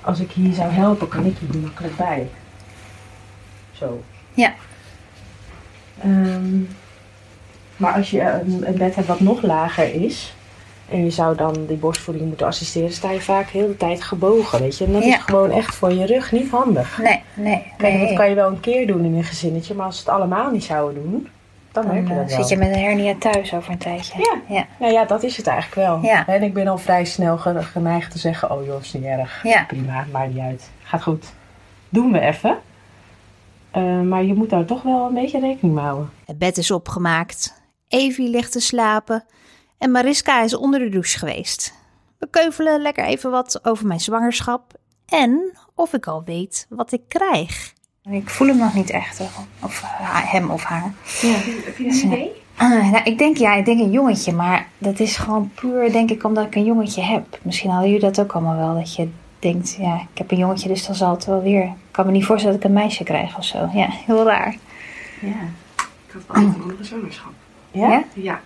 als 0.01 0.19
ik 0.19 0.31
hier 0.31 0.53
zou 0.53 0.71
helpen, 0.71 1.07
kan 1.07 1.25
ik 1.25 1.35
hier 1.51 1.61
makkelijk 1.61 1.95
bij. 1.97 2.27
Zo. 3.71 4.03
Ja. 4.33 4.53
Ehm, 6.01 6.59
maar 7.77 7.93
als 7.93 8.11
je 8.11 8.21
een, 8.21 8.63
een 8.67 8.77
bed 8.77 8.95
hebt 8.95 9.07
wat 9.07 9.19
nog 9.19 9.41
lager 9.41 9.93
is, 9.93 10.33
en 10.89 11.03
je 11.03 11.09
zou 11.09 11.35
dan 11.35 11.65
die 11.67 11.77
borstvoeding 11.77 12.27
moeten 12.27 12.47
assisteren, 12.47 12.91
sta 12.93 13.11
je 13.11 13.21
vaak 13.21 13.47
heel 13.49 13.67
de 13.67 13.77
tijd 13.77 14.03
gebogen, 14.03 14.59
weet 14.59 14.77
je. 14.77 14.85
En 14.85 14.91
dat 14.93 15.03
Ja. 15.03 15.15
is 15.17 15.23
gewoon 15.23 15.51
echt 15.51 15.75
voor 15.75 15.93
je 15.93 16.05
rug 16.05 16.31
niet 16.31 16.49
handig. 16.51 16.97
Nee, 17.03 17.21
nee. 17.33 17.63
Kijk, 17.77 17.93
nee. 17.93 18.07
dat 18.07 18.17
kan 18.17 18.29
je 18.29 18.35
wel 18.35 18.47
een 18.49 18.59
keer 18.59 18.87
doen 18.87 19.03
in 19.05 19.15
een 19.15 19.23
gezinnetje, 19.23 19.73
maar 19.73 19.85
als 19.85 19.95
ze 19.97 20.01
het 20.03 20.11
allemaal 20.13 20.51
niet 20.51 20.63
zouden 20.63 21.03
doen, 21.03 21.27
dan, 21.71 21.83
Dan 21.85 21.93
merk 21.93 22.07
je 22.07 22.13
eh, 22.13 22.19
dat 22.19 22.29
wel. 22.29 22.37
zit 22.39 22.49
je 22.49 22.57
met 22.57 22.67
een 22.67 22.81
hernia 22.83 23.13
thuis 23.19 23.53
over 23.53 23.71
een 23.71 23.77
tijdje. 23.77 24.17
Ja. 24.17 24.55
Ja. 24.55 24.65
Nou 24.79 24.93
ja, 24.93 25.05
dat 25.05 25.23
is 25.23 25.37
het 25.37 25.47
eigenlijk 25.47 25.87
wel. 25.87 25.99
Ja. 26.01 26.27
En 26.27 26.43
ik 26.43 26.53
ben 26.53 26.67
al 26.67 26.77
vrij 26.77 27.05
snel 27.05 27.37
ge- 27.37 27.63
geneigd 27.63 28.11
te 28.11 28.17
zeggen, 28.19 28.51
oh 28.51 28.65
joh, 28.65 28.81
is 28.81 28.93
niet 28.93 29.03
erg. 29.03 29.43
Ja. 29.43 29.63
Prima, 29.67 30.05
maakt 30.11 30.33
niet 30.33 30.43
uit. 30.43 30.69
Gaat 30.83 31.01
goed. 31.03 31.25
Doen 31.89 32.11
we 32.11 32.19
even. 32.19 32.57
Eh, 33.71 34.01
maar 34.01 34.23
je 34.23 34.33
moet 34.33 34.49
daar 34.49 34.65
toch 34.65 34.81
wel 34.83 35.05
een 35.07 35.13
beetje 35.13 35.39
rekening 35.39 35.75
mee 35.75 35.83
houden. 35.83 36.09
Het 36.25 36.37
bed 36.37 36.57
is 36.57 36.71
opgemaakt. 36.71 37.56
Evie 37.87 38.29
ligt 38.29 38.51
te 38.51 38.59
slapen. 38.59 39.25
En 39.77 39.91
Mariska 39.91 40.41
is 40.41 40.55
onder 40.55 40.79
de 40.79 40.89
douche 40.89 41.17
geweest. 41.17 41.73
We 42.19 42.27
keuvelen 42.29 42.81
lekker 42.81 43.05
even 43.05 43.31
wat 43.31 43.59
over 43.65 43.87
mijn 43.87 43.99
zwangerschap. 43.99 44.73
En 45.05 45.57
of 45.75 45.93
ik 45.93 46.07
al 46.07 46.23
weet 46.23 46.65
wat 46.69 46.91
ik 46.91 47.01
krijg. 47.07 47.73
Ik 48.09 48.29
voel 48.29 48.47
hem 48.47 48.57
nog 48.57 48.73
niet 48.73 48.89
echt. 48.89 49.21
Of 49.63 49.81
ha- 49.81 50.21
hem 50.25 50.49
of 50.49 50.63
haar. 50.63 50.93
Heb 51.65 51.77
je 51.77 51.85
een 51.85 51.95
idee? 52.05 52.31
Ah, 52.55 52.69
nou, 52.91 53.03
ik 53.03 53.17
denk 53.17 53.37
ja, 53.37 53.53
ik 53.55 53.65
denk 53.65 53.79
een 53.79 53.91
jongetje. 53.91 54.33
Maar 54.33 54.67
dat 54.77 54.99
is 54.99 55.17
gewoon 55.17 55.51
puur, 55.55 55.91
denk 55.91 56.09
ik, 56.11 56.23
omdat 56.23 56.45
ik 56.45 56.55
een 56.55 56.63
jongetje 56.65 57.01
heb. 57.01 57.39
Misschien 57.41 57.69
hadden 57.69 57.89
jullie 57.91 58.05
dat 58.05 58.19
ook 58.19 58.31
allemaal 58.33 58.57
wel. 58.57 58.73
Dat 58.75 58.95
je 58.95 59.09
denkt, 59.39 59.75
ja, 59.79 59.95
ik 60.11 60.17
heb 60.17 60.31
een 60.31 60.37
jongetje, 60.37 60.67
dus 60.67 60.85
dan 60.85 60.95
zal 60.95 61.11
het 61.11 61.25
wel 61.25 61.41
weer. 61.41 61.63
Ik 61.63 61.71
kan 61.91 62.05
me 62.05 62.11
niet 62.11 62.25
voorstellen 62.25 62.55
dat 62.59 62.65
ik 62.69 62.75
een 62.75 62.81
meisje 62.81 63.03
krijg 63.03 63.37
of 63.37 63.43
zo. 63.45 63.69
Ja, 63.73 63.87
heel 63.89 64.25
raar. 64.25 64.55
Ja. 65.21 65.27
Ik 66.07 66.13
had 66.13 66.21
wel 66.27 66.43
een 66.43 66.55
andere 66.61 66.83
zwangerschap. 66.83 67.31
Ja? 67.77 67.89
Ja? 67.89 68.03
Ja. 68.13 68.41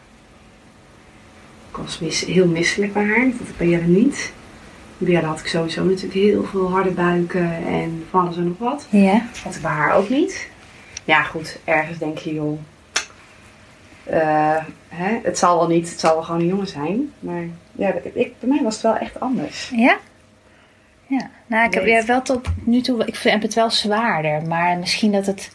Ik 1.71 1.77
was 1.77 1.99
mis- 1.99 2.25
heel 2.25 2.47
misselijk 2.47 2.93
bij 2.93 3.05
haar. 3.05 3.25
Dat 3.39 3.47
ik 3.47 3.57
bij 3.57 3.67
Jelle 3.67 3.88
niet. 3.88 4.34
Bij 4.97 5.11
Jelle 5.11 5.27
had 5.27 5.39
ik 5.39 5.47
sowieso 5.47 5.84
natuurlijk 5.84 6.13
heel 6.13 6.43
veel 6.43 6.71
harde 6.71 6.89
buiken 6.91 7.53
en 7.67 8.05
van 8.09 8.21
alles 8.25 8.38
en 8.38 8.47
nog 8.47 8.57
wat. 8.57 8.88
Ja. 8.89 9.11
Dat 9.32 9.38
had 9.43 9.55
ik 9.55 9.61
bij 9.61 9.71
haar 9.71 9.93
ook 9.93 10.09
niet. 10.09 10.49
Ja, 11.03 11.23
goed. 11.23 11.59
Ergens 11.63 11.97
denk 11.97 12.17
je, 12.17 12.34
joh. 12.34 12.59
eh, 14.03 14.57
hè, 14.89 15.19
het 15.23 15.38
zal 15.38 15.57
wel 15.57 15.67
niet, 15.67 15.89
het 15.89 15.99
zal 15.99 16.13
wel 16.13 16.23
gewoon 16.23 16.41
een 16.41 16.47
jongen 16.47 16.67
zijn. 16.67 17.11
Maar 17.19 17.43
ja, 17.71 17.93
ik, 18.13 18.39
bij 18.39 18.49
mij 18.49 18.61
was 18.63 18.73
het 18.73 18.84
wel 18.84 18.97
echt 18.97 19.19
anders. 19.19 19.71
Ja? 19.75 19.97
Ja. 21.07 21.29
Nou, 21.45 21.65
ik 21.67 21.73
heb 21.73 21.86
ja, 21.86 22.05
wel 22.05 22.21
tot 22.21 22.47
nu 22.63 22.82
toe, 22.82 23.05
ik 23.05 23.15
vind 23.15 23.43
het 23.43 23.53
wel 23.53 23.69
zwaarder. 23.69 24.41
Maar 24.47 24.77
misschien 24.77 25.11
dat 25.11 25.25
het 25.25 25.51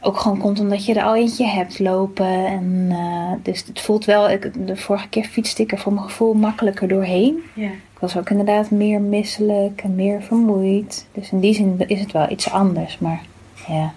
ook 0.00 0.16
gewoon 0.18 0.38
komt 0.38 0.60
omdat 0.60 0.84
je 0.86 0.94
er 0.94 1.02
al 1.04 1.16
eentje 1.16 1.46
hebt 1.46 1.78
lopen. 1.78 2.46
En, 2.46 2.86
eh, 2.90 3.32
dus 3.42 3.64
het 3.66 3.80
voelt 3.80 4.04
wel, 4.04 4.30
ik, 4.30 4.66
de 4.66 4.76
vorige 4.76 5.08
keer 5.08 5.24
fietste 5.24 5.62
ik 5.62 5.72
er 5.72 5.78
voor 5.78 5.92
mijn 5.92 6.04
gevoel 6.04 6.34
makkelijker 6.34 6.88
doorheen. 6.88 7.42
Ja. 7.54 7.66
Ik 7.68 7.98
was 8.06 8.16
ook 8.16 8.30
inderdaad 8.30 8.70
meer 8.70 9.00
misselijk 9.00 9.80
en 9.84 9.94
meer 9.94 10.22
vermoeid. 10.22 11.06
Dus 11.12 11.30
in 11.30 11.40
die 11.40 11.54
zin 11.54 11.74
is 11.86 12.00
het 12.00 12.12
wel 12.12 12.30
iets 12.30 12.50
anders. 12.50 12.98
Maar 12.98 13.20
ja, 13.68 13.92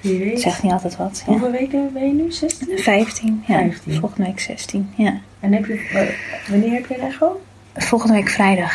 het 0.00 0.40
zegt 0.40 0.62
niet 0.62 0.72
altijd 0.72 0.96
wat. 0.96 1.22
Ja. 1.26 1.32
Hoeveel 1.32 1.50
weken 1.50 1.90
ben 1.92 2.06
je 2.06 2.12
nu? 2.12 2.32
16? 2.32 2.78
15, 2.78 3.42
ja. 3.46 3.54
15. 3.58 3.94
Volgende 3.94 4.26
week 4.26 4.40
16, 4.40 4.90
ja. 4.94 5.20
En 5.40 5.52
heb 5.52 5.66
je, 5.66 5.88
wa- 5.92 6.50
wanneer 6.52 6.72
heb 6.72 6.86
je 6.86 6.94
een 6.98 7.06
echo? 7.06 7.40
Volgende 7.74 8.14
week 8.14 8.28
vrijdag. 8.28 8.72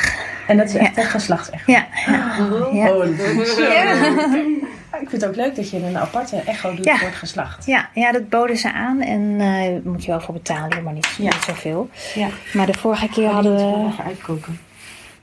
En 0.48 0.58
dat 0.58 0.68
is 0.70 0.76
echt 0.76 0.98
een 0.98 1.04
geslachtsecho. 1.04 1.72
Ja. 1.72 1.88
Ja. 2.06 2.92
Oh, 2.94 3.18
Ja. 3.58 3.96
Ik 5.02 5.10
vind 5.10 5.22
het 5.22 5.26
ook 5.30 5.36
leuk 5.36 5.56
dat 5.56 5.70
je 5.70 5.78
een 5.84 5.98
aparte 5.98 6.36
echo 6.36 6.76
doet 6.76 6.86
Ja. 6.86 6.98
voor 6.98 7.08
het 7.08 7.16
geslacht. 7.18 7.66
Ja, 7.66 7.90
ja, 7.94 8.12
dat 8.12 8.30
boden 8.30 8.58
ze 8.58 8.72
aan 8.74 9.02
en 9.02 9.38
daar 9.38 9.80
moet 9.84 10.04
je 10.06 10.12
wel 10.12 10.22
voor 10.22 10.34
betalen, 10.34 10.84
maar 10.84 10.94
niet, 10.94 11.16
Ja. 11.18 11.24
niet 11.24 11.44
zoveel. 11.48 11.90
Ja. 12.16 12.28
Maar 12.54 12.66
de 12.66 12.74
vorige 12.74 13.10
keer 13.10 13.30
hadden 13.30 13.56
we 13.56 14.04
uitkoken. 14.04 14.60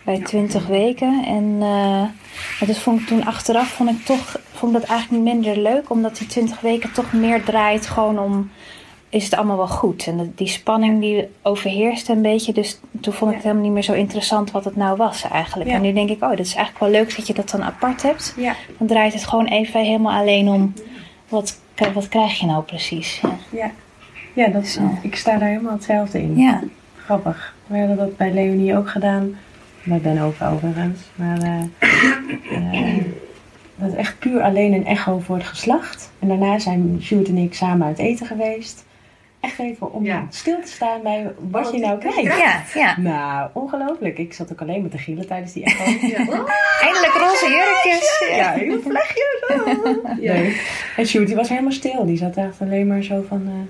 bij 0.04 0.18
20 0.20 0.66
weken 0.66 1.24
en 1.26 1.44
uh, 1.60 2.02
dat 2.68 2.78
vond 2.78 3.00
ik 3.00 3.06
toen 3.06 3.24
achteraf 3.24 3.68
vond 3.68 3.90
ik 3.90 4.04
toch 4.04 4.38
vond 4.52 4.74
ik 4.74 4.80
dat 4.80 4.90
eigenlijk 4.90 5.22
minder 5.22 5.56
leuk, 5.58 5.90
omdat 5.90 6.16
die 6.16 6.26
20 6.26 6.60
weken 6.60 6.92
toch 6.92 7.12
meer 7.12 7.44
draait 7.44 7.86
gewoon 7.86 8.18
om 8.18 8.50
is 9.14 9.24
het 9.24 9.34
allemaal 9.34 9.56
wel 9.56 9.68
goed 9.68 10.06
en 10.06 10.32
die 10.36 10.48
spanning 10.48 11.00
die 11.00 11.28
overheerste 11.42 12.12
een 12.12 12.22
beetje, 12.22 12.52
dus 12.52 12.80
toen 13.00 13.12
vond 13.12 13.30
ik 13.30 13.36
het 13.36 13.44
helemaal 13.44 13.64
niet 13.64 13.72
meer 13.72 13.82
zo 13.82 13.92
interessant 13.92 14.50
wat 14.50 14.64
het 14.64 14.76
nou 14.76 14.96
was 14.96 15.22
eigenlijk. 15.22 15.70
En 15.70 15.82
nu 15.82 15.92
denk 15.92 16.08
ik, 16.08 16.22
oh, 16.22 16.30
dat 16.30 16.38
is 16.38 16.54
eigenlijk 16.54 16.78
wel 16.78 17.00
leuk 17.00 17.16
dat 17.16 17.26
je 17.26 17.34
dat 17.34 17.50
dan 17.50 17.62
apart 17.62 18.02
hebt. 18.02 18.34
Dan 18.78 18.86
draait 18.86 19.12
het 19.12 19.26
gewoon 19.26 19.46
even 19.46 19.80
helemaal 19.80 20.20
alleen 20.20 20.48
om 20.48 20.72
wat, 21.28 21.60
wat 21.94 22.08
krijg 22.08 22.40
je 22.40 22.46
nou 22.46 22.62
precies. 22.62 23.20
Ja. 23.22 23.36
Ja, 23.50 23.70
ja 24.32 24.48
dat, 24.48 24.66
Zo. 24.66 24.80
ik 25.02 25.16
sta 25.16 25.38
daar 25.38 25.48
helemaal 25.48 25.72
hetzelfde 25.72 26.22
in. 26.22 26.36
Ja, 26.36 26.62
Grappig. 27.04 27.54
We 27.66 27.78
hadden 27.78 27.96
dat 27.96 28.16
bij 28.16 28.32
Leonie 28.32 28.76
ook 28.76 28.88
gedaan. 28.88 29.36
Bij 29.84 30.00
Ben 30.00 30.18
ook 30.18 30.34
overigens. 30.42 31.00
Maar 31.14 31.38
eh, 31.38 31.62
eh, 32.98 33.04
dat 33.76 33.88
is 33.88 33.94
echt 33.94 34.18
puur 34.18 34.42
alleen 34.42 34.72
een 34.72 34.86
echo 34.86 35.18
voor 35.18 35.36
het 35.36 35.46
geslacht. 35.46 36.12
En 36.18 36.28
daarna 36.28 36.58
zijn 36.58 36.98
Sjoerd 37.02 37.28
en 37.28 37.36
ik 37.36 37.54
samen 37.54 37.86
uit 37.86 37.98
eten 37.98 38.26
geweest. 38.26 38.84
Echt 39.44 39.58
even 39.58 39.92
om 39.92 40.04
Ja. 40.04 40.26
stil 40.30 40.60
te 40.64 40.70
staan 40.70 41.02
bij 41.02 41.32
wat 41.50 41.70
je 41.72 41.78
nou 41.78 41.98
krijgt. 41.98 42.22
ja, 42.38 42.62
ja. 42.74 43.00
Nou, 43.00 43.48
ongelooflijk. 43.52 44.18
Ik 44.18 44.32
zat 44.32 44.52
ook 44.52 44.60
alleen 44.60 44.80
maar 44.80 44.90
te 44.90 44.98
gillen 44.98 45.26
tijdens 45.26 45.52
die 45.52 45.64
echo. 45.64 45.84
Eindelijk 46.86 47.12
roze 47.18 47.48
jurkjes. 47.48 48.24
Ja, 48.36 48.50
heel 48.50 48.80
vlechtjes. 48.80 49.36
Leuk. 50.20 50.82
En 50.96 51.06
Sjoerd 51.06 51.26
die 51.26 51.36
was 51.36 51.48
helemaal 51.48 51.72
stil. 51.72 52.06
Die 52.06 52.16
zat 52.16 52.36
echt 52.36 52.60
alleen 52.60 52.86
maar 52.86 53.02
zo 53.02 53.24
van... 53.28 53.68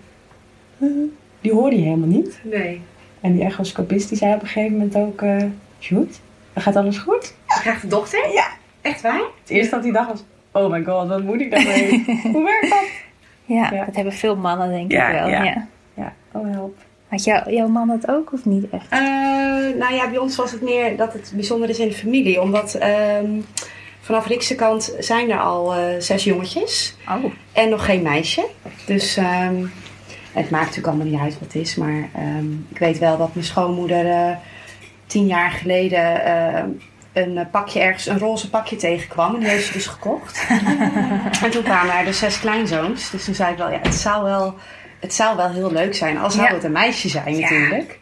eh, 0.78 0.88
die 1.40 1.52
hoorde 1.52 1.76
je 1.76 1.82
helemaal 1.82 2.08
niet. 2.08 2.38
Nee. 2.42 2.80
En 3.20 3.32
die 3.32 3.44
echoscopist 3.44 4.08
die 4.08 4.18
zei 4.18 4.34
op 4.34 4.40
een 4.42 4.46
gegeven 4.48 4.72
moment 4.76 4.96
ook... 4.96 5.22
eh 5.22 5.36
Sjoerd, 5.80 6.20
gaat 6.54 6.76
alles 6.76 6.98
goed? 6.98 7.34
Je 7.48 7.60
krijgt 7.60 7.82
een 7.82 7.88
dochter? 7.88 8.32
Ja. 8.32 8.46
Echt 8.80 9.00
waar? 9.00 9.20
Het 9.40 9.50
eerste 9.50 9.74
dat 9.74 9.84
hij 9.84 9.92
dacht 9.92 10.08
was... 10.08 10.24
Oh 10.52 10.70
my 10.70 10.84
god, 10.84 11.08
wat 11.08 11.22
moet 11.22 11.40
ik 11.40 11.50
daarmee? 11.50 12.04
Hoe 12.32 12.44
werkt 12.44 12.70
dat? 12.70 12.84
Ja, 13.44 13.68
Ja. 13.72 13.84
dat 13.84 13.94
hebben 13.94 14.12
veel 14.12 14.36
mannen 14.36 14.68
denk 14.70 14.92
Ja, 14.92 15.08
ik 15.08 15.14
wel. 15.18 15.28
ja. 15.28 15.42
Ja. 15.44 15.66
Ja, 15.94 16.12
oh 16.32 16.50
help. 16.50 16.76
Had 17.08 17.24
jou, 17.24 17.52
jouw 17.54 17.68
man 17.68 17.88
dat 17.88 18.08
ook 18.08 18.32
of 18.32 18.44
niet 18.44 18.70
echt? 18.70 18.88
Eh, 18.88 18.98
nou 19.78 19.94
ja, 19.94 20.08
bij 20.08 20.18
ons 20.18 20.36
was 20.36 20.52
het 20.52 20.62
meer 20.62 20.96
dat 20.96 21.12
het 21.12 21.32
bijzonder 21.34 21.68
is 21.68 21.78
in 21.78 21.88
de 21.88 21.94
familie. 21.94 22.40
Omdat 22.40 22.74
ehm, 22.74 23.30
vanaf 24.00 24.26
Rikse 24.26 24.54
kant 24.54 24.94
zijn 24.98 25.30
er 25.30 25.38
al 25.40 25.74
eh, 25.74 25.80
zes 25.98 26.24
jongetjes. 26.24 26.96
Oh. 27.08 27.32
En 27.52 27.68
nog 27.68 27.84
geen 27.84 28.02
meisje. 28.02 28.46
Dus 28.86 29.16
ehm, 29.16 29.64
het 30.32 30.50
maakt 30.50 30.64
natuurlijk 30.64 30.86
allemaal 30.86 31.06
niet 31.06 31.20
uit 31.20 31.32
wat 31.38 31.52
het 31.52 31.54
is. 31.62 31.76
Maar 31.76 32.08
ehm, 32.14 32.52
ik 32.70 32.78
weet 32.78 32.98
wel 32.98 33.16
dat 33.16 33.34
mijn 33.34 33.46
schoonmoeder 33.46 34.06
eh, 34.10 34.36
tien 35.06 35.26
jaar 35.26 35.50
geleden 35.50 36.22
een 37.14 37.38
eh, 37.38 37.44
pakje 37.50 37.80
ergens, 37.80 38.06
een 38.06 38.18
roze 38.18 38.50
pakje 38.50 38.76
tegenkwam. 38.76 39.34
En 39.34 39.40
die 39.40 39.48
heeft 39.48 39.66
ze 39.66 39.72
dus 39.72 39.86
gekocht. 39.86 40.46
en 41.44 41.50
toen 41.50 41.62
kwamen 41.62 41.98
er 41.98 42.04
dus 42.04 42.18
zes 42.18 42.40
kleinzoons. 42.40 43.10
Dus 43.10 43.24
toen 43.24 43.34
zei 43.34 43.52
ik 43.52 43.58
wel, 43.58 43.70
ja, 43.70 43.78
het 43.82 43.94
zou 43.94 44.24
wel, 44.24 44.54
het 45.00 45.14
zou 45.14 45.36
wel 45.36 45.50
heel 45.50 45.72
leuk 45.72 45.94
zijn. 45.94 46.18
Al 46.18 46.30
zou 46.30 46.46
Ja. 46.48 46.54
het 46.54 46.64
een 46.64 46.72
meisje 46.72 47.08
zijn 47.08 47.40
natuurlijk. 47.40 47.98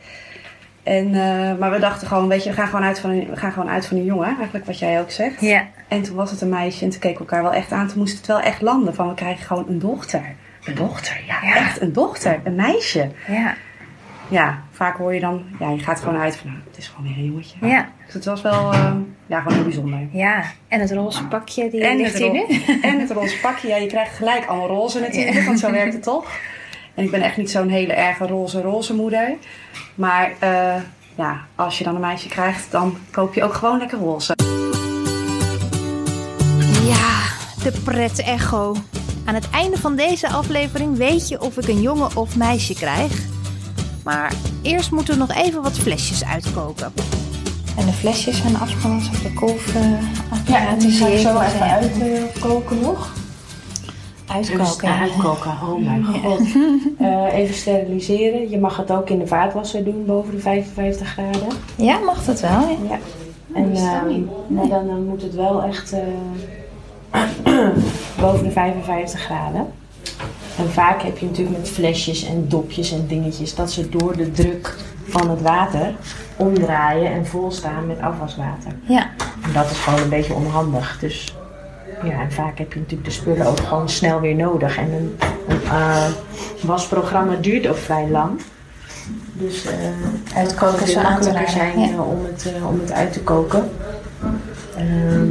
En, 0.83 1.07
eh, 1.15 1.59
maar 1.59 1.71
we 1.71 1.79
dachten 1.79 2.07
gewoon, 2.09 2.29
weet 2.29 2.45
je, 2.45 2.51
we 2.51 2.57
gaan 2.57 2.67
gewoon, 2.69 2.85
uit 2.85 2.99
van 3.01 3.11
een, 3.11 3.29
we 3.31 3.37
gaan 3.37 3.53
gewoon 3.53 3.71
uit 3.71 3.87
van 3.87 3.97
een 3.97 4.05
jongen. 4.05 4.35
Eigenlijk 4.37 4.67
wat 4.67 4.79
jij 4.79 5.01
ook 5.01 5.11
zegt. 5.11 5.41
Ja. 5.41 5.67
En 5.89 6.03
toen 6.03 6.17
was 6.17 6.31
het 6.31 6.41
een 6.41 6.49
meisje 6.49 6.85
en 6.85 6.91
toen 6.91 7.01
keken 7.01 7.17
we 7.19 7.25
elkaar 7.25 7.43
wel 7.43 7.53
echt 7.53 7.73
aan. 7.73 7.89
Toen 7.89 7.99
moest 7.99 8.17
het 8.17 8.27
wel 8.27 8.41
echt 8.41 8.61
landen 8.63 8.95
van 8.95 9.09
we 9.09 9.15
krijgen 9.15 9.47
gewoon 9.47 9.65
een 9.69 9.79
dochter. 9.79 10.23
Een 10.65 10.75
dochter, 10.75 11.21
ja, 11.27 11.37
Ja. 11.43 11.55
echt 11.55 11.81
een 11.81 11.93
dochter, 11.93 12.41
een 12.45 12.55
meisje. 12.55 13.11
Ja. 13.29 13.55
Ja, 14.33 14.63
vaak 14.71 14.97
hoor 14.97 15.15
je 15.15 15.21
dan, 15.21 15.43
ja, 15.59 15.71
je 15.71 15.79
gaat 15.79 16.01
gewoon 16.01 16.19
uit 16.19 16.37
van 16.37 16.51
nou, 16.51 16.61
het 16.69 16.79
is 16.79 16.89
gewoon 16.89 17.07
weer 17.07 17.17
een 17.17 17.31
jongetje. 17.31 17.67
Ja. 17.67 17.89
Dus 18.05 18.15
het 18.15 18.25
was 18.25 18.43
wel, 18.43 18.73
eh, 18.73 18.93
ja, 19.27 19.39
gewoon 19.39 19.55
heel 19.55 19.65
bijzonder. 19.65 20.09
Ja. 20.11 20.45
En 20.69 20.81
het 20.81 20.93
roze 20.93 21.27
pakje, 21.27 21.71
die 21.71 21.85
En 21.85 21.97
ligt 21.97 22.13
het, 22.13 22.23
hier 22.23 22.33
nu? 22.33 22.45
en 22.91 23.01
het 23.01 23.11
roze 23.11 23.41
pakje, 23.41 23.69
ja, 23.69 23.77
je 23.77 23.87
krijgt 23.87 24.17
gelijk 24.17 24.47
allemaal 24.47 24.69
roze 24.69 25.01
natuurlijk, 25.01 25.47
want 25.47 25.59
zo 25.59 25.71
werkt 25.71 25.93
het 25.93 26.03
toch. 26.03 26.31
En 26.95 27.05
ik 27.05 27.11
ben 27.11 27.23
echt 27.23 27.37
niet 27.37 27.51
zo'n 27.51 27.69
hele 27.69 27.93
erge 27.93 28.27
roze 28.27 28.61
roze 28.61 28.95
moeder. 28.95 29.35
Maar 29.95 30.33
eh, 30.39 30.75
ja, 31.15 31.41
als 31.55 31.79
je 31.79 31.85
dan 31.85 31.95
een 31.95 32.01
meisje 32.01 32.29
krijgt, 32.29 32.71
dan 32.71 32.97
koop 33.11 33.35
je 33.35 33.43
ook 33.43 33.55
gewoon 33.55 33.79
lekker 33.79 33.99
roze. 33.99 34.35
Ja, 36.83 37.23
de 37.63 37.81
pret 37.85 38.23
echo. 38.23 38.75
Aan 39.25 39.35
het 39.35 39.51
einde 39.51 39.79
van 39.79 39.97
deze 39.97 40.29
aflevering 40.29 40.97
weet 40.97 41.29
je 41.29 41.41
of 41.41 41.57
ik 41.57 41.69
een 41.69 41.81
jongen 41.81 42.17
of 42.17 42.37
meisje 42.37 42.75
krijg. 42.75 43.31
Maar 44.05 44.33
eerst 44.63 44.91
moeten 44.91 45.15
we 45.15 45.21
nog 45.21 45.33
even 45.35 45.63
wat 45.63 45.79
flesjes 45.79 46.25
uitkoken. 46.25 46.93
En 47.77 47.87
de 47.87 47.93
flesjes 47.93 48.37
zijn 48.37 48.57
afgesproken 48.57 49.07
op 49.07 49.23
de 49.23 49.33
kolf. 49.33 49.75
Uh, 49.75 49.83
Ja, 50.47 50.75
die 50.75 50.91
ga 50.91 51.07
ik 51.07 51.19
zo 51.19 51.41
even 51.41 51.61
uitkoken 51.61 52.81
nog. 52.81 53.13
Uitkoken. 54.27 54.89
Dus, 54.89 55.01
uitkoken, 55.01 55.51
oh 55.51 55.85
mijn 55.85 56.05
god. 56.05 56.41
Eh, 56.99 57.33
even 57.33 57.55
steriliseren. 57.55 58.51
Je 58.51 58.59
mag 58.59 58.77
het 58.77 58.91
ook 58.91 59.11
in 59.11 59.19
de 59.19 59.27
vaatwasser 59.27 59.85
doen 59.85 60.05
boven 60.07 60.35
de 60.35 60.41
55 60.41 61.09
graden. 61.09 61.49
Ja, 61.77 61.99
mag 61.99 62.25
dat 62.25 62.41
wel? 62.41 62.51
Ja. 62.51 62.77
Ja. 62.89 62.99
En 63.55 64.29
maar 64.49 64.69
dan, 64.69 64.87
dan 64.87 65.07
moet 65.07 65.23
het 65.23 65.35
wel 65.35 65.63
echt 65.63 65.93
eh, 65.93 67.21
boven 68.21 68.45
de 68.45 68.51
55 68.51 69.21
graden. 69.21 69.67
En 70.63 70.71
vaak 70.71 71.03
heb 71.03 71.19
je 71.19 71.27
natuurlijk 71.27 71.59
met 71.59 71.69
flesjes 71.69 72.25
en 72.25 72.49
dopjes 72.49 72.93
en 72.93 73.07
dingetjes 73.07 73.55
dat 73.55 73.71
ze 73.71 73.89
door 73.89 74.17
de 74.17 74.31
druk 74.31 74.77
van 75.09 75.31
het 75.31 75.43
water 75.43 75.95
omdraaien 76.37 77.13
en 77.13 77.27
volstaan 77.27 77.87
met 77.87 78.01
afwaswater. 78.01 78.73
Ja, 78.83 79.11
En 79.43 79.53
dat 79.53 79.71
is 79.71 79.79
gewoon 79.79 80.01
een 80.01 80.09
beetje 80.09 80.35
onhandig. 80.35 80.99
Dus 81.01 81.37
ja, 82.03 82.21
en 82.21 82.33
vaak 82.33 82.59
heb 82.59 82.73
je 82.73 82.79
natuurlijk 82.79 83.09
de 83.09 83.15
spullen 83.15 83.47
ook 83.47 83.61
gewoon 83.61 83.89
snel 83.89 84.21
weer 84.21 84.35
nodig. 84.35 84.77
En 84.77 84.93
een, 84.93 85.19
een 85.49 85.63
eh, 85.65 86.07
wasprogramma 86.63 87.35
duurt 87.35 87.67
ook 87.67 87.77
vrij 87.77 88.09
lang. 88.09 88.41
Dus 89.33 89.65
wel 90.95 91.05
aan 91.05 91.21
te 91.21 91.31
makkelijker 91.33 91.49
zijn 91.49 91.81
ja. 91.81 91.89
eh, 91.89 92.09
om, 92.09 92.25
het, 92.25 92.53
om 92.69 92.81
het 92.81 92.93
uit 92.93 93.13
te 93.13 93.21
koken. 93.21 93.71
Ehm, 94.77 95.31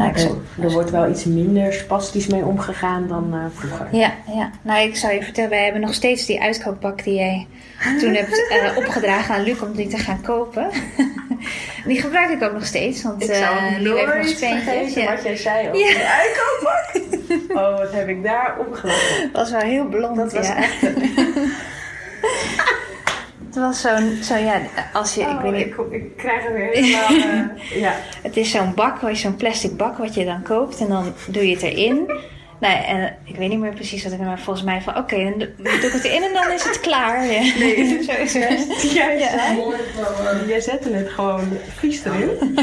nou, 0.00 0.10
ik, 0.10 0.14
er, 0.16 0.20
zou- 0.20 0.38
er 0.62 0.70
wordt 0.70 0.90
wel 0.90 1.10
iets 1.10 1.24
minder 1.24 1.72
spastisch 1.72 2.26
mee 2.26 2.44
omgegaan 2.44 3.08
dan 3.08 3.34
eh, 3.34 3.38
vroeger. 3.54 3.88
ja, 3.90 4.12
ja, 4.34 4.50
nou 4.62 4.80
ik 4.88 4.96
zou 4.96 5.12
je 5.14 5.22
vertellen, 5.22 5.50
wij 5.50 5.62
hebben 5.64 5.80
nog 5.80 5.94
steeds 5.94 6.26
die 6.26 6.40
uitkookbak 6.42 7.04
die 7.04 7.14
jij 7.14 7.46
toen 8.00 8.14
hebt 8.14 8.48
eh, 8.50 8.76
opgedragen 8.76 9.34
aan 9.34 9.42
Luc 9.42 9.60
om 9.62 9.72
die 9.74 9.86
te 9.88 9.98
gaan 9.98 10.20
kopen. 10.22 10.68
die 11.86 12.00
gebruik 12.00 12.30
ik 12.30 12.42
ook 12.42 12.52
nog 12.52 12.66
steeds, 12.66 13.02
want 13.02 13.28
eh 13.28 13.48
nu 13.80 13.94
even 13.94 14.16
nog 14.16 14.26
speentjes. 14.28 14.94
Ja. 14.94 15.14
wat 15.14 15.22
jij 15.22 15.36
zei 15.36 15.68
over 15.68 15.78
Ja. 15.80 15.88
de 15.92 16.08
uitkoopbak. 16.20 16.88
Oh, 17.48 17.78
wat 17.78 17.92
heb 17.92 18.08
ik 18.08 18.22
daar 18.22 18.54
omgelachen. 18.66 19.22
Het 19.22 19.32
was 19.32 19.50
wel 19.50 19.60
heel 19.60 19.84
blond, 19.84 20.16
Dat 20.16 20.32
was 20.32 20.46
ja. 20.46 20.56
echt 20.56 20.80
Het 23.50 23.58
was 23.58 23.80
zo'n, 23.80 24.18
zo 24.22 24.36
ja, 24.36 24.60
als 24.92 25.14
je, 25.14 25.20
ik 25.20 25.26
Oh, 25.28 25.42
weet 25.42 25.52
niet, 25.52 25.66
ik, 25.66 25.76
ik 25.90 26.16
krijg 26.16 26.44
er 26.44 26.52
weer 26.52 26.68
helemaal... 26.68 27.08
eh, 27.58 27.80
ja. 27.80 27.94
Het 28.22 28.36
is 28.36 28.50
zo'n 28.50 28.74
bak, 28.74 28.98
zo'n 29.12 29.36
plastic 29.36 29.76
bak 29.76 29.98
wat 29.98 30.14
je 30.14 30.24
dan 30.24 30.42
koopt 30.42 30.80
en 30.80 30.88
dan 30.88 31.14
doe 31.26 31.46
je 31.48 31.54
het 31.54 31.62
erin. 31.62 32.12
Nou, 32.60 32.84
en 32.84 33.16
ik 33.24 33.36
weet 33.36 33.48
niet 33.48 33.58
meer 33.58 33.74
precies 33.74 34.04
wat 34.04 34.12
ik 34.12 34.18
maar 34.20 34.38
volgens 34.38 34.64
mij 34.64 34.80
van 34.80 34.96
oké, 34.96 35.16
dan 35.24 35.38
doe 35.38 35.72
ik 35.72 35.92
het 35.92 36.04
erin 36.04 36.22
en 36.22 36.32
dan 36.32 36.50
is 36.52 36.64
het 36.64 36.80
klaar. 36.80 37.24
Ja. 37.24 37.40
Nee, 37.58 38.02
zo 38.08 38.12
is 38.12 38.34
het. 38.34 38.92
Jij, 38.92 39.18
Ja. 39.18 39.54
jij 40.46 40.60
zette 40.60 40.90
het 40.92 41.08
gewoon 41.08 41.48
vies 41.78 42.04
erin. 42.04 42.30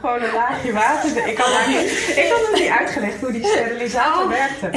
Gewoon 0.00 0.22
een 0.22 0.32
laagje 0.34 0.72
water. 0.72 1.28
Ik 1.28 1.38
had, 1.38 1.66
niet, 1.66 2.14
ik 2.16 2.32
had 2.32 2.46
het 2.50 2.60
niet 2.60 2.68
uitgelegd 2.68 3.20
hoe 3.20 3.32
die 3.32 3.44
sterilisator 3.46 4.28
werkte. 4.28 4.70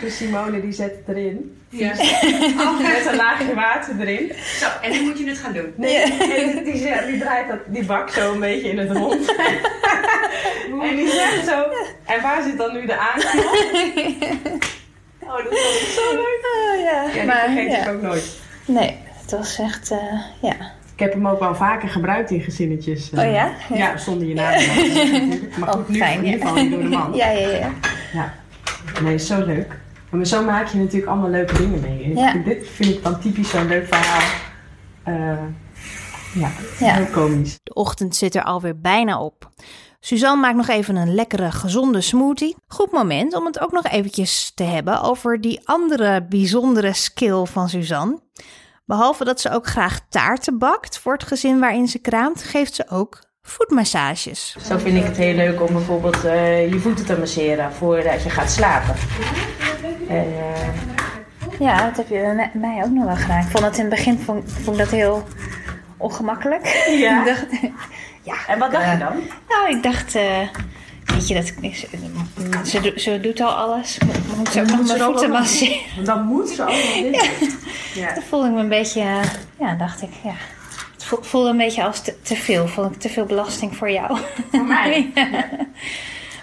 Dus 0.00 0.16
Simone 0.16 0.60
die 0.60 0.72
zet 0.72 0.92
het 1.04 1.16
erin. 1.16 1.58
Ja. 1.68 1.88
Met 2.82 3.06
een 3.10 3.16
laagje 3.16 3.54
water 3.54 3.94
erin. 4.00 4.32
Zo, 4.58 4.66
en 4.82 4.90
nu 4.90 5.00
moet 5.02 5.18
je 5.18 5.28
het 5.28 5.38
gaan 5.38 5.52
doen. 5.52 5.72
Nee, 5.76 5.96
en 5.96 6.64
die, 6.64 6.76
zet- 6.76 7.06
die 7.06 7.18
draait 7.18 7.48
dat, 7.48 7.58
die 7.66 7.84
bak 7.84 8.10
zo 8.10 8.32
een 8.32 8.40
beetje 8.40 8.68
in 8.70 8.78
het 8.78 8.90
rond. 8.90 9.34
en 10.82 10.96
die 10.96 11.08
zegt 11.10 11.46
zo, 11.46 11.62
en 12.04 12.22
waar 12.22 12.42
zit 12.42 12.58
dan 12.58 12.72
nu 12.72 12.86
de 12.86 12.96
aanknop? 12.98 13.44
Oh, 15.28 15.36
dat 15.36 15.42
vond 15.44 15.80
ik 15.80 15.88
zo 15.96 16.14
leuk. 16.14 16.46
Oh, 16.54 16.80
ja. 16.84 17.02
Ja, 17.02 17.12
die 17.12 17.22
maar, 17.24 17.44
vergeet 17.44 17.70
ja. 17.70 17.78
ik 17.82 17.88
ook 17.88 18.02
nooit. 18.02 18.38
Nee, 18.66 18.96
het 19.22 19.30
was 19.30 19.58
echt, 19.58 19.90
eh, 19.90 19.98
ja. 20.42 20.52
Ik 20.94 20.98
heb 21.02 21.12
hem 21.12 21.28
ook 21.28 21.40
wel 21.40 21.54
vaker 21.54 21.88
gebruikt 21.88 22.30
in 22.30 22.40
gezinnetjes. 22.40 23.10
eh. 23.12 23.24
Oh 23.24 23.32
ja? 23.32 23.52
Ja, 23.74 23.96
zonder 23.96 24.28
je 24.28 24.34
naam 24.34 24.58
te 24.58 24.66
laten 24.66 24.92
zeggen. 24.92 25.40
Maar 25.58 25.68
goed, 25.68 25.82
Oh, 25.82 25.88
nu 25.88 25.98
fijn, 25.98 26.18
in 26.18 26.24
ieder 26.24 26.40
geval 26.48 26.68
door 26.70 26.82
de 26.82 26.88
man. 26.88 27.12
Ja, 27.14 27.30
ja, 27.30 27.48
ja. 28.12 28.34
Nee, 29.02 29.14
is 29.14 29.26
zo 29.26 29.44
leuk. 29.44 29.78
Maar 30.10 30.24
zo 30.26 30.44
maak 30.44 30.68
je 30.68 30.78
natuurlijk 30.78 31.10
allemaal 31.10 31.30
leuke 31.30 31.56
dingen 31.56 31.80
mee. 31.80 32.14
Ja. 32.14 32.32
Dit 32.32 32.68
vind 32.68 32.90
ik 32.94 33.02
dan 33.02 33.20
typisch 33.20 33.50
zo'n 33.50 33.66
leuk 33.66 33.86
verhaal. 33.86 34.28
Eh, 35.02 35.42
ja, 36.34 36.50
Ja. 36.78 36.94
heel 36.94 37.06
komisch. 37.06 37.58
De 37.62 37.74
ochtend 37.74 38.16
zit 38.16 38.34
er 38.34 38.42
alweer 38.44 38.80
bijna 38.80 39.20
op. 39.20 39.48
Suzanne 40.00 40.40
maakt 40.40 40.56
nog 40.56 40.68
even 40.68 40.96
een 40.96 41.14
lekkere, 41.14 41.50
gezonde 41.52 42.00
smoothie. 42.00 42.56
Goed 42.68 42.92
moment 42.92 43.34
om 43.34 43.46
het 43.46 43.60
ook 43.60 43.72
nog 43.72 43.84
eventjes 43.86 44.52
te 44.54 44.62
hebben 44.62 45.00
over 45.02 45.40
die 45.40 45.60
andere 45.68 46.26
bijzondere 46.28 46.92
skill 46.92 47.44
van 47.44 47.68
Suzanne. 47.68 48.20
Behalve 48.84 49.24
dat 49.24 49.40
ze 49.40 49.50
ook 49.50 49.66
graag 49.66 50.00
taarten 50.08 50.58
bakt 50.58 50.98
voor 50.98 51.12
het 51.12 51.22
gezin 51.24 51.58
waarin 51.60 51.88
ze 51.88 51.98
kraamt, 51.98 52.42
geeft 52.42 52.74
ze 52.74 52.88
ook 52.88 53.18
voetmassages. 53.46 54.56
Zo 54.68 54.78
vind 54.78 54.96
ik 54.96 55.04
het 55.04 55.16
heel 55.16 55.34
leuk 55.34 55.62
om 55.62 55.72
bijvoorbeeld 55.72 56.24
eh, 56.24 56.68
je 56.72 56.78
voeten 56.78 57.04
te 57.06 57.18
masseren 57.18 57.72
voordat 57.72 58.22
je 58.22 58.30
gaat 58.30 58.50
slapen. 58.50 58.94
En, 60.08 60.16
eh, 60.38 61.58
Ja, 61.58 61.84
dat 61.84 61.96
heb 61.96 62.08
je 62.08 62.48
mij 62.52 62.82
ook 62.84 62.90
nog 62.90 63.04
wel 63.04 63.16
gedaan. 63.16 63.40
Ik 63.40 63.48
vond 63.50 63.64
het 63.64 63.74
in 63.78 63.80
het 63.84 63.94
begin 63.94 64.18
vond, 64.18 64.52
vond 64.52 64.78
ik 64.78 64.82
dat 64.84 64.92
heel 64.92 65.24
ongemakkelijk. 65.96 66.84
Ja? 66.90 67.20
Ik 67.20 67.26
dacht, 67.26 67.46
ja, 68.22 68.34
en 68.48 68.58
wat 68.58 68.70
dacht 68.72 68.84
je 68.84 68.90
eh, 68.90 68.98
dan? 68.98 69.16
Nou, 69.48 69.76
ik 69.76 69.82
dacht, 69.82 70.14
eh, 70.14 70.48
weet 71.04 71.28
je, 71.28 71.34
dat, 71.34 71.46
ze, 71.46 71.86
ze, 72.64 72.80
doet- 72.80 73.00
ze 73.00 73.20
doet 73.20 73.40
al 73.40 73.50
alles. 73.50 73.98
Moet 74.36 74.48
ze 74.52 74.60
ook 74.60 74.66
nog 74.66 74.86
mijn 74.86 75.00
voeten 75.00 75.30
masseren? 75.30 76.04
Dan 76.04 76.24
moet 76.24 76.48
ze 76.48 76.62
allemaal 76.64 77.02
dit. 77.12 77.30
Ja. 77.94 78.12
Toen 78.12 78.22
voelde 78.22 78.46
ik 78.46 78.52
me 78.52 78.60
een 78.60 78.68
beetje, 78.68 79.00
eh, 79.00 79.22
ja, 79.60 79.74
dacht 79.74 80.02
ik, 80.02 80.08
ja. 80.24 80.34
Voelde 81.20 81.48
een 81.50 81.56
beetje 81.56 81.84
als 81.84 82.00
te, 82.02 82.14
te 82.22 82.36
veel. 82.36 82.68
Vond 82.68 82.94
ik 82.94 83.00
te 83.00 83.08
veel 83.08 83.24
belasting 83.24 83.76
voor 83.76 83.90
jou. 83.90 84.18
Voor 84.50 84.64
mij. 84.64 85.10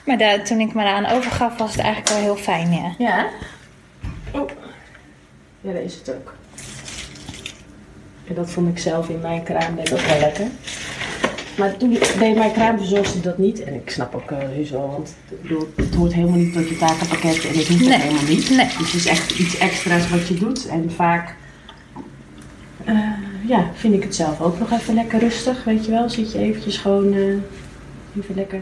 Ja. 0.05 0.15
Maar 0.17 0.43
toen 0.43 0.59
ik 0.59 0.73
me 0.73 0.83
daaraan 0.83 1.17
overgaf, 1.17 1.57
was 1.57 1.71
het 1.71 1.79
eigenlijk 1.79 2.09
wel 2.13 2.21
heel 2.23 2.35
fijn, 2.43 2.71
ja. 2.71 2.95
Ja. 2.97 3.27
Oh. 4.31 4.49
Ja, 5.61 5.71
dat 5.73 5.81
is 5.81 5.93
het 5.95 6.09
ook. 6.15 6.33
En 8.27 8.35
dat 8.35 8.49
vond 8.51 8.69
ik 8.69 8.79
zelf 8.79 9.09
in 9.09 9.19
mijn 9.21 9.43
kraam 9.43 9.75
deed 9.75 9.93
ook 9.93 9.99
wel 9.99 10.19
lekker. 10.19 10.47
Maar 11.57 11.77
toen 11.77 11.97
deed 12.19 12.35
mijn 12.35 12.51
kraamverzorgster 12.51 13.21
dat 13.21 13.37
niet. 13.37 13.63
En 13.63 13.73
ik 13.73 13.89
snap 13.89 14.15
ook 14.15 14.31
eh 14.31 14.37
heus 14.37 14.69
wel, 14.69 14.89
want 14.91 15.15
ik 15.41 15.57
het 15.75 15.95
hoort 15.95 16.13
helemaal 16.13 16.37
niet 16.37 16.53
tot 16.53 16.69
je 16.69 16.77
takenpakket 16.77 17.45
en 17.45 17.57
het 17.57 17.67
hoeft 17.67 17.79
Nee. 17.85 17.93
ook 17.97 18.01
helemaal 18.01 18.23
niet. 18.23 18.49
Nee. 18.49 18.67
Dus 18.77 18.91
het 18.91 18.93
is 18.93 19.05
echt 19.05 19.31
iets 19.39 19.57
extra's 19.57 20.09
wat 20.09 20.27
je 20.27 20.33
doet. 20.33 20.67
En 20.67 20.91
vaak 20.95 21.35
eh, 22.85 22.95
ja, 23.47 23.69
vind 23.73 23.93
ik 23.93 24.03
het 24.03 24.15
zelf 24.15 24.41
ook 24.41 24.59
nog 24.59 24.71
even 24.71 24.93
lekker 24.93 25.19
rustig, 25.19 25.63
weet 25.63 25.85
je 25.85 25.91
wel. 25.91 26.09
Zit 26.09 26.31
je 26.31 26.39
eventjes 26.39 26.77
gewoon 26.77 27.13
eh, 27.13 28.17
even 28.17 28.35
lekker. 28.35 28.61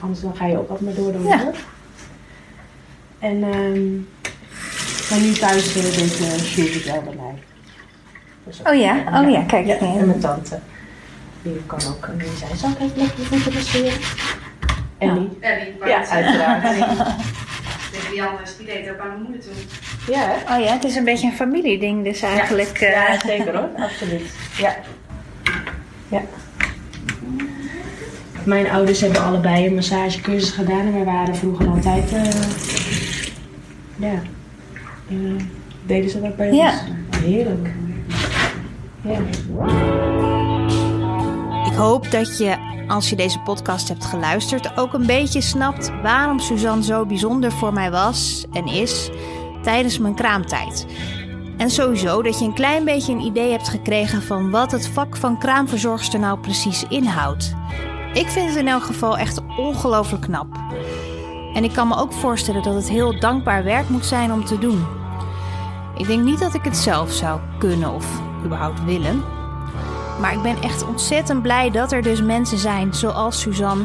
Anders 0.00 0.20
dan 0.20 0.36
ga 0.36 0.46
je 0.46 0.58
ook 0.58 0.68
altijd 0.68 0.80
maar 0.80 0.94
door 0.94 1.12
de 1.12 1.18
Ja. 1.28 1.50
En 3.18 3.42
ehm 3.42 3.94
maar 5.10 5.20
nu 5.20 5.32
thuis 5.32 5.76
uh, 5.76 5.82
deed 5.82 6.20
uh, 6.20 6.34
Sjoerd 6.44 6.74
het 6.74 6.84
wel 6.84 7.02
bij 7.02 7.14
mij. 7.14 7.42
Dus 8.44 8.60
Oh 8.66 8.74
ja? 8.80 9.22
Oh 9.22 9.30
ja, 9.30 9.42
kijk. 9.42 9.66
Ja, 9.66 9.74
Ja. 9.74 9.80
en 9.80 10.06
mijn 10.06 10.20
tante. 10.20 10.58
Die 11.42 11.60
kan 11.66 11.78
ook. 11.88 12.06
En 12.06 12.18
die 12.18 12.28
zei, 12.38 12.56
zal 12.56 12.70
ik 12.70 12.80
even 12.80 12.98
lekker 12.98 13.18
je 13.20 13.24
voeten 13.26 13.52
masseren? 13.52 13.92
En 14.98 15.14
die? 15.14 15.38
Ellie, 15.40 15.74
Ja, 15.84 16.08
uiteraard. 16.08 16.62
Wie 18.10 18.22
anders, 18.22 18.56
die 18.56 18.66
deed 18.66 18.90
ook 18.90 18.98
aan 18.98 19.08
mijn 19.08 19.22
moeder 19.22 19.40
toen. 19.40 19.52
Ja, 20.14 20.20
hè? 20.28 20.54
Oh 20.56 20.64
ja, 20.64 20.72
het 20.72 20.84
is 20.84 20.96
een 20.96 21.04
beetje 21.04 21.26
een 21.26 21.32
familieding 21.34 22.04
dus 22.04 22.22
eigenlijk. 22.22 22.78
eh, 22.80 22.90
Ja, 22.90 23.18
zeker 23.26 23.56
hoor. 23.56 23.68
Absoluut. 23.86 24.22
Ja. 24.58 24.76
Ja. 26.08 26.20
Mijn 28.44 28.70
ouders 28.70 29.00
hebben 29.00 29.22
allebei 29.24 29.66
een 29.66 29.74
massagecursus 29.74 30.50
gedaan 30.50 30.80
en 30.80 30.92
wij 30.94 31.04
waren 31.04 31.36
vroeger 31.36 31.68
altijd. 31.68 32.12
eh, 32.12 32.24
ja. 33.96 34.22
eh, 35.10 35.16
deden 35.86 36.10
ze 36.10 36.20
dat 36.20 36.36
bij 36.36 36.46
ons? 36.50 36.56
Ja. 36.56 36.74
Heerlijk. 37.22 37.68
Ja. 39.02 39.18
Ik 41.70 41.76
hoop 41.76 42.10
dat 42.10 42.38
je, 42.38 42.54
als 42.88 43.10
je 43.10 43.16
deze 43.16 43.38
podcast 43.38 43.88
hebt 43.88 44.04
geluisterd, 44.04 44.78
ook 44.78 44.92
een 44.92 45.06
beetje 45.06 45.40
snapt 45.40 45.92
waarom 46.02 46.38
Suzanne 46.38 46.84
zo 46.84 47.06
bijzonder 47.06 47.52
voor 47.52 47.72
mij 47.72 47.90
was 47.90 48.44
en 48.52 48.66
is 48.66 49.10
tijdens 49.62 49.98
mijn 49.98 50.14
kraamtijd. 50.14 50.86
En 51.56 51.70
sowieso 51.70 52.22
dat 52.22 52.38
je 52.38 52.44
een 52.44 52.54
klein 52.54 52.84
beetje 52.84 53.12
een 53.12 53.20
idee 53.20 53.50
hebt 53.50 53.68
gekregen 53.68 54.22
van 54.22 54.50
wat 54.50 54.72
het 54.72 54.88
vak 54.88 55.16
van 55.16 55.38
kraamverzorgster 55.38 56.20
nou 56.20 56.38
precies 56.38 56.84
inhoudt. 56.88 57.54
Ik 58.12 58.28
vind 58.28 58.48
het 58.48 58.58
in 58.58 58.68
elk 58.68 58.82
geval 58.82 59.18
echt 59.18 59.40
ongelooflijk 59.56 60.22
knap. 60.22 60.46
En 61.54 61.64
ik 61.64 61.72
kan 61.72 61.88
me 61.88 61.96
ook 61.96 62.12
voorstellen 62.12 62.62
dat 62.62 62.74
het 62.74 62.88
heel 62.88 63.20
dankbaar 63.20 63.64
werk 63.64 63.88
moet 63.88 64.06
zijn 64.06 64.32
om 64.32 64.44
te 64.44 64.58
doen. 64.58 64.84
Ik 65.96 66.06
denk 66.06 66.24
niet 66.24 66.38
dat 66.38 66.54
ik 66.54 66.64
het 66.64 66.76
zelf 66.76 67.12
zou 67.12 67.40
kunnen 67.58 67.94
of 67.94 68.20
überhaupt 68.44 68.84
willen. 68.84 69.43
Maar 70.20 70.32
ik 70.32 70.42
ben 70.42 70.62
echt 70.62 70.86
ontzettend 70.86 71.42
blij 71.42 71.70
dat 71.70 71.92
er 71.92 72.02
dus 72.02 72.22
mensen 72.22 72.58
zijn 72.58 72.94
zoals 72.94 73.40
Suzanne. 73.40 73.84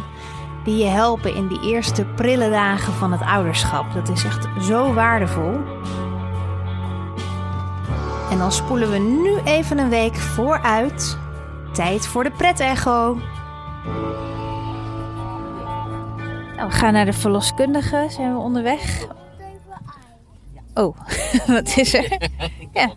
Die 0.63 0.77
je 0.77 0.85
helpen 0.85 1.35
in 1.35 1.47
die 1.47 1.61
eerste 1.61 2.05
prille 2.05 2.49
dagen 2.49 2.93
van 2.93 3.11
het 3.11 3.21
ouderschap. 3.21 3.93
Dat 3.93 4.09
is 4.09 4.23
echt 4.23 4.47
zo 4.61 4.93
waardevol. 4.93 5.59
En 8.31 8.37
dan 8.37 8.51
spoelen 8.51 8.91
we 8.91 8.97
nu 8.97 9.37
even 9.43 9.77
een 9.77 9.89
week 9.89 10.15
vooruit. 10.15 11.17
Tijd 11.73 12.07
voor 12.07 12.23
de 12.23 12.31
pret-echo. 12.31 13.17
Nou, 16.55 16.69
we 16.69 16.75
gaan 16.75 16.93
naar 16.93 17.05
de 17.05 17.13
verloskundige. 17.13 18.05
Zijn 18.09 18.33
we 18.33 18.39
onderweg? 18.39 19.07
Oh, 20.73 20.97
wat 21.47 21.77
is 21.77 21.93
er? 21.93 22.29
Ja. 22.73 22.93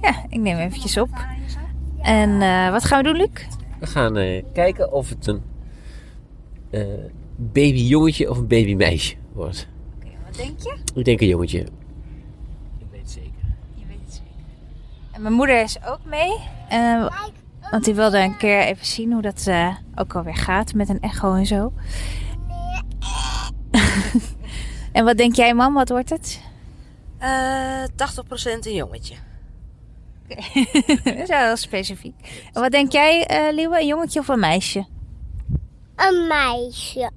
Ja, 0.00 0.14
ik 0.28 0.40
neem 0.40 0.58
eventjes 0.58 0.98
op. 0.98 1.08
En 2.04 2.42
eh, 2.42 2.70
wat 2.70 2.84
gaan 2.84 3.02
we 3.02 3.04
doen, 3.04 3.16
Luc? 3.16 3.46
We 3.80 3.86
gaan 3.86 4.16
eh, 4.16 4.42
kijken 4.52 4.92
of 4.92 5.08
het 5.08 5.26
een 5.26 5.42
eh 6.70 6.82
babyjongetje 7.36 8.30
of 8.30 8.38
een 8.38 8.46
babymeisje 8.46 9.14
wordt. 9.32 9.68
Wat 10.24 10.34
denk 10.36 10.60
je? 10.60 10.76
Ik 10.94 11.04
denk 11.04 11.20
een 11.20 11.26
jongetje. 11.26 11.58
Ik 11.58 12.86
weet 12.90 13.00
het 13.00 13.10
zeker. 13.10 13.30
Je 13.74 13.84
weet 13.88 13.98
het 14.04 14.14
zeker. 14.14 14.44
En 15.12 15.22
mijn 15.22 15.34
moeder 15.34 15.62
is 15.62 15.78
ook 15.86 16.04
mee. 16.04 16.38
Eh, 16.68 17.06
want 17.70 17.84
die 17.84 17.94
wilde 17.94 18.18
een 18.18 18.36
keer 18.36 18.60
even 18.60 18.86
zien 18.86 19.12
hoe 19.12 19.22
dat 19.22 19.46
eh, 19.46 19.76
ook 19.94 20.14
alweer 20.14 20.36
gaat 20.36 20.74
met 20.74 20.88
een 20.88 21.00
echo 21.00 21.34
en 21.34 21.46
zo. 21.46 21.72
en 24.92 25.04
wat 25.04 25.16
denk 25.16 25.34
jij, 25.34 25.54
mam? 25.54 25.74
Wat 25.74 25.88
wordt 25.88 26.10
het? 26.10 26.40
Eh 27.18 27.84
80% 27.84 27.86
een 28.60 28.74
jongetje. 28.74 29.14
Dat 31.04 31.16
is 31.18 31.28
wel 31.28 31.44
heel 31.44 31.56
specifiek. 31.56 32.14
En 32.52 32.60
wat 32.60 32.70
denk 32.70 32.92
jij, 32.92 33.26
eh 33.26 33.54
Liewe? 33.54 33.80
Een 33.80 33.86
jongetje 33.86 34.20
of 34.20 34.28
een 34.28 34.40
meisje? 34.40 34.86
Een 35.96 36.26
meisje. 36.26 37.10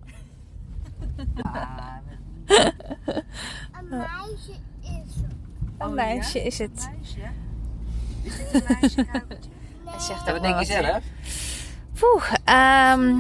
Een 3.72 3.88
meisje 3.90 4.54
is 4.82 5.16
Een 5.78 5.94
meisje 5.94 6.44
is 6.44 6.58
het. 6.58 6.90
Hij 9.86 10.00
zegt 10.00 10.28
En 10.28 10.34
ook 10.34 10.40
wat 10.40 10.42
wel 10.42 10.42
denk 10.42 10.60
je 10.60 10.66
zelf? 10.66 11.04
Poeh, 12.00 12.34
ehm, 12.44 13.16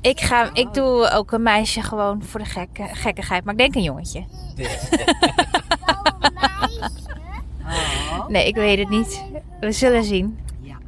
ik, 0.00 0.20
ga, 0.20 0.50
ik 0.52 0.74
doe 0.74 1.10
ook 1.10 1.32
een 1.32 1.42
meisje 1.42 1.82
gewoon 1.82 2.22
voor 2.22 2.40
de 2.40 2.46
gekke, 2.46 2.88
gekkigheid. 2.92 3.44
Maar 3.44 3.54
ik 3.54 3.58
denk 3.58 3.74
een 3.74 3.82
jongetje. 3.82 4.24
een 6.20 6.32
meisje. 6.34 7.01
Nee, 8.32 8.46
ik 8.46 8.54
weet 8.54 8.78
het 8.78 8.88
niet. 8.88 9.24
We 9.60 9.72
zullen 9.72 10.04
zien. 10.04 10.38
Ja. 10.60 10.78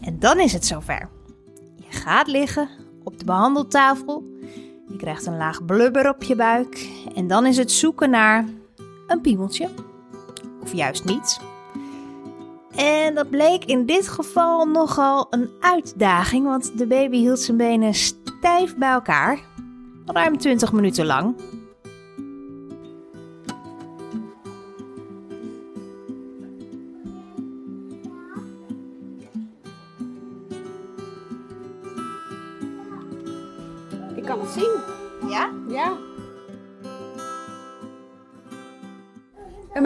En 0.00 0.18
dan 0.18 0.40
is 0.40 0.52
het 0.52 0.66
zover. 0.66 1.08
Je 1.76 1.98
gaat 1.98 2.26
liggen 2.26 2.68
op 3.04 3.18
de 3.18 3.24
behandeltafel. 3.24 4.24
Je 4.88 4.96
krijgt 4.96 5.26
een 5.26 5.36
laag 5.36 5.64
blubber 5.64 6.08
op 6.08 6.22
je 6.22 6.36
buik. 6.36 6.88
En 7.14 7.26
dan 7.26 7.46
is 7.46 7.56
het 7.56 7.72
zoeken 7.72 8.10
naar 8.10 8.44
een 9.06 9.20
piemeltje. 9.20 9.68
Of 10.62 10.72
juist 10.72 11.04
niet. 11.04 11.40
En 12.76 13.14
dat 13.14 13.30
bleek 13.30 13.64
in 13.64 13.86
dit 13.86 14.08
geval 14.08 14.66
nogal 14.66 15.26
een 15.30 15.50
uitdaging. 15.60 16.46
Want 16.46 16.78
de 16.78 16.86
baby 16.86 17.16
hield 17.16 17.40
zijn 17.40 17.56
benen 17.56 17.94
stijf 17.94 18.76
bij 18.76 18.90
elkaar. 18.90 19.38
Ruim 20.06 20.38
20 20.38 20.72
minuten 20.72 21.06
lang. 21.06 21.34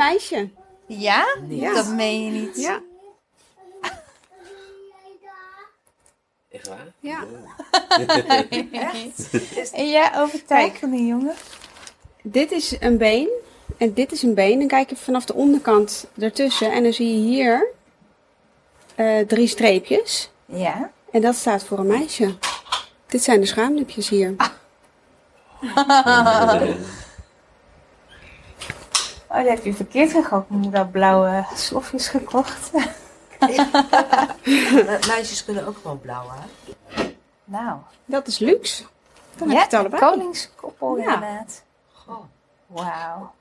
Meisje. 0.04 0.48
Ja? 0.86 1.36
Ja. 1.48 1.74
Dat 1.74 1.88
meen 1.88 2.24
je 2.24 2.30
niet. 2.30 2.56
Ja. 2.56 2.80
Echt 6.50 6.68
waar? 6.68 6.86
ja. 6.98 7.18
En 9.72 9.90
jij 9.90 10.10
overtuigd 10.16 10.78
van 10.78 10.90
die 10.90 11.06
jongen? 11.06 11.34
Dit 12.22 12.50
is 12.50 12.76
een 12.80 12.98
been. 12.98 13.28
En 13.78 13.92
dit 13.92 14.12
is 14.12 14.22
een 14.22 14.34
been. 14.34 14.58
Dan 14.58 14.68
kijk 14.68 14.90
je 14.90 14.96
vanaf 14.96 15.24
de 15.24 15.34
onderkant 15.34 16.06
ertussen. 16.18 16.72
En 16.72 16.82
dan 16.82 16.92
zie 16.92 17.08
je 17.08 17.28
hier 17.28 17.66
eh, 18.94 19.26
drie 19.26 19.46
streepjes. 19.46 20.30
Ja. 20.46 20.90
En 21.10 21.20
dat 21.20 21.34
staat 21.34 21.64
voor 21.64 21.78
een 21.78 21.86
meisje. 21.86 22.34
Dit 23.06 23.22
zijn 23.22 23.40
de 23.40 23.46
schaamlipjes 23.46 24.08
hier. 24.08 24.34
Oh, 29.34 29.40
dat 29.40 29.48
heb 29.48 29.64
je 29.64 29.74
verkeerd 29.74 30.10
gekocht. 30.10 30.48
Moeder 30.48 30.78
had 30.80 30.90
blauwe 30.90 31.44
slofjes 31.54 32.08
gekocht. 32.08 32.70
Me- 34.44 34.98
Meisjes 35.06 35.44
kunnen 35.44 35.66
ook 35.66 35.76
gewoon 35.82 36.00
blauw 36.00 36.26
hè? 36.30 37.02
Nou. 37.44 37.76
Dat 38.04 38.26
is 38.26 38.38
luxe. 38.38 38.82
Dan 39.36 39.48
heb 39.48 39.48
je 39.48 39.54
Ja, 39.54 39.62
het 39.62 39.74
allebei. 39.74 40.02
koningskoppel 40.02 40.96
Ja. 40.98 41.02
inderdaad. 41.14 41.62
Goh. 41.92 42.24
Wauw. 42.66 43.32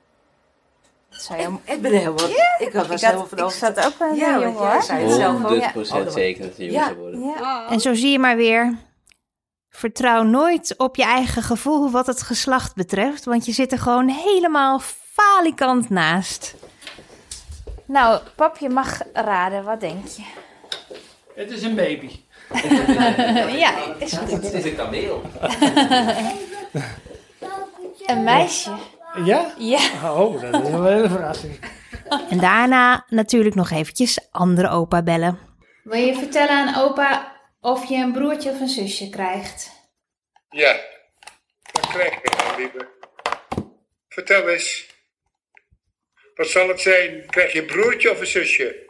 Dat 1.10 1.20
zou 1.22 1.40
je... 1.40 1.46
Ik, 1.46 1.74
ik 1.74 1.82
ben 1.82 1.90
helemaal... 1.92 2.12
Ik 2.14 2.18
was 2.18 2.28
Ik, 2.28 2.72
helemaal 2.72 3.18
had, 3.20 3.28
van 3.28 3.38
ik 3.38 3.44
over- 3.44 3.58
zat 3.58 3.86
ook 3.86 3.98
wel 3.98 4.08
een 4.08 4.14
Ja, 4.16 4.38
jij 4.38 4.48
hoor. 4.52 4.82
zei 4.82 5.04
het 5.04 5.12
zelf 5.12 5.44
ook. 5.44 5.50
100% 5.50 5.60
Ja. 5.60 5.98
Oh, 5.98 6.04
dat- 6.04 6.12
zeker 6.12 6.42
dat 6.48 6.58
een 6.58 6.64
Ja. 6.64 6.70
jongetje 6.72 6.96
worden. 6.96 7.20
Ja. 7.20 7.66
En 7.70 7.80
zo 7.80 7.94
zie 7.94 8.10
je 8.10 8.18
maar 8.18 8.36
weer. 8.36 8.76
Vertrouw 9.70 10.22
nooit 10.22 10.74
op 10.76 10.96
je 10.96 11.04
eigen 11.04 11.42
gevoel 11.42 11.90
wat 11.90 12.06
het 12.06 12.22
geslacht 12.22 12.74
betreft, 12.74 13.24
want 13.24 13.46
je 13.46 13.52
zit 13.52 13.72
er 13.72 13.78
gewoon 13.78 14.08
helemaal 14.08 14.80
falikant 15.14 15.90
naast. 15.90 16.54
Nou, 17.84 18.20
pap, 18.36 18.56
je 18.58 18.68
mag 18.68 19.00
raden. 19.12 19.64
Wat 19.64 19.80
denk 19.80 20.06
je? 20.06 20.22
Het 21.34 21.50
is 21.50 21.62
een 21.62 21.74
baby. 21.74 22.20
ja, 23.64 23.94
is 23.98 24.12
Het 24.12 24.52
is 24.52 24.64
een 24.64 24.76
kameel. 24.76 25.22
een 28.06 28.22
meisje. 28.22 28.70
Ja? 29.24 29.54
Ja. 29.58 29.80
Oh, 30.12 30.40
dat 30.40 30.62
is 30.62 30.68
een 30.68 30.84
hele 30.84 31.08
verrassing. 31.08 31.58
En 32.30 32.38
daarna 32.38 33.04
natuurlijk 33.08 33.54
nog 33.54 33.70
eventjes 33.70 34.28
andere 34.30 34.68
opa 34.68 35.02
bellen. 35.02 35.38
Wil 35.84 36.00
je 36.00 36.14
vertellen 36.14 36.50
aan 36.50 36.82
opa 36.82 37.32
of 37.60 37.84
je 37.84 37.96
een 37.96 38.12
broertje 38.12 38.50
of 38.50 38.60
een 38.60 38.68
zusje 38.68 39.10
krijgt? 39.10 39.70
Ja, 40.50 40.76
dat 41.72 41.86
krijg 41.86 42.14
ik 42.14 42.38
dan, 42.38 42.56
lieve. 42.56 42.88
Vertel 44.08 44.48
eens. 44.48 44.93
Wat 46.34 46.46
zal 46.46 46.68
het 46.68 46.80
zijn? 46.80 47.24
Krijg 47.26 47.52
je 47.52 47.60
een 47.60 47.66
broertje 47.66 48.10
of 48.10 48.20
een 48.20 48.26
zusje? 48.26 48.82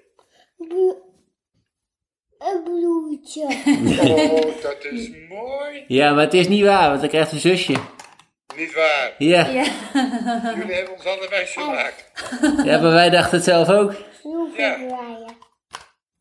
Een 2.39 2.63
bloedje. 2.65 3.47
Oh, 4.15 4.63
dat 4.63 4.85
is 4.85 5.11
mooi. 5.29 5.85
Ja, 5.89 6.13
maar 6.15 6.25
het 6.25 6.35
is 6.35 6.49
niet 6.49 6.65
waar, 6.65 6.91
want 6.91 7.03
ik 7.03 7.09
krijg 7.09 7.33
een 7.33 7.39
zusje. 7.39 7.75
Niet 8.57 8.75
waar. 8.75 9.15
Ja. 9.19 9.47
Jullie 9.51 10.75
hebben 10.75 10.93
ons 10.95 11.05
allebei 11.07 11.47
gemaakt. 11.47 12.13
ja, 12.65 12.81
maar 12.81 12.93
wij 12.93 13.11
dachten 13.11 13.37
het 13.37 13.45
zelf 13.45 13.69
ook. 13.69 13.93
Ja, 14.57 14.79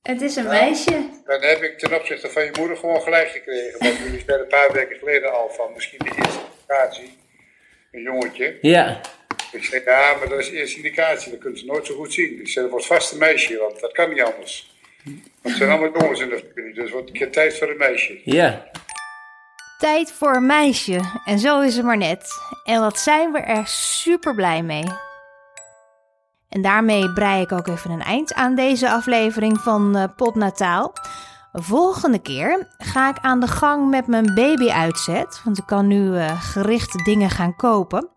Het 0.02 0.22
is 0.22 0.36
een 0.36 0.48
meisje. 0.48 1.10
dan 1.26 1.42
heb 1.42 1.62
ik 1.62 1.80
ten 1.80 1.94
opzichte 2.00 2.30
van 2.30 2.44
je 2.44 2.52
moeder 2.60 2.78
gewoon 2.78 3.02
gelijk 3.02 3.30
gekregen. 3.30 3.80
Want 3.80 3.98
jullie 3.98 4.20
spelen 4.20 4.42
een 4.42 4.48
paar 4.48 4.72
weken 4.72 4.98
geleden 4.98 5.34
al 5.34 5.50
van 5.50 5.74
misschien 5.74 6.00
de 6.00 6.12
eerste 6.18 6.40
indicatie. 6.52 7.18
Een 7.92 8.02
jongetje. 8.02 8.58
Ja. 8.62 9.02
Ik 9.54 9.64
zei, 9.64 9.82
ja, 9.86 10.16
maar 10.20 10.30
dat 10.30 10.40
is 10.40 10.50
de 10.50 10.58
eerste 10.58 10.78
indicatie. 10.78 11.32
Dat 11.32 11.40
kunnen 11.40 11.60
ze 11.60 11.66
nooit 11.66 11.86
zo 11.86 11.96
goed 11.96 12.14
zien. 12.14 12.40
Ik 12.40 12.48
zei, 12.48 12.66
dat 12.66 12.74
wordt 12.74 12.86
vast 12.86 13.12
een 13.12 13.18
meisje, 13.18 13.58
want 13.58 13.80
dat 13.80 13.92
kan 13.92 14.10
niet 14.10 14.22
anders. 14.22 14.72
Want 15.04 15.18
het 15.42 15.56
zijn 15.56 15.70
allemaal 15.70 16.02
jongens 16.02 16.20
in 16.20 16.30
de 16.30 16.44
familie, 16.54 16.74
dus 16.74 16.84
het 16.84 16.92
wordt 16.92 17.08
een 17.08 17.16
keer 17.16 17.32
tijd 17.32 17.58
voor 17.58 17.70
een 17.70 17.78
meisje. 17.78 18.22
Ja. 18.24 18.72
Tijd 19.78 20.12
voor 20.12 20.36
een 20.36 20.46
meisje. 20.46 21.00
En 21.26 21.40
zo 21.40 21.62
is 21.62 21.76
het 21.76 21.86
maar 21.86 21.98
net. 21.98 22.26
En 22.64 22.80
wat 22.80 23.00
zijn 23.00 23.32
we 23.32 23.40
er 23.40 23.68
super 23.68 24.36
blij 24.36 24.64
mee. 24.64 24.86
En 26.50 26.62
daarmee 26.62 27.14
brei 27.14 27.42
ik 27.42 27.52
ook 27.52 27.68
even 27.68 27.92
een 27.92 28.02
eind 28.02 28.34
aan 28.34 28.56
deze 28.56 28.90
aflevering 28.90 29.60
van 29.60 29.96
eh 29.98 30.04
Potnataal. 30.16 30.94
Volgende 31.54 32.20
keer 32.20 32.68
ga 32.78 33.10
ik 33.10 33.18
aan 33.22 33.40
de 33.40 33.48
gang 33.48 33.90
met 33.90 34.08
mijn 34.08 34.34
baby-uitzet. 34.36 35.42
Want 35.44 35.58
ik 35.58 35.66
kan 35.66 35.88
nu 35.88 36.18
eh, 36.18 36.42
gericht 36.42 37.06
dingen 37.06 37.30
gaan 37.30 37.56
kopen. 37.56 38.10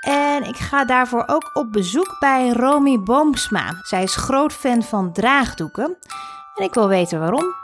En 0.00 0.44
ik 0.44 0.56
ga 0.56 0.84
daarvoor 0.84 1.24
ook 1.26 1.50
op 1.52 1.72
bezoek 1.72 2.16
bij 2.18 2.48
Romy 2.48 2.98
Boomsma. 2.98 3.74
Zij 3.82 4.02
is 4.02 4.16
groot 4.16 4.52
fan 4.52 4.82
van 4.82 5.12
draagdoeken. 5.12 5.98
En 6.54 6.64
ik 6.64 6.74
wil 6.74 6.88
weten 6.88 7.20
waarom. 7.20 7.54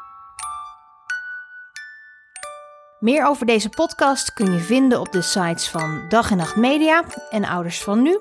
Meer 2.99 3.26
over 3.26 3.47
deze 3.47 3.68
podcast 3.68 4.32
kun 4.32 4.53
je 4.53 4.59
vinden 4.59 5.01
op 5.01 5.12
de 5.12 5.22
sites 5.22 5.68
van 5.68 6.05
Dag 6.09 6.30
en 6.30 6.37
Nacht 6.37 6.57
Media 6.57 7.05
en 7.30 7.45
Ouders 7.45 7.82
van 7.82 8.03
Nu. 8.03 8.20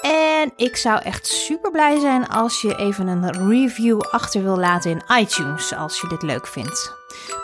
En 0.00 0.52
ik 0.56 0.76
zou 0.76 1.02
echt 1.02 1.26
super 1.26 1.70
blij 1.70 1.98
zijn 2.00 2.28
als 2.28 2.60
je 2.60 2.76
even 2.76 3.06
een 3.06 3.48
review 3.48 4.00
achter 4.00 4.42
wil 4.42 4.56
laten 4.56 4.90
in 4.90 5.18
iTunes 5.18 5.74
als 5.74 6.00
je 6.00 6.08
dit 6.08 6.22
leuk 6.22 6.46
vindt. 6.46 6.92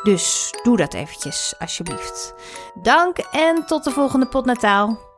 Dus 0.03 0.55
doe 0.63 0.77
dat 0.77 0.95
eventjes 0.95 1.55
alsjeblieft. 1.59 2.35
Dank 2.83 3.19
en 3.19 3.67
tot 3.67 3.85
de 3.85 3.91
volgende 3.91 4.27
potnataal. 4.27 5.10